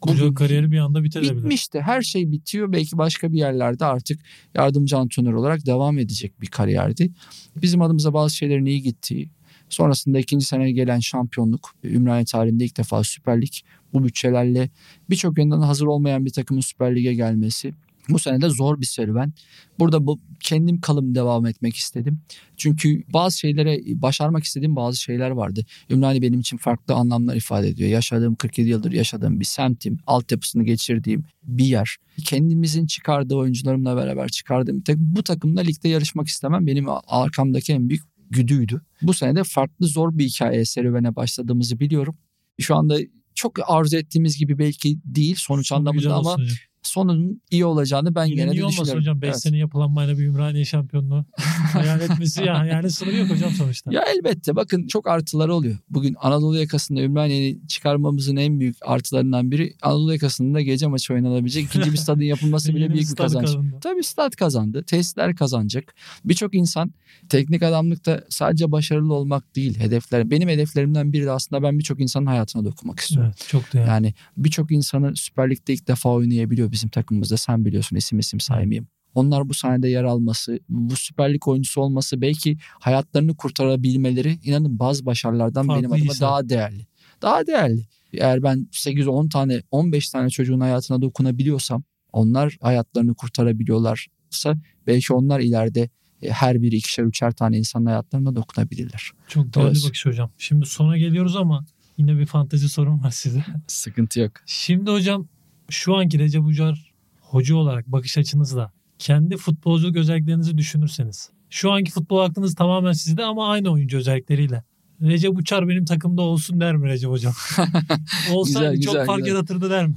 Koca 0.02 0.34
kariyeri 0.34 0.72
bir 0.72 0.78
anda 0.78 1.04
bitirebilir. 1.04 1.36
bitmişti. 1.36 1.82
Her 1.82 2.02
şey 2.02 2.32
bitiyor. 2.32 2.72
Belki 2.72 2.98
başka 2.98 3.32
bir 3.34 3.38
yerlerde 3.38 3.86
artık 3.86 4.20
yardımcı 4.56 4.98
antrenör 4.98 5.34
olarak 5.34 5.66
devam 5.66 5.98
edecek 5.98 6.42
bir 6.42 6.48
kariyerdi. 6.48 7.12
Bizim 7.56 7.82
adımıza 7.82 8.14
bazı 8.14 8.36
şeylerin 8.36 8.66
iyi 8.66 8.82
gittiği. 8.82 9.30
Sonrasında 9.70 10.20
ikinci 10.20 10.46
sene 10.46 10.72
gelen 10.72 11.00
şampiyonluk. 11.00 11.76
Ümraniye 11.84 12.26
tarihinde 12.26 12.66
ilk 12.66 12.78
defa 12.78 13.04
Süper 13.04 13.42
Lig. 13.42 13.52
Bu 13.94 14.04
bütçelerle 14.04 14.70
birçok 15.10 15.38
yönden 15.38 15.60
hazır 15.60 15.86
olmayan 15.86 16.26
bir 16.26 16.32
takımın 16.32 16.62
Süper 16.62 16.96
Lig'e 16.96 17.14
gelmesi. 17.14 17.74
Bu 18.10 18.20
sene 18.20 18.42
de 18.42 18.50
zor 18.50 18.82
bir 18.82 18.86
serüven. 18.86 19.34
Burada 19.80 20.06
bu 20.08 20.20
kendim 20.40 20.82
kalım 20.82 21.16
devam 21.16 21.46
etmek 21.46 21.76
istedim. 21.76 22.20
Çünkü 22.58 23.04
bazı 23.14 23.40
şeylere 23.40 24.02
başarmak 24.02 24.44
istediğim 24.44 24.76
bazı 24.76 24.98
şeyler 24.98 25.30
vardı. 25.30 25.66
Ümraniye 25.90 26.22
benim 26.22 26.40
için 26.40 26.58
farklı 26.58 26.94
anlamlar 26.94 27.36
ifade 27.36 27.68
ediyor. 27.68 27.90
Yaşadığım 27.90 28.36
47 28.36 28.70
yıldır 28.70 28.92
yaşadığım 28.92 29.40
bir 29.40 29.46
semtim, 29.46 30.00
altyapısını 30.08 30.64
geçirdiğim 30.64 31.24
bir 31.44 31.66
yer. 31.66 31.98
Kendimizin 32.26 32.86
çıkardığı 32.86 33.36
oyuncularımla 33.36 33.96
beraber 33.96 34.30
çıkardığım 34.30 34.80
bir 34.80 34.84
takım. 34.84 35.16
Bu 35.16 35.24
takımla 35.24 35.62
ligde 35.62 35.90
yarışmak 35.90 36.28
istemem 36.28 36.68
benim 36.68 36.86
arkamdaki 37.08 37.74
en 37.74 37.90
büyük 37.90 38.04
güdüydü. 38.30 38.82
Bu 39.02 39.14
sene 39.14 39.36
de 39.36 39.44
farklı 39.44 39.88
zor 39.88 40.18
bir 40.18 40.26
hikaye 40.26 40.66
serüvene 40.66 41.16
başladığımızı 41.16 41.80
biliyorum. 41.80 42.18
Şu 42.60 42.76
anda 42.76 42.98
çok 43.36 43.72
arzu 43.72 43.98
ettiğimiz 43.98 44.38
gibi 44.38 44.60
belki 44.60 44.98
değil 45.06 45.36
sonuç 45.38 45.68
Sonu 45.68 45.80
anlamında 45.80 46.16
ama 46.16 46.34
olsun. 46.34 46.48
Sonunun 46.92 47.42
iyi 47.52 47.66
olacağını 47.66 48.16
ben 48.16 48.26
Yine 48.26 48.36
gene 48.36 48.58
de 48.58 48.62
olmasın 48.64 48.72
düşünüyorum. 48.82 49.00
hocam 49.02 49.22
5 49.22 49.28
Evet. 49.30 49.42
sene 49.42 49.58
yapılanmayla 49.58 50.18
bir 50.18 50.24
Ümraniye 50.26 50.66
şampiyonluğu 50.66 51.26
hayal 51.74 52.02
etmesi 52.02 52.44
ya. 52.44 52.66
Yani 52.66 52.90
sınırı 52.92 53.18
yok 53.18 53.30
hocam 53.30 53.52
sonuçta. 53.52 53.94
Ya 53.94 54.04
elbette 54.18 54.56
bakın 54.56 54.88
çok 54.88 55.08
artıları 55.08 55.54
oluyor. 55.54 55.78
Bugün 55.90 56.16
Anadolu 56.22 56.58
yakasında 56.58 57.02
Ümraniye'yi 57.02 57.68
çıkarmamızın 57.68 58.36
en 58.36 58.60
büyük 58.60 58.76
artılarından 58.82 59.52
biri 59.52 59.74
Anadolu 59.82 60.14
yakasında 60.14 60.62
gece 60.62 60.88
maçı 60.88 61.14
oynanabilecek 61.14 61.66
ikinci 61.66 61.92
bir 61.92 61.98
stadın 61.98 62.22
yapılması 62.22 62.76
bile 62.76 62.94
büyük 62.94 63.10
bir 63.12 63.16
kazanç. 63.16 63.46
kazandı. 63.46 63.76
Tabii 63.82 64.04
stat 64.04 64.36
kazandı. 64.36 64.84
Tesisler 64.84 65.36
kazanacak. 65.36 65.96
Birçok 66.26 66.56
insan 66.56 66.94
teknik 67.30 67.64
adamlıkta 67.64 68.24
sadece 68.30 68.72
başarılı 68.72 69.14
olmak 69.14 69.56
değil 69.56 69.80
hedefler. 69.80 70.32
Benim 70.32 70.50
hedeflerimden 70.50 71.14
biri 71.14 71.26
de 71.26 71.32
aslında 71.32 71.64
ben 71.64 71.80
birçok 71.80 72.00
insanın 72.00 72.26
hayatına 72.26 72.66
dokunmak 72.66 73.00
istiyorum. 73.00 73.32
Evet 73.38 73.48
çok 73.50 73.74
değerli. 73.74 73.90
Yani 73.90 74.14
birçok 74.38 74.72
insanı 74.72 75.16
Süper 75.16 75.50
Lig'de 75.50 75.74
ilk 75.74 75.88
defa 75.88 76.10
oynayabiliyor 76.10 76.72
bizim 76.82 76.90
takımımızda. 76.90 77.38
Sen 77.38 77.66
biliyorsun 77.66 77.96
isim 77.96 78.20
isim 78.20 78.40
saymayayım. 78.40 78.88
Onlar 79.16 79.50
bu 79.50 79.54
sahnede 79.54 79.88
yer 79.90 80.04
alması, 80.04 80.60
bu 80.70 80.96
Süper 80.96 81.34
Lig 81.34 81.48
oyuncusu 81.48 81.82
olması 81.82 82.22
belki 82.22 82.58
hayatlarını 82.80 83.36
kurtarabilmeleri 83.36 84.40
inanın 84.44 84.80
bazı 84.80 85.06
başarılardan 85.06 85.70
benim 85.70 85.82
Farklı 85.82 85.96
adıma 85.96 86.14
hisler. 86.14 86.28
daha 86.30 86.50
değerli. 86.50 86.86
Daha 87.22 87.48
değerli. 87.48 87.86
Eğer 88.14 88.44
ben 88.44 88.68
8-10 88.72 89.30
tane 89.30 89.62
15 89.72 90.10
tane 90.10 90.30
çocuğun 90.30 90.60
hayatına 90.60 91.02
dokunabiliyorsam 91.02 91.84
onlar 92.14 92.58
hayatlarını 92.62 93.14
kurtarabiliyorlarsa 93.16 94.56
belki 94.88 95.14
onlar 95.14 95.40
ileride 95.40 95.90
e, 96.22 96.30
her 96.30 96.62
biri 96.62 96.76
ikişer 96.76 97.04
üçer 97.04 97.32
tane 97.32 97.58
insanın 97.58 97.86
hayatlarına 97.86 98.36
dokunabilirler. 98.36 99.12
Çok 99.28 99.44
değerli 99.44 99.54
Dolayısıyla- 99.54 99.88
bakış 99.90 100.06
hocam. 100.06 100.32
Şimdi 100.38 100.66
sona 100.66 100.98
geliyoruz 100.98 101.36
ama 101.36 101.66
yine 101.98 102.18
bir 102.20 102.26
fantezi 102.26 102.70
sorum 102.70 103.04
var 103.04 103.12
size. 103.12 103.46
Sıkıntı 103.68 104.20
yok. 104.20 104.32
Şimdi 104.46 104.92
hocam 104.92 105.28
şu 105.70 105.96
anki 105.96 106.20
Recep 106.20 106.46
Ucar 106.46 106.92
hoca 107.22 107.56
olarak 107.56 107.88
bakış 107.88 108.18
açınızla 108.18 108.72
kendi 109.00 109.38
futbolculuk 109.38 109.96
özelliklerinizi 109.96 110.58
düşünürseniz. 110.58 111.30
Şu 111.50 111.72
anki 111.72 111.92
futbol 111.92 112.20
aklınız 112.20 112.56
tamamen 112.56 112.92
sizde 112.92 113.24
ama 113.24 113.50
aynı 113.50 113.70
oyuncu 113.70 113.98
özellikleriyle. 113.98 114.64
Recep 115.02 115.38
Uçar 115.38 115.68
benim 115.68 115.86
takımda 115.86 116.22
olsun 116.22 116.60
der 116.60 116.76
mi 116.76 116.88
Recep 116.88 117.10
hocam? 117.10 117.34
Olsaydı 118.34 118.72
Güzel, 118.72 118.82
çok 118.82 118.94
güzel, 118.94 119.06
fark 119.06 119.18
güzel. 119.18 119.32
yaratırdı 119.34 119.70
der 119.70 119.88
mi? 119.88 119.96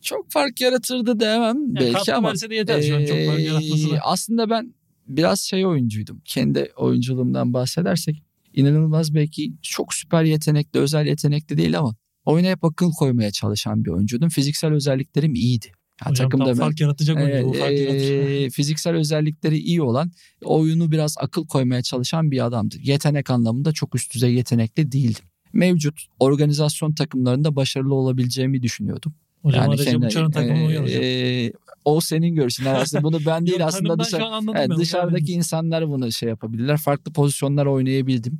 Çok 0.00 0.30
fark 0.30 0.60
yaratırdı 0.60 1.20
demem 1.20 1.56
Yani 1.56 1.80
belki 1.80 2.14
ama 2.14 2.34
de 2.34 2.54
yeter 2.54 2.82
şu 2.82 2.96
an 2.96 3.04
çok 3.04 3.26
fark 3.26 3.40
yaratması 3.40 3.90
da. 3.90 3.98
Aslında 4.02 4.50
ben 4.50 4.74
biraz 5.08 5.40
şey 5.40 5.66
oyuncuydum. 5.66 6.20
Kendi 6.24 6.72
oyunculuğumdan 6.76 7.52
bahsedersek 7.52 8.22
inanılmaz 8.54 9.14
belki 9.14 9.52
çok 9.62 9.94
süper 9.94 10.24
yetenekli, 10.24 10.80
özel 10.80 11.06
yetenekli 11.06 11.56
değil 11.56 11.78
ama 11.78 11.94
oyuna 12.26 12.48
hep 12.48 12.64
akıl 12.64 12.92
koymaya 12.92 13.30
çalışan 13.30 13.84
bir 13.84 13.90
oyuncuydum. 13.90 14.28
Fiziksel 14.28 14.72
özelliklerim 14.72 15.34
iyiydi. 15.34 15.66
Yani 16.04 16.10
Hocam 16.10 16.28
takımda 16.28 16.44
tam 16.44 16.54
fark 16.54 16.80
yaratacak 16.80 17.16
oyuncu. 17.16 17.46
O 17.48 17.52
fark 17.52 17.72
eee, 17.72 18.50
fiziksel 18.50 18.94
özellikleri 18.94 19.58
iyi 19.58 19.82
olan 19.82 20.10
oyunu 20.44 20.90
biraz 20.92 21.14
akıl 21.18 21.46
koymaya 21.46 21.82
çalışan 21.82 22.30
bir 22.30 22.44
adamdı. 22.46 22.76
Yetenek 22.82 23.30
anlamında 23.30 23.72
çok 23.72 23.94
üst 23.94 24.14
düzey 24.14 24.34
yetenekli 24.34 24.92
değildim. 24.92 25.24
Mevcut 25.52 26.00
organizasyon 26.20 26.92
takımlarında 26.94 27.56
başarılı 27.56 27.94
olabileceğimi 27.94 28.62
düşünüyordum. 28.62 29.14
Hocam 29.42 29.72
Recep 29.72 29.86
kendi- 29.86 30.06
Uçar'ın 30.06 30.30
takımına 30.30 30.66
uyar 30.66 30.82
hocam. 30.84 31.02
eee, 31.02 31.52
o 31.84 32.00
senin 32.00 32.34
görüşün 32.34 32.64
aslında 32.64 33.02
bunu 33.02 33.26
ben 33.26 33.46
değil 33.46 33.66
aslında 33.66 33.96
tanımdan 33.96 34.06
dışarı, 34.06 34.70
ben. 34.70 34.78
dışarıdaki 34.78 35.32
Yani 35.32 35.38
insanlar 35.38 35.88
bunu 35.88 36.12
şey 36.12 36.28
yapabilirler. 36.28 36.76
Farklı 36.76 37.12
pozisyonlar 37.12 37.66
oynayabildim. 37.66 38.38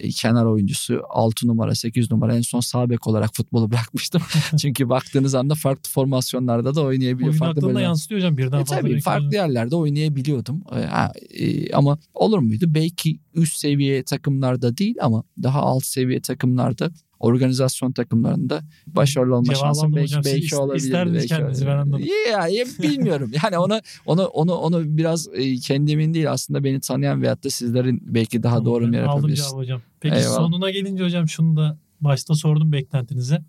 E, 0.00 0.08
kenar 0.10 0.44
oyuncusu 0.44 1.02
6 1.10 1.46
numara 1.46 1.74
8 1.74 2.10
numara 2.10 2.36
en 2.36 2.40
son 2.40 2.60
sağ 2.60 2.90
bek 2.90 3.06
olarak 3.06 3.34
futbolu 3.34 3.70
bırakmıştım. 3.70 4.22
Çünkü 4.60 4.88
baktığınız 4.88 5.34
anda 5.34 5.54
farklı 5.54 5.90
formasyonlarda 5.90 6.74
da 6.74 6.82
oynayabiliyor. 6.82 7.30
oyun 7.30 7.38
farklı 7.38 7.62
bölümler. 7.62 7.82
yansıtıyor 7.82 8.20
hocam 8.20 8.36
birden 8.36 8.56
E 8.60 8.64
fazla. 8.64 8.76
tabii 8.80 9.00
farklı 9.00 9.34
yerlerde 9.34 9.76
oynayabiliyordum. 9.76 10.62
E, 10.76 10.84
ha, 10.84 11.12
e, 11.38 11.72
ama 11.72 11.98
olur 12.14 12.38
muydu? 12.38 12.64
Belki 12.68 13.18
üst 13.36 13.56
seviye 13.56 14.02
takımlarda 14.02 14.76
değil 14.76 14.96
ama 15.00 15.22
daha 15.42 15.60
alt 15.60 15.84
seviye 15.84 16.20
takımlarda 16.20 16.90
organizasyon 17.20 17.92
takımlarında 17.92 18.60
başarılı 18.86 19.36
olma 19.36 19.52
aldım 19.62 19.96
belki 19.96 20.02
hocam. 20.02 20.24
Siz 20.24 20.32
belki 20.34 20.46
ist- 20.46 20.56
olabilir. 20.56 20.84
isterdiniz 20.84 21.16
belki 21.16 21.28
kendinizi, 21.28 21.66
ben 21.66 21.76
anladım. 21.76 22.04
Ya, 22.32 22.48
ya 22.48 22.64
bilmiyorum. 22.82 23.30
Yani 23.44 23.58
onu 23.58 23.80
onu 24.06 24.24
onu 24.24 24.54
onu 24.54 24.96
biraz 24.96 25.28
e, 25.34 25.56
kendimin 25.56 26.14
değil 26.14 26.32
aslında 26.32 26.64
beni 26.64 26.80
tanıyan 26.80 27.22
veyahut 27.22 27.44
da 27.44 27.50
sizlerin 27.50 28.00
belki 28.14 28.42
daha 28.42 28.54
Tamam, 28.54 28.64
doğru 28.66 28.80
mu 28.86 28.96
Aldım 28.96 29.00
yapabilirsiniz. 29.06 29.48
cevabı 29.48 29.62
hocam. 29.62 29.80
Peki 30.00 30.16
Eyvallah. 30.16 30.36
sonuna 30.36 30.70
gelince 30.70 31.04
hocam 31.04 31.28
şunu 31.28 31.56
da 31.56 31.78
başta 32.00 32.34
sordum 32.34 32.72
beklentinize. 32.72 33.42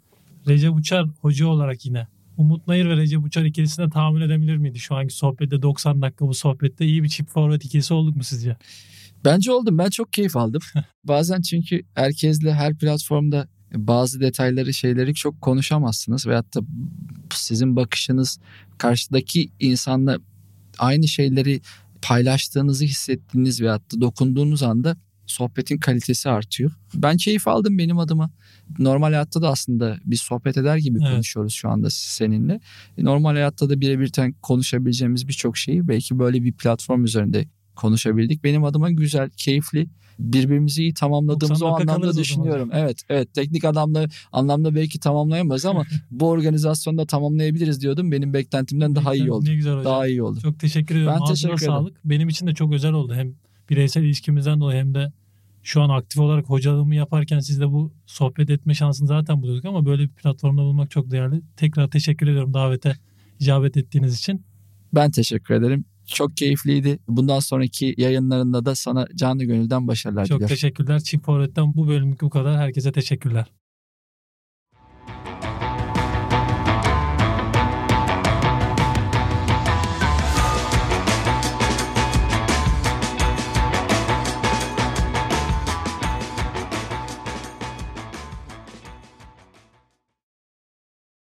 Recep 0.48 0.76
Uçar 0.76 1.06
hoca 1.22 1.48
olarak 1.48 1.86
yine 1.86 2.08
Umut 2.38 2.68
Nayır 2.68 2.90
ve 2.90 2.96
Recep 2.98 3.26
Uçar 3.26 3.44
ikilisine 3.44 3.90
tahammül 3.90 4.22
edebilir 4.22 4.58
miydi? 4.58 4.80
Şu 4.80 4.96
anki 4.96 5.14
sohbette 5.14 5.62
90 5.62 6.02
dakika 6.02 6.28
bu 6.28 6.34
sohbette 6.34 6.86
iyi 6.86 7.04
bir 7.04 7.10
çift 7.10 7.32
forvet 7.32 7.66
ikilisi 7.66 7.94
olduk 7.94 8.16
mu 8.16 8.24
sizce? 8.24 8.58
Bence 9.28 9.52
oldum. 9.52 9.78
Ben 9.78 9.90
çok 9.90 10.14
keyif 10.14 10.38
aldım. 10.38 10.62
Bazen 11.04 11.42
çünkü 11.42 11.82
herkesle 11.96 12.54
her 12.54 12.78
platformda 12.78 13.48
bazı 13.74 14.20
detayları 14.20 14.74
şeyleri 14.74 15.14
çok 15.14 15.42
konuşamazsınız 15.42 16.28
veyahut 16.28 16.56
da 16.56 16.60
sizin 17.34 17.76
bakışınız 17.76 18.40
karşıdaki 18.78 19.52
insanla 19.60 20.18
aynı 20.78 21.08
şeyleri 21.08 21.62
paylaştığınızı 22.02 22.86
hissettiğiniz 22.86 23.62
veyahut 23.62 23.96
da 23.96 24.02
dokunduğunuz 24.02 24.64
anda 24.64 24.98
sohbetin 25.26 25.78
kalitesi 25.78 26.30
artıyor. 26.30 26.72
Ben 26.94 27.18
keyif 27.18 27.48
aldım 27.48 27.78
benim 27.78 28.00
adıma. 28.00 28.32
Normal 28.80 29.08
hayatta 29.08 29.42
da 29.42 29.50
aslında 29.50 29.98
biz 30.06 30.22
sohbet 30.22 30.58
eder 30.58 30.78
gibi 30.78 31.00
Evet. 31.02 31.12
konuşuyoruz 31.12 31.54
şu 31.54 31.70
anda 31.70 31.90
seninle. 31.90 32.60
Normal 32.98 33.32
hayatta 33.32 33.70
da 33.70 33.82
birebir 33.82 34.12
konuşabileceğimiz 34.42 35.28
birçok 35.28 35.58
şeyi 35.58 35.88
belki 35.88 36.20
böyle 36.20 36.44
bir 36.44 36.54
platform 36.54 37.04
üzerinde 37.04 37.48
konuşabildik. 37.78 38.44
Benim 38.44 38.64
adıma 38.64 38.92
güzel, 38.92 39.30
keyifli, 39.38 39.88
birbirimizi 40.20 40.82
iyi 40.82 40.94
tamamladığımızı 40.94 41.66
90 41.66 41.68
o 41.68 41.82
anlamda 41.82 42.10
o 42.10 42.18
düşünüyorum. 42.18 42.70
Evet, 42.74 43.02
evet. 43.10 43.34
Teknik 43.34 43.66
adamla 43.66 44.06
anlamda 44.32 44.76
belki 44.76 45.00
tamamlayamayız 45.00 45.66
ama 45.66 45.84
bu 46.12 46.30
organizasyonda 46.30 47.06
tamamlayabiliriz 47.06 47.82
diyordum. 47.82 48.12
Benim 48.12 48.34
beklentimden 48.34 48.96
daha 48.96 49.16
iyi 49.16 49.32
oldu. 49.32 49.46
Ne 49.46 49.56
güzel 49.56 49.74
hocam. 49.74 49.86
Daha 49.86 50.08
iyi 50.08 50.24
oldu. 50.24 50.40
Çok 50.42 50.60
teşekkür 50.60 50.96
ediyorum. 50.96 51.14
Ben 51.16 51.22
Ağzına 51.22 51.34
teşekkür 51.34 51.54
ederim. 51.58 51.72
sağlık. 51.72 51.98
Benim 52.06 52.30
için 52.30 52.48
de 52.48 52.54
çok 52.54 52.74
özel 52.74 52.94
oldu. 52.94 53.14
Hem 53.16 53.34
bireysel 53.70 54.04
ilişkimizden 54.04 54.60
dolayı 54.60 54.80
hem 54.80 54.94
de 54.94 55.12
şu 55.64 55.82
an 55.82 55.90
aktif 55.90 56.20
olarak 56.20 56.46
hocalığımı 56.46 56.96
yaparken 56.96 57.40
sizle 57.40 57.72
bu 57.72 57.92
sohbet 58.06 58.50
etme 58.50 58.74
şansını 58.74 59.08
zaten 59.08 59.42
buluyorduk 59.42 59.66
ama 59.66 59.86
böyle 59.86 60.04
bir 60.04 60.10
platformda 60.10 60.62
bulmak 60.62 60.92
çok 60.92 61.12
değerli. 61.12 61.42
Tekrar 61.58 61.88
teşekkür 61.88 62.28
ediyorum 62.28 62.54
davete 62.54 62.96
icabet 63.40 63.78
ettiğiniz 63.78 64.16
için. 64.16 64.46
Ben 64.94 65.12
teşekkür 65.12 65.54
ederim. 65.54 65.86
Çok 66.08 66.38
keyifliydi. 66.38 67.00
Bundan 67.08 67.40
sonraki 67.40 67.96
yayınlarında 67.98 68.66
da 68.66 68.76
sana 68.76 69.08
canı 69.16 69.44
gönülden 69.44 69.88
başarılar 69.88 70.26
Çok 70.26 70.36
diliyorum. 70.36 70.56
teşekkürler. 70.56 71.00
Çift 71.00 71.26
Forvet'ten 71.26 71.74
bu 71.74 71.88
bölümlük 71.88 72.22
bu 72.22 72.30
kadar. 72.30 72.58
Herkese 72.58 72.92
teşekkürler. 72.92 73.46